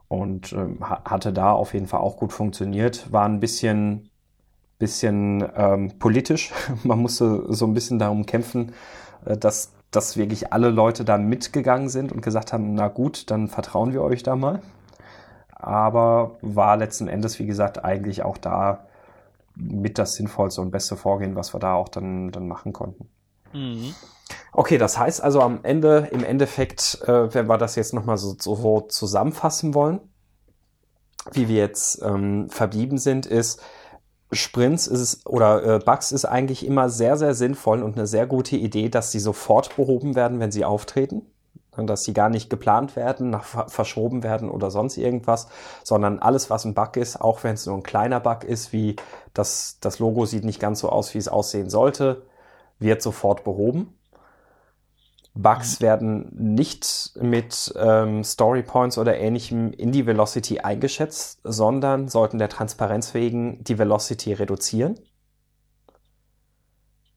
Und 0.07 0.53
ähm, 0.53 0.79
hatte 0.81 1.33
da 1.33 1.51
auf 1.51 1.73
jeden 1.73 1.87
Fall 1.87 1.99
auch 1.99 2.17
gut 2.17 2.33
funktioniert. 2.33 3.11
War 3.11 3.25
ein 3.25 3.39
bisschen, 3.39 4.09
bisschen 4.79 5.47
ähm, 5.55 5.99
politisch. 5.99 6.51
Man 6.83 6.99
musste 6.99 7.45
so 7.49 7.65
ein 7.65 7.73
bisschen 7.73 7.99
darum 7.99 8.25
kämpfen, 8.25 8.73
äh, 9.25 9.37
dass, 9.37 9.71
dass 9.91 10.17
wirklich 10.17 10.51
alle 10.51 10.69
Leute 10.69 11.05
da 11.05 11.19
mitgegangen 11.19 11.89
sind 11.89 12.11
und 12.11 12.21
gesagt 12.21 12.53
haben, 12.53 12.73
na 12.73 12.87
gut, 12.87 13.29
dann 13.29 13.47
vertrauen 13.47 13.93
wir 13.93 14.01
euch 14.01 14.23
da 14.23 14.35
mal 14.35 14.61
aber 15.63 16.37
war 16.41 16.77
letzten 16.77 17.07
Endes, 17.07 17.39
wie 17.39 17.45
gesagt, 17.45 17.83
eigentlich 17.83 18.23
auch 18.23 18.37
da 18.37 18.85
mit 19.55 19.97
das 19.97 20.15
sinnvollste 20.15 20.61
und 20.61 20.71
beste 20.71 20.97
Vorgehen, 20.97 21.35
was 21.35 21.53
wir 21.53 21.59
da 21.59 21.73
auch 21.75 21.89
dann, 21.89 22.31
dann 22.31 22.47
machen 22.47 22.73
konnten. 22.73 23.07
Mhm. 23.53 23.93
Okay, 24.51 24.77
das 24.77 24.97
heißt 24.97 25.21
also 25.21 25.41
am 25.41 25.59
Ende, 25.63 26.09
im 26.11 26.23
Endeffekt, 26.23 27.01
äh, 27.05 27.33
wenn 27.33 27.47
wir 27.47 27.57
das 27.57 27.75
jetzt 27.75 27.93
nochmal 27.93 28.17
so, 28.17 28.35
so 28.39 28.81
zusammenfassen 28.81 29.73
wollen, 29.73 29.99
wie 31.31 31.47
wir 31.47 31.57
jetzt 31.57 32.01
ähm, 32.01 32.49
verblieben 32.49 32.97
sind, 32.97 33.25
ist, 33.25 33.61
Sprints 34.31 34.87
ist 34.87 35.27
oder 35.27 35.63
äh, 35.63 35.79
Bugs 35.79 36.11
ist 36.11 36.25
eigentlich 36.25 36.65
immer 36.65 36.89
sehr, 36.89 37.17
sehr 37.17 37.35
sinnvoll 37.35 37.83
und 37.83 37.95
eine 37.95 38.07
sehr 38.07 38.25
gute 38.25 38.55
Idee, 38.55 38.89
dass 38.89 39.11
sie 39.11 39.19
sofort 39.19 39.75
behoben 39.75 40.15
werden, 40.15 40.39
wenn 40.39 40.51
sie 40.51 40.65
auftreten. 40.65 41.21
Dass 41.77 42.03
sie 42.03 42.13
gar 42.13 42.29
nicht 42.29 42.49
geplant 42.49 42.95
werden, 42.95 43.35
verschoben 43.67 44.23
werden 44.23 44.49
oder 44.49 44.69
sonst 44.69 44.97
irgendwas, 44.97 45.47
sondern 45.83 46.19
alles, 46.19 46.49
was 46.49 46.65
ein 46.65 46.75
Bug 46.75 46.97
ist, 46.97 47.19
auch 47.19 47.43
wenn 47.43 47.55
es 47.55 47.65
nur 47.65 47.75
ein 47.75 47.83
kleiner 47.83 48.19
Bug 48.19 48.43
ist, 48.43 48.73
wie 48.73 48.95
das, 49.33 49.77
das 49.81 49.99
Logo 49.99 50.25
sieht 50.25 50.43
nicht 50.43 50.59
ganz 50.59 50.79
so 50.79 50.89
aus, 50.89 51.13
wie 51.13 51.17
es 51.17 51.27
aussehen 51.27 51.69
sollte, 51.69 52.23
wird 52.79 53.01
sofort 53.01 53.43
behoben. 53.43 53.97
Bugs 55.35 55.81
werden 55.81 56.29
nicht 56.31 57.13
mit 57.19 57.73
ähm, 57.75 58.23
Story 58.23 58.61
Points 58.61 58.99
oder 58.99 59.17
ähnlichem 59.17 59.73
in 59.73 59.91
die 59.91 60.05
Velocity 60.05 60.59
eingeschätzt, 60.59 61.39
sondern 61.43 62.07
sollten 62.07 62.37
der 62.37 62.49
Transparenz 62.49 63.15
wegen 63.15 63.63
die 63.63 63.79
Velocity 63.79 64.33
reduzieren. 64.33 64.99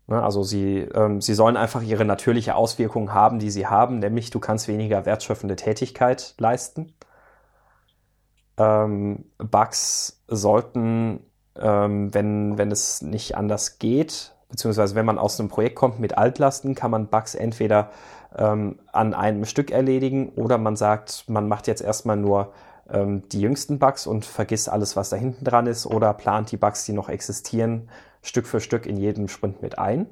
Ne, 0.08 0.22
also 0.22 0.44
sie, 0.44 0.78
ähm, 0.94 1.20
sie 1.20 1.34
sollen 1.34 1.56
einfach 1.56 1.82
ihre 1.82 2.04
natürliche 2.04 2.54
Auswirkung 2.54 3.12
haben, 3.12 3.40
die 3.40 3.50
sie 3.50 3.66
haben, 3.66 3.98
nämlich 3.98 4.30
du 4.30 4.38
kannst 4.38 4.68
weniger 4.68 5.04
wertschöpfende 5.04 5.56
Tätigkeit 5.56 6.34
leisten. 6.38 6.94
Ähm, 8.56 9.24
Bugs 9.38 10.22
sollten, 10.28 11.20
ähm, 11.56 12.14
wenn, 12.14 12.56
wenn 12.56 12.70
es 12.70 13.02
nicht 13.02 13.36
anders 13.36 13.80
geht, 13.80 14.32
beziehungsweise 14.48 14.94
wenn 14.94 15.06
man 15.06 15.18
aus 15.18 15.40
einem 15.40 15.48
Projekt 15.48 15.74
kommt 15.74 15.98
mit 15.98 16.16
Altlasten, 16.16 16.76
kann 16.76 16.92
man 16.92 17.08
Bugs 17.08 17.34
entweder 17.34 17.90
ähm, 18.36 18.78
an 18.92 19.12
einem 19.12 19.44
Stück 19.44 19.72
erledigen 19.72 20.28
oder 20.36 20.56
man 20.56 20.76
sagt, 20.76 21.24
man 21.28 21.48
macht 21.48 21.66
jetzt 21.66 21.82
erstmal 21.82 22.16
nur 22.16 22.52
ähm, 22.90 23.28
die 23.30 23.40
jüngsten 23.40 23.78
Bugs 23.78 24.06
und 24.06 24.24
vergisst 24.24 24.68
alles, 24.68 24.96
was 24.96 25.10
da 25.10 25.16
hinten 25.16 25.44
dran 25.44 25.66
ist 25.66 25.86
oder 25.86 26.12
plant 26.14 26.52
die 26.52 26.56
Bugs, 26.56 26.84
die 26.84 26.92
noch 26.92 27.08
existieren, 27.08 27.88
Stück 28.22 28.46
für 28.46 28.60
Stück 28.60 28.86
in 28.86 28.96
jedem 28.96 29.28
Sprint 29.28 29.62
mit 29.62 29.78
ein. 29.78 30.06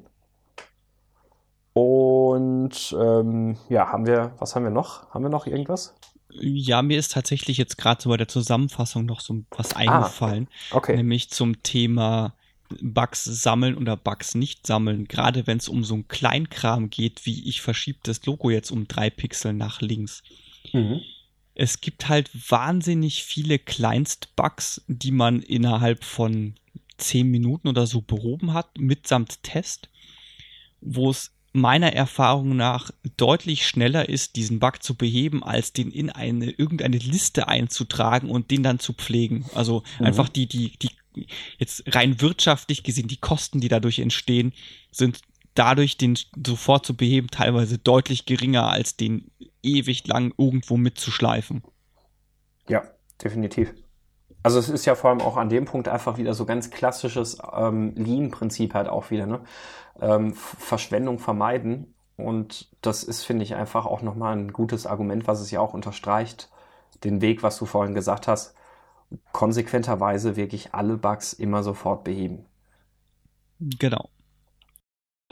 Und 1.73 2.95
ähm, 2.97 3.57
ja, 3.67 3.91
haben 3.91 4.05
wir, 4.05 4.33
was 4.39 4.55
haben 4.55 4.63
wir 4.63 4.71
noch? 4.71 5.09
Haben 5.13 5.23
wir 5.25 5.29
noch 5.29 5.45
irgendwas? 5.45 5.93
Ja, 6.29 6.81
mir 6.81 6.97
ist 6.97 7.11
tatsächlich 7.11 7.57
jetzt 7.57 7.77
gerade 7.77 8.01
so 8.01 8.09
bei 8.09 8.17
der 8.17 8.27
Zusammenfassung 8.27 9.05
noch 9.05 9.19
so 9.19 9.43
was 9.51 9.73
ah, 9.73 9.79
eingefallen. 9.79 10.47
Ah, 10.71 10.77
okay. 10.77 10.95
Nämlich 10.95 11.29
zum 11.29 11.63
Thema 11.63 12.33
Bugs 12.81 13.23
sammeln 13.23 13.77
oder 13.77 13.95
Bugs 13.95 14.35
nicht 14.35 14.65
sammeln, 14.65 15.07
gerade 15.07 15.47
wenn 15.47 15.57
es 15.57 15.69
um 15.69 15.83
so 15.83 15.95
einen 15.95 16.07
Kleinkram 16.07 16.89
geht, 16.89 17.25
wie 17.25 17.47
ich 17.47 17.61
verschiebe 17.61 17.99
das 18.03 18.25
Logo 18.25 18.49
jetzt 18.49 18.71
um 18.71 18.87
drei 18.87 19.09
Pixel 19.09 19.53
nach 19.53 19.81
links. 19.81 20.23
Mhm. 20.73 21.01
Es 21.55 21.81
gibt 21.81 22.09
halt 22.09 22.29
wahnsinnig 22.51 23.23
viele 23.23 23.57
Kleinstbugs, 23.57 24.83
die 24.87 25.11
man 25.11 25.41
innerhalb 25.41 26.03
von 26.03 26.55
zehn 26.97 27.29
Minuten 27.29 27.67
oder 27.67 27.87
so 27.87 28.01
behoben 28.01 28.53
hat, 28.53 28.77
mitsamt 28.77 29.41
Test, 29.43 29.89
wo 30.81 31.09
es 31.09 31.31
meiner 31.53 31.93
Erfahrung 31.93 32.57
nach 32.57 32.91
deutlich 33.15 33.65
schneller 33.65 34.09
ist, 34.09 34.35
diesen 34.35 34.59
Bug 34.59 34.83
zu 34.83 34.95
beheben, 34.95 35.41
als 35.41 35.71
den 35.71 35.89
in 35.89 36.09
eine 36.09 36.51
irgendeine 36.51 36.97
Liste 36.97 37.47
einzutragen 37.47 38.29
und 38.29 38.51
den 38.51 38.61
dann 38.61 38.79
zu 38.79 38.91
pflegen. 38.91 39.45
Also 39.55 39.83
mhm. 39.99 40.07
einfach 40.07 40.27
die, 40.27 40.47
die, 40.47 40.77
die 40.77 40.89
jetzt 41.57 41.83
rein 41.95 42.19
wirtschaftlich 42.19 42.83
gesehen, 42.83 43.07
die 43.07 43.17
Kosten, 43.17 43.61
die 43.61 43.69
dadurch 43.69 43.99
entstehen, 43.99 44.51
sind 44.91 45.21
dadurch 45.55 45.97
den 45.97 46.17
sofort 46.45 46.85
zu 46.85 46.95
beheben 46.95 47.27
teilweise 47.31 47.77
deutlich 47.77 48.25
geringer, 48.25 48.69
als 48.69 48.95
den 48.95 49.31
ewig 49.63 50.05
lang 50.07 50.33
irgendwo 50.37 50.77
mitzuschleifen. 50.77 51.63
Ja, 52.67 52.83
definitiv. 53.23 53.73
Also 54.43 54.59
es 54.59 54.69
ist 54.69 54.85
ja 54.85 54.93
vor 54.93 55.09
allem 55.09 55.21
auch 55.21 55.37
an 55.37 55.49
dem 55.49 55.65
Punkt 55.65 55.87
einfach 55.87 56.17
wieder 56.17 56.35
so 56.35 56.45
ganz 56.45 56.69
klassisches 56.69 57.39
ähm, 57.51 57.95
Lean-Prinzip 57.95 58.75
halt 58.75 58.87
auch 58.87 59.09
wieder, 59.09 59.25
ne? 59.25 59.41
Ähm, 59.99 60.33
Verschwendung 60.35 61.17
vermeiden. 61.17 61.95
Und 62.17 62.69
das 62.81 63.03
ist, 63.03 63.23
finde 63.23 63.43
ich, 63.43 63.55
einfach 63.55 63.85
auch 63.85 64.01
nochmal 64.01 64.37
ein 64.37 64.53
gutes 64.53 64.85
Argument, 64.85 65.27
was 65.27 65.41
es 65.41 65.51
ja 65.51 65.59
auch 65.61 65.73
unterstreicht, 65.73 66.49
den 67.03 67.21
Weg, 67.21 67.43
was 67.43 67.57
du 67.57 67.65
vorhin 67.65 67.95
gesagt 67.95 68.27
hast, 68.27 68.55
konsequenterweise 69.31 70.35
wirklich 70.35 70.73
alle 70.73 70.97
Bugs 70.97 71.33
immer 71.33 71.63
sofort 71.63 72.03
beheben. 72.03 72.45
Genau. 73.59 74.09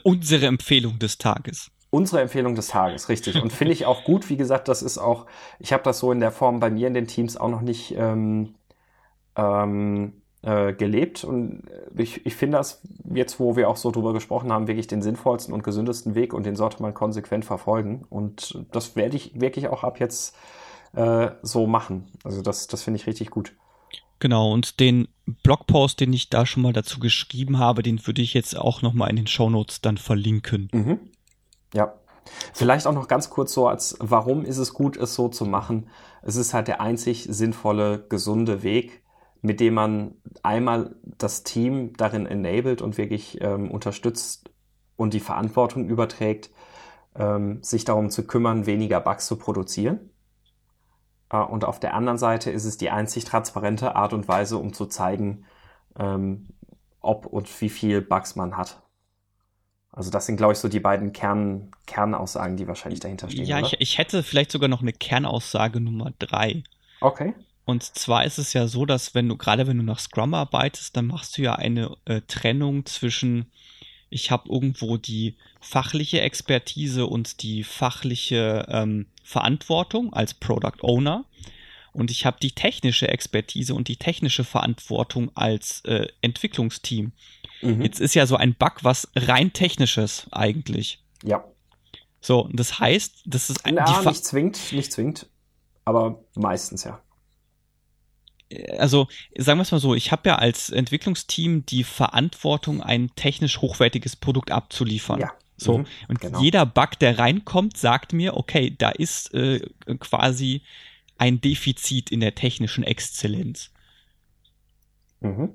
Unsere 0.03 0.45
Empfehlung 0.47 0.99
des 0.99 1.17
Tages. 1.17 1.71
Unsere 1.89 2.21
Empfehlung 2.21 2.55
des 2.55 2.67
Tages, 2.67 3.07
richtig. 3.09 3.41
Und 3.41 3.53
finde 3.53 3.73
ich 3.73 3.85
auch 3.85 4.03
gut, 4.03 4.29
wie 4.29 4.37
gesagt, 4.37 4.67
das 4.67 4.81
ist 4.81 4.97
auch, 4.97 5.27
ich 5.59 5.73
habe 5.73 5.83
das 5.83 5.99
so 5.99 6.11
in 6.11 6.19
der 6.19 6.31
Form 6.31 6.59
bei 6.59 6.69
mir 6.69 6.87
in 6.87 6.93
den 6.93 7.07
Teams 7.07 7.37
auch 7.37 7.49
noch 7.49 7.61
nicht 7.61 7.93
ähm, 7.95 8.55
ähm, 9.35 10.13
äh, 10.41 10.73
gelebt. 10.73 11.23
Und 11.23 11.63
ich, 11.95 12.25
ich 12.25 12.35
finde 12.35 12.57
das 12.57 12.81
jetzt, 13.13 13.39
wo 13.39 13.55
wir 13.55 13.69
auch 13.69 13.77
so 13.77 13.91
drüber 13.91 14.13
gesprochen 14.13 14.51
haben, 14.51 14.67
wirklich 14.67 14.87
den 14.87 15.01
sinnvollsten 15.01 15.53
und 15.53 15.63
gesündesten 15.63 16.15
Weg 16.15 16.33
und 16.33 16.45
den 16.45 16.55
sollte 16.55 16.81
man 16.81 16.93
konsequent 16.93 17.45
verfolgen. 17.45 18.05
Und 18.09 18.63
das 18.71 18.95
werde 18.95 19.15
ich 19.15 19.39
wirklich 19.39 19.67
auch 19.67 19.83
ab 19.83 19.99
jetzt 19.99 20.35
äh, 20.93 21.29
so 21.41 21.67
machen. 21.67 22.07
Also 22.23 22.41
das, 22.41 22.67
das 22.67 22.83
finde 22.83 22.99
ich 22.99 23.07
richtig 23.07 23.29
gut. 23.29 23.53
Genau, 24.23 24.53
und 24.53 24.79
den 24.79 25.09
Blogpost, 25.43 25.99
den 25.99 26.13
ich 26.13 26.29
da 26.29 26.45
schon 26.45 26.63
mal 26.63 26.71
dazu 26.71 27.01
geschrieben 27.01 27.59
habe, 27.59 27.83
den 27.83 28.07
würde 28.07 28.21
ich 28.21 28.33
jetzt 28.33 28.57
auch 28.57 28.81
nochmal 28.81 29.09
in 29.09 29.17
den 29.17 29.27
Shownotes 29.27 29.81
dann 29.81 29.97
verlinken. 29.97 30.69
Mhm. 30.71 30.99
Ja. 31.73 31.95
Vielleicht 32.53 32.87
auch 32.87 32.93
noch 32.93 33.09
ganz 33.09 33.29
kurz 33.29 33.51
so 33.51 33.67
als, 33.67 33.97
warum 33.99 34.45
ist 34.45 34.59
es 34.59 34.73
gut, 34.73 34.95
es 34.95 35.13
so 35.13 35.27
zu 35.27 35.43
machen? 35.43 35.89
Es 36.21 36.37
ist 36.37 36.53
halt 36.53 36.69
der 36.69 36.79
einzig 36.79 37.27
sinnvolle, 37.29 38.05
gesunde 38.07 38.63
Weg, 38.63 39.03
mit 39.41 39.59
dem 39.59 39.73
man 39.73 40.15
einmal 40.41 40.95
das 41.17 41.43
Team 41.43 41.91
darin 41.97 42.25
enabled 42.25 42.81
und 42.81 42.97
wirklich 42.97 43.41
ähm, 43.41 43.69
unterstützt 43.69 44.51
und 44.95 45.13
die 45.13 45.19
Verantwortung 45.19 45.89
überträgt, 45.89 46.49
ähm, 47.15 47.61
sich 47.61 47.83
darum 47.83 48.09
zu 48.09 48.25
kümmern, 48.25 48.67
weniger 48.67 49.01
Bugs 49.01 49.27
zu 49.27 49.35
produzieren. 49.35 50.12
Äh, 51.33 51.37
und 51.37 51.65
auf 51.65 51.79
der 51.79 51.95
anderen 51.95 52.17
Seite 52.17 52.51
ist 52.51 52.63
es 52.63 52.77
die 52.77 52.91
einzig 52.91 53.25
transparente 53.25 53.95
Art 53.95 54.13
und 54.13 54.27
Weise, 54.29 54.57
um 54.57 54.71
zu 54.71 54.85
zeigen, 54.85 55.45
ähm, 55.99 56.47
ob 57.01 57.25
und 57.25 57.49
wie 57.61 57.69
viel 57.69 58.01
Bugs 58.01 58.37
man 58.37 58.55
hat. 58.55 58.81
Also 59.91 60.09
das 60.09 60.25
sind, 60.25 60.37
glaube 60.37 60.53
ich, 60.53 60.59
so 60.59 60.69
die 60.69 60.79
beiden 60.79 61.11
Kern, 61.11 61.71
Kernaussagen, 61.85 62.57
die 62.57 62.67
wahrscheinlich 62.67 62.99
dahinter 62.99 63.29
stehen. 63.29 63.45
Ja, 63.45 63.59
ich, 63.59 63.79
ich, 63.79 63.97
hätte 63.97 64.23
vielleicht 64.23 64.51
sogar 64.51 64.69
noch 64.69 64.81
eine 64.81 64.93
Kernaussage 64.93 65.79
Nummer 65.79 66.13
drei. 66.17 66.63
Okay. 67.01 67.35
Und 67.65 67.83
zwar 67.83 68.25
ist 68.25 68.39
es 68.39 68.53
ja 68.53 68.67
so, 68.67 68.85
dass 68.85 69.13
wenn 69.13 69.29
du, 69.29 69.37
gerade 69.37 69.67
wenn 69.67 69.77
du 69.77 69.83
nach 69.83 69.99
Scrum 69.99 70.33
arbeitest, 70.33 70.97
dann 70.97 71.07
machst 71.07 71.37
du 71.37 71.43
ja 71.43 71.55
eine 71.55 71.95
äh, 72.05 72.21
Trennung 72.27 72.85
zwischen, 72.87 73.51
ich 74.09 74.31
habe 74.31 74.49
irgendwo 74.49 74.97
die 74.97 75.37
fachliche 75.61 76.21
Expertise 76.21 77.05
und 77.05 77.43
die 77.43 77.63
fachliche 77.63 78.65
ähm, 78.69 79.05
Verantwortung 79.23 80.13
als 80.13 80.33
Product 80.33 80.81
Owner 80.81 81.25
und 81.93 82.11
ich 82.11 82.25
habe 82.25 82.37
die 82.41 82.51
technische 82.51 83.07
Expertise 83.07 83.73
und 83.73 83.87
die 83.87 83.97
technische 83.97 84.43
Verantwortung 84.43 85.31
als 85.35 85.81
äh, 85.85 86.07
Entwicklungsteam. 86.21 87.13
Mhm. 87.61 87.81
Jetzt 87.81 87.99
ist 87.99 88.15
ja 88.15 88.25
so 88.25 88.35
ein 88.35 88.55
Bug 88.55 88.83
was 88.83 89.09
rein 89.15 89.53
technisches 89.53 90.27
eigentlich. 90.31 91.03
Ja. 91.23 91.45
So, 92.19 92.49
das 92.51 92.79
heißt, 92.79 93.23
das 93.25 93.49
ist 93.49 93.65
ein. 93.65 93.75
Ja, 93.75 94.01
nicht 94.01 94.25
zwingt, 94.25 94.71
nicht 94.71 94.91
zwingt, 94.91 95.27
aber 95.85 96.23
meistens 96.35 96.83
ja. 96.83 96.99
Also 98.77 99.07
sagen 99.37 99.59
wir 99.59 99.63
es 99.63 99.71
mal 99.71 99.79
so, 99.79 99.95
ich 99.95 100.11
habe 100.11 100.29
ja 100.29 100.35
als 100.35 100.69
Entwicklungsteam 100.69 101.65
die 101.65 101.83
Verantwortung, 101.83 102.81
ein 102.81 103.11
technisch 103.15 103.61
hochwertiges 103.61 104.15
Produkt 104.15 104.51
abzuliefern. 104.51 105.19
Ja. 105.19 105.31
So. 105.63 105.79
Mhm, 105.79 105.85
und 106.07 106.21
genau. 106.21 106.41
jeder 106.41 106.65
Bug, 106.65 106.99
der 106.99 107.17
reinkommt, 107.19 107.77
sagt 107.77 108.13
mir, 108.13 108.35
okay, 108.35 108.75
da 108.77 108.89
ist 108.89 109.33
äh, 109.33 109.59
quasi 109.99 110.61
ein 111.17 111.41
Defizit 111.41 112.11
in 112.11 112.19
der 112.19 112.35
technischen 112.35 112.83
Exzellenz. 112.83 113.71
Mhm. 115.21 115.49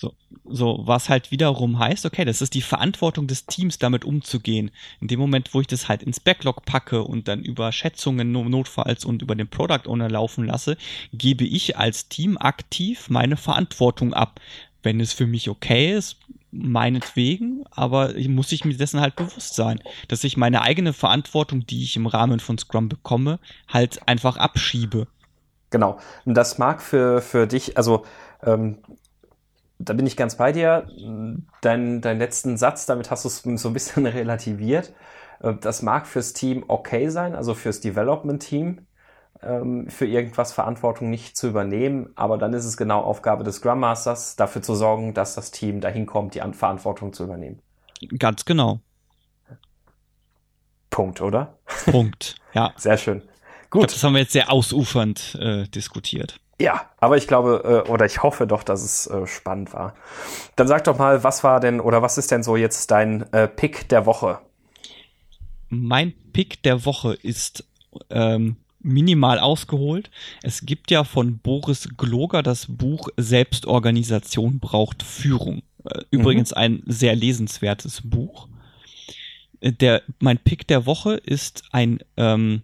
So, 0.00 0.14
so, 0.44 0.82
was 0.84 1.08
halt 1.08 1.32
wiederum 1.32 1.80
heißt, 1.80 2.06
okay, 2.06 2.24
das 2.24 2.40
ist 2.40 2.54
die 2.54 2.62
Verantwortung 2.62 3.26
des 3.26 3.46
Teams, 3.46 3.78
damit 3.78 4.04
umzugehen. 4.04 4.70
In 5.00 5.08
dem 5.08 5.18
Moment, 5.18 5.52
wo 5.54 5.60
ich 5.60 5.66
das 5.66 5.88
halt 5.88 6.04
ins 6.04 6.20
Backlog 6.20 6.64
packe 6.64 7.02
und 7.02 7.26
dann 7.26 7.42
über 7.42 7.72
Schätzungen 7.72 8.30
notfalls 8.30 9.04
und 9.04 9.22
über 9.22 9.34
den 9.34 9.48
Product 9.48 9.88
Owner 9.88 10.08
laufen 10.08 10.44
lasse, 10.44 10.76
gebe 11.12 11.44
ich 11.44 11.76
als 11.76 12.08
Team 12.08 12.38
aktiv 12.38 13.10
meine 13.10 13.36
Verantwortung 13.36 14.14
ab. 14.14 14.40
Wenn 14.84 15.00
es 15.00 15.12
für 15.12 15.26
mich 15.26 15.48
okay 15.48 15.92
ist, 15.92 16.16
meinetwegen, 16.50 17.64
aber 17.70 18.14
muss 18.28 18.52
ich 18.52 18.64
mir 18.64 18.76
dessen 18.76 19.00
halt 19.00 19.16
bewusst 19.16 19.54
sein, 19.54 19.80
dass 20.08 20.24
ich 20.24 20.36
meine 20.36 20.62
eigene 20.62 20.92
Verantwortung, 20.92 21.66
die 21.66 21.82
ich 21.82 21.96
im 21.96 22.06
Rahmen 22.06 22.40
von 22.40 22.58
Scrum 22.58 22.88
bekomme, 22.88 23.38
halt 23.68 24.00
einfach 24.06 24.36
abschiebe. 24.36 25.06
Genau. 25.70 25.98
Und 26.24 26.34
das 26.34 26.58
mag 26.58 26.80
für, 26.80 27.20
für 27.20 27.46
dich, 27.46 27.76
also 27.76 28.04
ähm, 28.42 28.78
da 29.78 29.92
bin 29.92 30.06
ich 30.06 30.16
ganz 30.16 30.36
bei 30.36 30.52
dir. 30.52 30.88
Dein, 31.60 32.00
dein 32.00 32.18
letzten 32.18 32.56
Satz, 32.56 32.86
damit 32.86 33.10
hast 33.10 33.24
du 33.24 33.28
es 33.28 33.62
so 33.62 33.68
ein 33.68 33.74
bisschen 33.74 34.06
relativiert. 34.06 34.92
Äh, 35.40 35.54
das 35.60 35.82
mag 35.82 36.06
fürs 36.06 36.32
Team 36.32 36.64
okay 36.68 37.08
sein, 37.08 37.34
also 37.34 37.54
fürs 37.54 37.80
Development-Team. 37.80 38.86
Ähm, 39.42 39.88
für 39.88 40.06
irgendwas 40.06 40.52
Verantwortung 40.52 41.10
nicht 41.10 41.36
zu 41.36 41.48
übernehmen, 41.48 42.10
aber 42.16 42.38
dann 42.38 42.52
ist 42.54 42.64
es 42.64 42.76
genau 42.76 43.00
Aufgabe 43.00 43.44
des 43.44 43.56
Scrum 43.56 43.80
Masters, 43.80 44.36
dafür 44.36 44.62
zu 44.62 44.74
sorgen, 44.74 45.14
dass 45.14 45.34
das 45.34 45.50
Team 45.50 45.80
dahin 45.80 46.06
kommt, 46.06 46.34
die 46.34 46.42
Verantwortung 46.52 47.12
zu 47.12 47.24
übernehmen. 47.24 47.60
Ganz 48.18 48.44
genau. 48.44 48.80
Punkt, 50.90 51.20
oder? 51.20 51.58
Punkt, 51.84 52.36
ja. 52.54 52.72
Sehr 52.76 52.96
schön. 52.96 53.20
Gut. 53.70 53.82
Glaub, 53.82 53.86
das 53.88 54.02
haben 54.02 54.14
wir 54.14 54.20
jetzt 54.20 54.32
sehr 54.32 54.50
ausufernd 54.50 55.36
äh, 55.38 55.64
diskutiert. 55.68 56.40
Ja, 56.60 56.90
aber 56.98 57.18
ich 57.18 57.28
glaube 57.28 57.84
äh, 57.86 57.90
oder 57.90 58.06
ich 58.06 58.22
hoffe 58.22 58.46
doch, 58.46 58.62
dass 58.62 58.82
es 58.82 59.06
äh, 59.06 59.26
spannend 59.26 59.72
war. 59.74 59.94
Dann 60.56 60.66
sag 60.66 60.84
doch 60.84 60.98
mal, 60.98 61.22
was 61.22 61.44
war 61.44 61.60
denn 61.60 61.80
oder 61.80 62.02
was 62.02 62.18
ist 62.18 62.30
denn 62.30 62.42
so 62.42 62.56
jetzt 62.56 62.90
dein 62.90 63.32
äh, 63.32 63.46
Pick 63.46 63.88
der 63.90 64.06
Woche? 64.06 64.40
Mein 65.68 66.14
Pick 66.32 66.62
der 66.62 66.84
Woche 66.86 67.14
ist 67.14 67.64
ähm, 68.10 68.56
minimal 68.88 69.38
ausgeholt. 69.38 70.10
Es 70.42 70.66
gibt 70.66 70.90
ja 70.90 71.04
von 71.04 71.38
Boris 71.38 71.88
Gloger 71.96 72.42
das 72.42 72.66
Buch 72.68 73.08
Selbstorganisation 73.16 74.58
braucht 74.58 75.02
Führung. 75.02 75.62
Äh, 75.84 76.02
übrigens 76.10 76.50
mhm. 76.50 76.56
ein 76.56 76.82
sehr 76.86 77.14
lesenswertes 77.14 78.02
Buch. 78.04 78.48
Äh, 79.60 79.72
der, 79.72 80.02
mein 80.18 80.38
Pick 80.38 80.66
der 80.66 80.86
Woche 80.86 81.14
ist 81.14 81.64
ein, 81.70 82.00
ähm, 82.16 82.62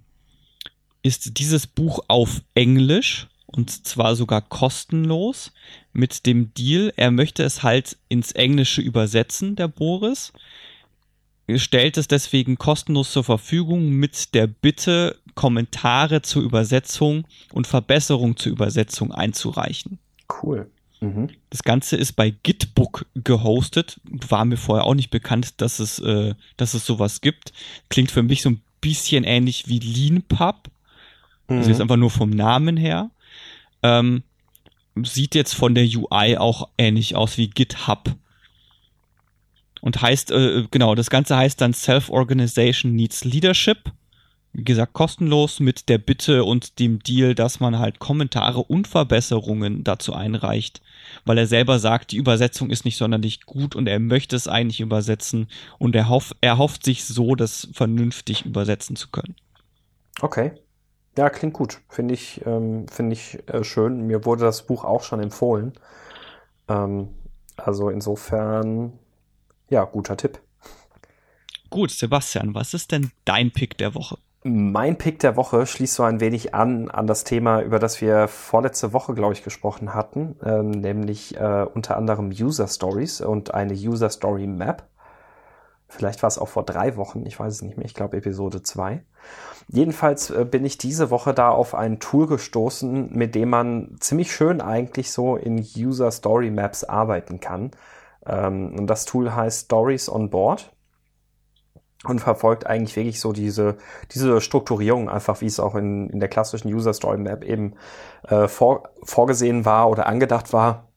ist 1.02 1.38
dieses 1.38 1.66
Buch 1.66 2.00
auf 2.08 2.42
Englisch 2.54 3.28
und 3.46 3.86
zwar 3.86 4.16
sogar 4.16 4.40
kostenlos 4.40 5.52
mit 5.92 6.26
dem 6.26 6.52
Deal, 6.54 6.92
er 6.96 7.12
möchte 7.12 7.44
es 7.44 7.62
halt 7.62 7.96
ins 8.08 8.32
Englische 8.32 8.80
übersetzen, 8.80 9.54
der 9.54 9.68
Boris 9.68 10.32
stellt 11.56 11.96
es 11.98 12.08
deswegen 12.08 12.56
kostenlos 12.56 13.12
zur 13.12 13.24
Verfügung 13.24 13.90
mit 13.90 14.34
der 14.34 14.46
Bitte, 14.46 15.18
Kommentare 15.34 16.22
zur 16.22 16.42
Übersetzung 16.42 17.26
und 17.52 17.66
Verbesserung 17.66 18.36
zur 18.36 18.52
Übersetzung 18.52 19.12
einzureichen. 19.12 19.98
Cool. 20.42 20.70
Mhm. 21.00 21.30
Das 21.50 21.62
Ganze 21.62 21.96
ist 21.96 22.12
bei 22.12 22.30
Gitbook 22.30 23.06
gehostet. 23.14 24.00
War 24.04 24.44
mir 24.44 24.56
vorher 24.56 24.84
auch 24.84 24.94
nicht 24.94 25.10
bekannt, 25.10 25.60
dass 25.60 25.78
es, 25.78 25.98
äh, 25.98 26.34
dass 26.56 26.74
es 26.74 26.86
sowas 26.86 27.20
gibt. 27.20 27.52
Klingt 27.90 28.10
für 28.10 28.22
mich 28.22 28.42
so 28.42 28.50
ein 28.50 28.62
bisschen 28.80 29.24
ähnlich 29.24 29.68
wie 29.68 29.78
LeanPub. 29.78 30.70
Mhm. 31.48 31.58
Also 31.58 31.70
jetzt 31.70 31.80
einfach 31.80 31.96
nur 31.96 32.10
vom 32.10 32.30
Namen 32.30 32.76
her. 32.76 33.10
Ähm, 33.82 34.22
sieht 35.02 35.34
jetzt 35.34 35.54
von 35.54 35.74
der 35.74 35.84
UI 35.84 36.36
auch 36.36 36.68
ähnlich 36.78 37.16
aus 37.16 37.36
wie 37.36 37.48
GitHub. 37.48 38.14
Und 39.80 40.00
heißt, 40.00 40.30
äh, 40.30 40.64
genau, 40.70 40.94
das 40.94 41.10
Ganze 41.10 41.36
heißt 41.36 41.60
dann 41.60 41.74
Self-Organization 41.74 42.94
Needs 42.94 43.24
Leadership 43.24 43.92
wie 44.54 44.62
gesagt, 44.62 44.92
kostenlos 44.92 45.58
mit 45.58 45.88
der 45.88 45.98
Bitte 45.98 46.44
und 46.44 46.78
dem 46.78 47.00
Deal, 47.00 47.34
dass 47.34 47.58
man 47.58 47.80
halt 47.80 47.98
Kommentare 47.98 48.60
und 48.60 48.86
Verbesserungen 48.86 49.82
dazu 49.82 50.14
einreicht, 50.14 50.80
weil 51.24 51.38
er 51.38 51.48
selber 51.48 51.80
sagt, 51.80 52.12
die 52.12 52.18
Übersetzung 52.18 52.70
ist 52.70 52.84
nicht 52.84 52.96
sonderlich 52.96 53.46
gut 53.46 53.74
und 53.74 53.88
er 53.88 53.98
möchte 53.98 54.36
es 54.36 54.46
eigentlich 54.46 54.80
übersetzen 54.80 55.48
und 55.78 55.96
er, 55.96 56.08
hoff, 56.08 56.34
er 56.40 56.56
hofft 56.56 56.84
sich 56.84 57.04
so, 57.04 57.34
das 57.34 57.68
vernünftig 57.72 58.46
übersetzen 58.46 58.94
zu 58.94 59.08
können. 59.10 59.34
Okay. 60.20 60.52
Ja, 61.18 61.30
klingt 61.30 61.54
gut. 61.54 61.80
Finde 61.88 62.14
ich, 62.14 62.40
ähm, 62.46 62.86
finde 62.88 63.14
ich 63.14 63.38
äh, 63.48 63.64
schön. 63.64 64.06
Mir 64.06 64.24
wurde 64.24 64.44
das 64.44 64.66
Buch 64.66 64.84
auch 64.84 65.02
schon 65.02 65.20
empfohlen. 65.20 65.72
Ähm, 66.68 67.08
also 67.56 67.90
insofern, 67.90 68.92
ja, 69.68 69.84
guter 69.84 70.16
Tipp. 70.16 70.40
Gut, 71.70 71.90
Sebastian, 71.90 72.54
was 72.54 72.72
ist 72.72 72.92
denn 72.92 73.10
dein 73.24 73.50
Pick 73.50 73.76
der 73.78 73.96
Woche? 73.96 74.16
Mein 74.46 74.98
Pick 74.98 75.20
der 75.20 75.36
Woche 75.36 75.64
schließt 75.64 75.94
so 75.94 76.02
ein 76.02 76.20
wenig 76.20 76.54
an 76.54 76.90
an 76.90 77.06
das 77.06 77.24
Thema, 77.24 77.62
über 77.62 77.78
das 77.78 78.02
wir 78.02 78.28
vorletzte 78.28 78.92
Woche, 78.92 79.14
glaube 79.14 79.32
ich, 79.32 79.42
gesprochen 79.42 79.94
hatten, 79.94 80.36
ähm, 80.44 80.70
nämlich 80.70 81.34
äh, 81.40 81.64
unter 81.72 81.96
anderem 81.96 82.28
User 82.28 82.68
Stories 82.68 83.22
und 83.22 83.54
eine 83.54 83.72
User 83.72 84.10
Story 84.10 84.46
Map. 84.46 84.82
Vielleicht 85.88 86.22
war 86.22 86.28
es 86.28 86.38
auch 86.38 86.48
vor 86.48 86.62
drei 86.62 86.96
Wochen, 86.96 87.24
ich 87.24 87.40
weiß 87.40 87.54
es 87.54 87.62
nicht 87.62 87.78
mehr, 87.78 87.86
ich 87.86 87.94
glaube 87.94 88.18
Episode 88.18 88.62
zwei. 88.62 89.02
Jedenfalls 89.68 90.28
äh, 90.28 90.44
bin 90.44 90.66
ich 90.66 90.76
diese 90.76 91.10
Woche 91.10 91.32
da 91.32 91.48
auf 91.48 91.74
ein 91.74 91.98
Tool 91.98 92.26
gestoßen, 92.26 93.16
mit 93.16 93.34
dem 93.34 93.48
man 93.48 93.96
ziemlich 94.00 94.30
schön 94.30 94.60
eigentlich 94.60 95.10
so 95.10 95.36
in 95.36 95.64
User 95.74 96.10
Story 96.10 96.50
Maps 96.50 96.84
arbeiten 96.84 97.40
kann. 97.40 97.70
Ähm, 98.26 98.74
und 98.78 98.88
das 98.88 99.06
Tool 99.06 99.34
heißt 99.34 99.64
Stories 99.66 100.10
on 100.10 100.28
Board 100.28 100.73
und 102.08 102.20
verfolgt 102.20 102.66
eigentlich 102.66 102.96
wirklich 102.96 103.20
so 103.20 103.32
diese, 103.32 103.76
diese 104.12 104.40
Strukturierung 104.40 105.08
einfach, 105.08 105.40
wie 105.40 105.46
es 105.46 105.60
auch 105.60 105.74
in, 105.74 106.08
in 106.10 106.20
der 106.20 106.28
klassischen 106.28 106.72
User 106.72 106.92
Story 106.92 107.18
Map 107.18 107.44
eben 107.44 107.74
äh, 108.28 108.48
vor, 108.48 108.90
vorgesehen 109.02 109.64
war 109.64 109.90
oder 109.90 110.06
angedacht 110.06 110.52
war 110.52 110.88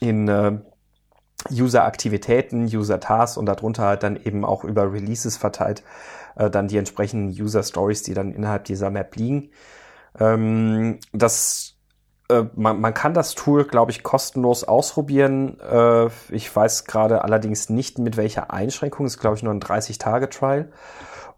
in 0.00 0.28
äh, 0.28 0.58
User-Aktivitäten, 1.50 2.64
User-Tasks 2.64 3.36
und 3.36 3.46
darunter 3.46 3.84
halt 3.84 4.02
dann 4.02 4.16
eben 4.16 4.44
auch 4.44 4.64
über 4.64 4.92
Releases 4.92 5.36
verteilt 5.36 5.82
äh, 6.36 6.50
dann 6.50 6.68
die 6.68 6.78
entsprechenden 6.78 7.30
User-Stories, 7.30 8.02
die 8.02 8.14
dann 8.14 8.32
innerhalb 8.32 8.64
dieser 8.64 8.90
Map 8.90 9.14
liegen. 9.16 9.50
Ähm, 10.18 10.98
das 11.12 11.73
äh, 12.28 12.44
man, 12.54 12.80
man 12.80 12.94
kann 12.94 13.14
das 13.14 13.34
Tool, 13.34 13.64
glaube 13.64 13.90
ich, 13.90 14.02
kostenlos 14.02 14.64
ausprobieren. 14.64 15.58
Äh, 15.60 16.06
ich 16.30 16.54
weiß 16.54 16.84
gerade 16.84 17.22
allerdings 17.22 17.68
nicht, 17.68 17.98
mit 17.98 18.16
welcher 18.16 18.50
Einschränkung. 18.52 19.06
Es 19.06 19.14
ist, 19.14 19.20
glaube 19.20 19.36
ich, 19.36 19.42
nur 19.42 19.52
ein 19.52 19.60
30-Tage-Trial. 19.60 20.70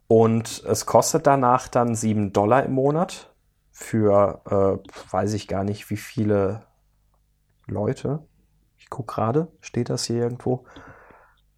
Und 0.08 0.62
es 0.64 0.86
kostet 0.86 1.26
danach 1.26 1.68
dann 1.68 1.94
7 1.94 2.32
Dollar 2.32 2.64
im 2.64 2.72
Monat 2.72 3.34
für, 3.72 4.40
äh, 4.46 5.12
weiß 5.12 5.32
ich 5.34 5.48
gar 5.48 5.64
nicht, 5.64 5.90
wie 5.90 5.96
viele 5.96 6.62
Leute. 7.66 8.26
Ich 8.78 8.88
gucke 8.88 9.14
gerade, 9.14 9.48
steht 9.60 9.90
das 9.90 10.04
hier 10.04 10.22
irgendwo? 10.22 10.64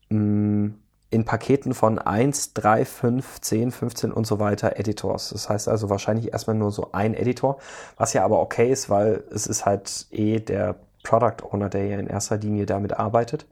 Hm 0.08 0.80
in 1.10 1.24
Paketen 1.24 1.72
von 1.72 1.98
1, 1.98 2.52
3, 2.54 2.84
5, 2.84 3.40
10, 3.40 3.70
15 3.70 4.12
und 4.12 4.26
so 4.26 4.38
weiter 4.40 4.78
Editors. 4.78 5.30
Das 5.30 5.48
heißt 5.48 5.68
also 5.68 5.88
wahrscheinlich 5.88 6.32
erstmal 6.32 6.56
nur 6.56 6.70
so 6.70 6.90
ein 6.92 7.14
Editor, 7.14 7.58
was 7.96 8.12
ja 8.12 8.24
aber 8.24 8.40
okay 8.40 8.70
ist, 8.70 8.90
weil 8.90 9.24
es 9.30 9.46
ist 9.46 9.64
halt 9.64 10.06
eh 10.10 10.40
der 10.40 10.76
Product 11.02 11.44
Owner, 11.50 11.70
der 11.70 11.86
ja 11.86 11.98
in 11.98 12.08
erster 12.08 12.36
Linie 12.36 12.66
damit 12.66 12.92
arbeitet. 12.92 13.46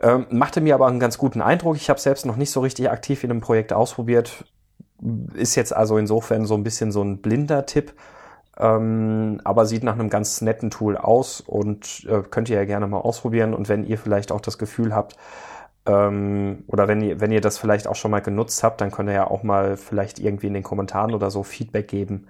Ähm, 0.00 0.26
machte 0.30 0.60
mir 0.60 0.74
aber 0.74 0.86
einen 0.86 1.00
ganz 1.00 1.18
guten 1.18 1.40
Eindruck. 1.40 1.76
Ich 1.76 1.90
habe 1.90 2.00
selbst 2.00 2.26
noch 2.26 2.36
nicht 2.36 2.50
so 2.50 2.60
richtig 2.60 2.90
aktiv 2.90 3.24
in 3.24 3.30
einem 3.30 3.40
Projekt 3.40 3.72
ausprobiert. 3.72 4.44
Ist 5.34 5.56
jetzt 5.56 5.74
also 5.74 5.98
insofern 5.98 6.46
so 6.46 6.54
ein 6.54 6.62
bisschen 6.62 6.92
so 6.92 7.02
ein 7.02 7.20
blinder 7.20 7.66
Tipp, 7.66 7.94
ähm, 8.58 9.40
aber 9.44 9.66
sieht 9.66 9.82
nach 9.82 9.94
einem 9.94 10.10
ganz 10.10 10.40
netten 10.40 10.70
Tool 10.70 10.96
aus 10.96 11.40
und 11.40 12.06
äh, 12.08 12.22
könnt 12.22 12.48
ihr 12.48 12.56
ja 12.56 12.64
gerne 12.64 12.86
mal 12.86 12.98
ausprobieren. 12.98 13.54
Und 13.54 13.68
wenn 13.68 13.84
ihr 13.84 13.98
vielleicht 13.98 14.30
auch 14.30 14.40
das 14.40 14.58
Gefühl 14.58 14.94
habt, 14.94 15.16
ähm, 15.86 16.64
oder 16.66 16.88
wenn 16.88 17.02
ihr, 17.02 17.20
wenn 17.20 17.32
ihr 17.32 17.40
das 17.40 17.58
vielleicht 17.58 17.86
auch 17.86 17.96
schon 17.96 18.10
mal 18.10 18.20
genutzt 18.20 18.62
habt, 18.62 18.80
dann 18.80 18.90
könnt 18.90 19.10
ihr 19.10 19.14
ja 19.14 19.30
auch 19.30 19.42
mal 19.42 19.76
vielleicht 19.76 20.18
irgendwie 20.18 20.46
in 20.46 20.54
den 20.54 20.62
Kommentaren 20.62 21.14
oder 21.14 21.30
so 21.30 21.42
Feedback 21.42 21.88
geben, 21.88 22.28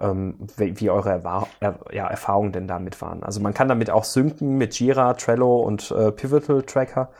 ähm, 0.00 0.36
wie, 0.56 0.78
wie, 0.80 0.90
eure 0.90 1.10
Erwa 1.10 1.46
er 1.60 1.78
ja, 1.92 2.06
Erfahrungen 2.06 2.52
denn 2.52 2.68
damit 2.68 3.00
waren. 3.00 3.22
Also 3.22 3.40
man 3.40 3.54
kann 3.54 3.68
damit 3.68 3.90
auch 3.90 4.04
synken 4.04 4.58
mit 4.58 4.78
Jira, 4.78 5.14
Trello 5.14 5.60
und 5.60 5.90
äh, 5.90 6.12
Pivotal 6.12 6.62
Tracker. 6.62 7.10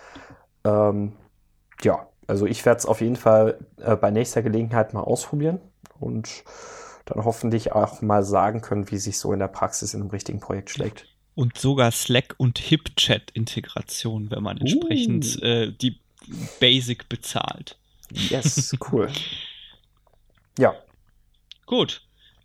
Ähm, 0.64 1.12
ja, 1.82 2.06
also 2.26 2.46
ich 2.46 2.64
werde 2.66 2.78
es 2.78 2.86
auf 2.86 3.00
jeden 3.00 3.16
Fall 3.16 3.58
äh, 3.78 3.96
bei 3.96 4.10
nächster 4.10 4.42
Gelegenheit 4.42 4.92
mal 4.94 5.00
ausprobieren 5.00 5.60
und 6.00 6.44
dann 7.06 7.24
hoffentlich 7.24 7.72
auch 7.72 8.02
mal 8.02 8.22
sagen 8.22 8.60
können, 8.60 8.90
wie 8.90 8.98
sich 8.98 9.18
so 9.18 9.32
in 9.32 9.38
der 9.38 9.48
Praxis 9.48 9.94
in 9.94 10.02
einem 10.02 10.10
richtigen 10.10 10.40
Projekt 10.40 10.70
schlägt 10.70 11.11
und 11.34 11.58
sogar 11.58 11.90
Slack 11.90 12.34
und 12.36 12.58
HipChat-Integration, 12.58 14.30
wenn 14.30 14.42
man 14.42 14.58
entsprechend 14.58 15.38
uh. 15.42 15.44
äh, 15.44 15.72
die 15.72 15.98
Basic 16.60 17.08
bezahlt. 17.08 17.76
Yes, 18.10 18.76
cool. 18.92 19.10
ja. 20.58 20.74
Gut. 21.66 22.02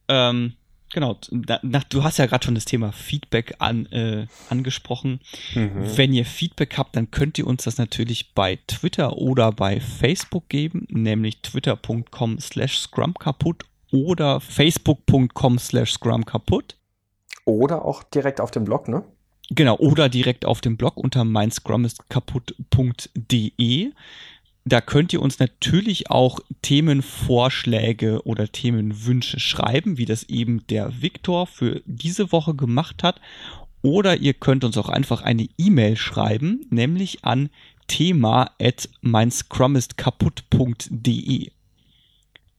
Ähm, 0.08 0.54
genau. 0.94 1.20
Nach, 1.64 1.84
du 1.84 2.04
hast 2.04 2.18
ja 2.18 2.26
gerade 2.28 2.46
schon 2.46 2.56
das 2.56 2.66
Thema 2.66 2.92
Feedback 2.92 3.56
an, 3.60 3.88
äh, 3.88 4.28
angesprochen. 4.50 5.20
Mhm. 5.54 5.98
Wenn 5.98 6.14
ihr 6.14 6.26
Feedback 6.26 6.78
habt, 6.78 6.96
dann 6.96 7.12
könnt 7.12 7.38
ihr 7.38 7.48
uns 7.48 7.66
das 7.66 7.78
natürlich 7.78 8.34
bei 8.34 8.60
Twitter 8.68 9.18
oder 9.18 9.52
bei 9.52 9.82
Facebook 9.82 10.48
geben, 10.48 10.88
nämlich 10.90 11.42
twitter.com 11.42 12.40
slash 12.40 12.80
scrum 12.80 13.14
kaputt 13.16 13.66
oder 13.92 14.40
facebook.com 14.40 15.60
slash 15.60 15.94
scrum 15.94 16.26
kaputt. 16.26 16.77
Oder 17.48 17.84
auch 17.86 18.04
direkt 18.04 18.42
auf 18.42 18.52
dem 18.52 18.66
Blog, 18.66 18.90
ne? 18.90 19.06
Genau, 19.50 19.78
oder 19.78 20.10
direkt 20.10 20.44
auf 20.44 20.60
dem 20.60 20.76
Blog 20.76 20.98
unter 20.98 21.24
meinscrumistkaputt.de. 21.24 23.92
Da 24.66 24.82
könnt 24.82 25.14
ihr 25.14 25.22
uns 25.22 25.40
natürlich 25.40 26.12
auch 26.12 26.42
Themenvorschläge 26.62 28.26
oder 28.26 28.52
Themenwünsche 28.52 29.40
schreiben, 29.40 29.98
wie 29.98 30.04
das 30.04 30.24
eben 30.24 30.68
der 30.68 31.02
Viktor 31.02 31.48
für 31.48 31.82
diese 31.86 32.34
Woche 32.34 32.54
gemacht 32.54 33.02
hat. 33.02 33.22
Oder 33.82 34.18
ihr 34.18 34.34
könnt 34.34 34.66
uns 34.66 34.78
auch 34.78 34.90
einfach 34.90 35.22
eine 35.22 35.48
E-Mail 35.58 35.96
schreiben, 35.96 36.66
nämlich 36.70 37.24
an 37.24 37.50
thema 37.88 38.52
at 38.60 38.90
meinscrumistkaputt.de. 39.00 41.52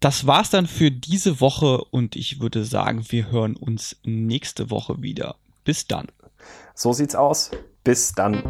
das 0.00 0.26
war's 0.26 0.50
dann 0.50 0.66
für 0.66 0.90
diese 0.90 1.40
Woche 1.40 1.84
und 1.84 2.16
ich 2.16 2.40
würde 2.40 2.64
sagen, 2.64 3.04
wir 3.08 3.30
hören 3.30 3.56
uns 3.56 3.96
nächste 4.04 4.70
Woche 4.70 5.02
wieder. 5.02 5.36
Bis 5.64 5.86
dann. 5.86 6.06
So 6.74 6.92
sieht's 6.92 7.14
aus. 7.14 7.50
Bis 7.82 8.12
dann. 8.12 8.42